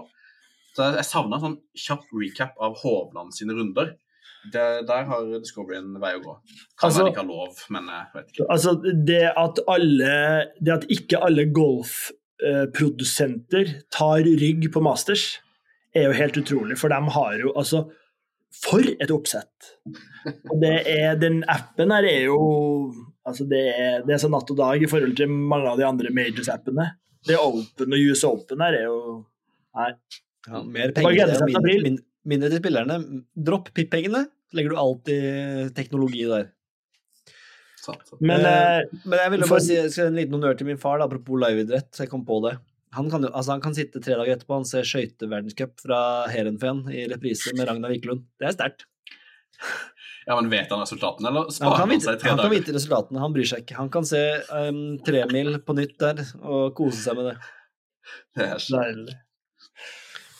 Så 0.73 0.87
jeg, 0.87 0.95
jeg 1.03 1.05
savna 1.11 1.37
en 1.37 1.45
sånn 1.45 1.59
kjapp 1.77 2.09
recap 2.17 2.57
av 2.65 2.79
Hovland 2.81 3.31
sine 3.37 3.53
runder. 3.53 3.93
Det, 4.51 4.87
der 4.87 5.03
har 5.07 5.39
Discovery 5.39 5.77
en 5.79 5.93
vei 6.01 6.13
å 6.17 6.21
gå. 6.23 6.33
Kan 6.79 6.87
Altså- 6.89 6.99
være 6.99 7.05
de 7.05 7.11
ikke 7.13 7.23
har 7.23 7.31
lov, 7.31 7.53
men 7.69 7.83
jeg 7.87 8.05
vet 8.13 8.27
ikke. 8.33 8.45
Altså, 8.49 8.69
det 9.05 9.23
at 9.37 9.59
alle 9.67 10.45
Det 10.59 10.71
at 10.73 10.85
ikke 10.91 11.17
alle 11.23 11.45
golfprodusenter 11.55 13.65
tar 13.93 14.19
rygg 14.43 14.71
på 14.73 14.81
Masters, 14.83 15.39
er 15.95 16.03
jo 16.09 16.13
helt 16.17 16.37
utrolig, 16.37 16.77
for 16.77 16.87
de 16.89 16.95
har 17.15 17.37
jo 17.39 17.53
altså 17.55 17.89
For 18.53 18.79
et 19.01 19.09
oppsett! 19.09 19.77
Og 20.51 20.59
det 20.61 20.85
er, 20.87 21.15
den 21.17 21.43
appen 21.49 21.89
her 21.89 22.03
er 22.05 22.23
jo 22.27 22.37
altså 23.25 23.47
det, 23.49 23.63
er, 23.73 24.03
det 24.05 24.13
er 24.13 24.17
så 24.21 24.29
natt 24.29 24.51
og 24.53 24.57
dag 24.59 24.83
i 24.83 24.85
forhold 24.91 25.15
til 25.17 25.27
mange 25.31 25.65
av 25.71 25.77
de 25.79 25.83
andre 25.87 26.09
Majors-appene. 26.13 26.85
Det 27.25 27.33
Open 27.39 27.93
og 27.95 27.99
US 28.11 28.23
Open 28.29 28.61
her 28.61 28.73
er 28.77 28.83
jo 28.85 29.25
Nei. 29.73 29.89
Ja, 30.45 30.61
mer 30.61 30.91
penger 30.93 31.33
mindre 32.25 32.49
til 32.53 32.59
spillerne. 32.61 32.97
Dropp 33.35 33.71
PIP-pengene, 33.75 34.25
så 34.49 34.57
legger 34.59 34.73
du 34.75 34.81
alltid 34.81 35.73
teknologi 35.77 36.25
der. 36.29 36.51
Men 38.23 38.39
Eh, 38.45 38.77
eh, 38.79 38.83
Men 39.03 39.19
jeg 39.19 39.31
ville 39.33 39.45
For- 39.47 39.57
bare 39.57 39.65
si 39.65 39.89
skal 39.91 40.07
en 40.07 40.15
liten 40.15 40.31
honnør 40.37 40.57
til 40.57 40.67
min 40.67 40.77
far, 40.79 40.99
da, 40.99 41.05
apropos 41.05 41.35
liveidrett. 41.41 41.91
Jeg 41.99 42.09
kom 42.09 42.23
på 42.25 42.41
det. 42.47 42.57
Han 42.93 43.09
kan, 43.09 43.23
altså 43.25 43.51
han 43.51 43.61
kan 43.61 43.73
sitte 43.75 43.99
tre 43.99 44.13
dager 44.15 44.37
etterpå 44.37 44.53
han 44.55 44.65
ser 44.69 44.83
skøyteverdenscup 44.85 45.79
fra 45.81 46.27
Heerenveen 46.29 46.85
i 46.93 47.07
reprise 47.11 47.51
med 47.57 47.67
Ragnar 47.67 47.89
Wiklund. 47.89 48.23
Det 48.39 48.47
er 48.47 48.55
sterkt. 48.57 48.85
Ja, 50.25 50.37
men 50.39 50.47
Vet 50.49 50.69
han 50.71 50.79
resultatene, 50.79 51.27
eller 51.27 51.49
sparer 51.51 51.81
han 51.81 51.89
vite, 51.91 52.05
seg 52.05 52.15
i 52.15 52.19
tre 52.21 52.29
han 52.29 52.37
kan 52.39 52.45
dager? 52.47 52.55
vite 52.61 52.73
resultatene, 52.77 53.19
han 53.19 53.33
bryr 53.35 53.43
seg 53.49 53.65
ikke. 53.65 53.75
Han 53.75 53.89
kan 53.91 54.05
se 54.07 54.21
um, 54.55 54.77
tremil 55.03 55.57
på 55.67 55.75
nytt 55.75 55.97
der 55.99 56.21
og 56.39 56.69
kose 56.77 56.95
seg 57.03 57.17
med 57.17 57.25
det. 57.27 57.33
Det 58.37 58.45
er 58.47 58.55
så- 58.63 58.79
Deilig. 58.79 59.17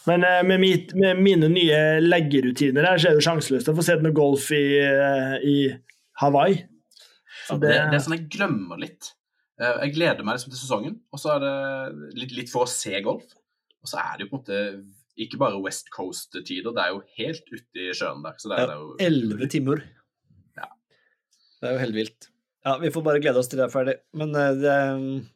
Men 0.08 0.24
eh, 0.28 0.42
med, 0.44 0.60
mit, 0.60 0.94
med 1.00 1.20
mine 1.24 1.48
nye 1.52 1.80
leggerutiner 2.04 2.88
her, 2.90 3.00
så 3.00 3.12
er 3.12 3.20
det 3.20 3.26
sjanseløst 3.26 3.70
å 3.72 3.76
få 3.78 3.86
sett 3.86 4.04
noe 4.04 4.16
golf 4.16 4.50
i, 4.56 4.64
eh, 4.84 5.36
i 5.48 5.58
Hawaii. 6.20 6.58
Så 7.48 7.56
det, 7.60 7.72
det, 7.72 7.78
det 7.92 8.00
er 8.00 8.04
sånn 8.04 8.18
jeg 8.18 8.28
glemmer 8.34 8.82
litt. 8.82 9.14
Eh, 9.62 9.80
Jeg 9.86 9.96
gleder 9.96 10.26
meg 10.28 10.38
liksom 10.38 10.52
til 10.54 10.60
sesongen, 10.60 10.98
og 11.14 11.22
så 11.24 11.38
er 11.38 11.46
det 11.46 11.54
litt, 12.20 12.36
litt 12.36 12.52
for 12.52 12.68
å 12.68 12.72
se 12.72 13.00
golf. 13.06 13.32
Og 13.84 13.92
så 13.92 14.00
er 14.02 14.20
det 14.20 14.28
jo 14.28 14.34
på 14.34 14.40
en 14.40 14.44
måte 14.44 14.60
ikke 15.24 15.38
bare 15.40 15.62
West 15.62 15.92
Coast-tider, 15.94 16.74
det 16.74 16.84
er 16.84 16.94
jo 16.96 17.02
helt 17.20 17.50
ute 17.54 17.84
i 17.84 17.92
sjøen 17.96 18.24
der. 18.26 18.36
Så 18.42 18.50
det 18.50 18.60
er, 18.60 18.70
det 18.72 18.76
er 18.76 18.84
jo 18.84 18.94
Elleve 19.08 19.50
timer. 19.52 19.84
Ja. 20.58 20.70
Det 21.62 21.70
er 21.70 21.76
jo 21.78 21.84
helt 21.84 21.98
vilt. 22.00 22.30
Ja, 22.64 22.78
vi 22.80 22.92
får 22.96 23.04
bare 23.06 23.20
glede 23.22 23.40
oss 23.42 23.52
til 23.52 23.60
det 23.60 23.68
er 23.68 23.74
ferdig. 23.74 23.96
Men 24.18 24.32
det, 24.34 24.76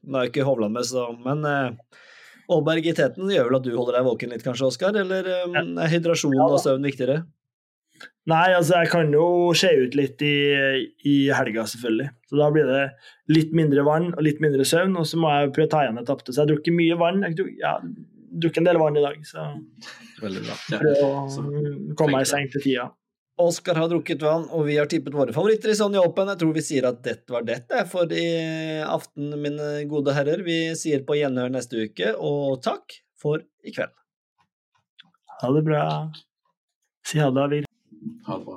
nå 0.01 0.17
er 0.17 0.27
jo 0.27 0.31
ikke 0.31 0.47
Hovland 0.47 0.75
med, 0.79 0.87
så 0.87 1.09
Men 1.23 1.43
eh, 1.45 2.03
Aalberg 2.47 2.85
i 2.87 2.95
teten 2.95 3.31
gjør 3.31 3.49
vel 3.49 3.57
at 3.59 3.65
du 3.65 3.73
holder 3.75 3.97
deg 3.97 4.05
våken 4.07 4.31
litt, 4.33 4.43
kanskje, 4.45 4.69
Oskar? 4.69 4.95
Eller 4.99 5.27
um, 5.47 5.75
er 5.83 5.91
hydrasjon 5.91 6.37
og 6.39 6.59
søvn 6.63 6.87
viktigere? 6.87 7.21
Nei, 8.27 8.51
altså 8.51 8.81
jeg 8.81 8.91
kan 8.91 9.13
jo 9.15 9.25
se 9.57 9.69
ut 9.71 9.95
litt 9.97 10.21
i, 10.25 10.35
i 11.07 11.15
helga, 11.31 11.63
selvfølgelig. 11.71 12.09
Så 12.27 12.39
da 12.39 12.49
blir 12.51 12.67
det 12.67 12.81
litt 13.31 13.53
mindre 13.55 13.85
vann 13.87 14.09
og 14.13 14.23
litt 14.25 14.41
mindre 14.43 14.67
søvn, 14.67 14.97
og 14.99 15.07
så 15.07 15.19
må 15.19 15.31
jeg 15.31 15.53
prøve 15.55 15.69
å 15.69 15.73
ta 15.73 15.83
igjen 15.85 15.99
det 16.01 16.05
tapte. 16.09 16.35
Så 16.35 16.43
jeg 16.43 16.51
drukker 16.51 16.75
mye 16.75 16.99
vann. 16.99 17.23
Jeg 17.23 17.37
druk, 17.39 17.53
ja, 17.61 17.73
drukker 18.43 18.63
en 18.63 18.69
del 18.69 18.81
vann 18.81 18.99
i 18.99 19.05
dag, 19.05 19.19
så 19.27 19.47
Veldig 20.17 20.43
bra. 20.43 20.55
Ja, 20.73 20.79
prøve 20.81 21.07
å 21.07 21.95
komme 21.97 22.17
meg 22.17 22.27
i 22.27 22.29
seng 22.31 22.51
til 22.51 22.63
tida. 22.63 22.89
Oskar 23.37 23.75
har 23.77 23.89
drukket 23.91 24.23
vann, 24.25 24.47
og 24.49 24.63
vi 24.65 24.79
har 24.79 24.87
tippet 24.89 25.13
våre 25.13 25.33
favoritter 25.33 25.69
i 25.69 25.75
Sonja 25.77 26.01
Open. 26.01 26.29
Jeg 26.31 26.39
tror 26.41 26.55
vi 26.55 26.63
sier 26.65 26.87
at 26.89 27.03
dette 27.05 27.29
var 27.29 27.43
dette 27.45 27.83
for 27.91 28.09
i 28.09 28.25
aften, 28.81 29.29
mine 29.37 29.67
gode 29.91 30.15
herrer. 30.17 30.41
Vi 30.45 30.55
sier 30.79 31.03
på 31.05 31.19
gjenhør 31.19 31.53
neste 31.53 31.85
uke, 31.85 32.15
og 32.17 32.63
takk 32.65 32.97
for 33.21 33.45
i 33.61 33.75
kveld. 33.75 33.93
Ha 35.43 35.51
det 35.53 35.61
bra. 35.67 35.83
Si 37.05 37.21
ha 37.21 37.29
det, 37.29 37.43
Avir. 37.43 37.69
Ha 38.25 38.39
det 38.39 38.45
bra. 38.47 38.55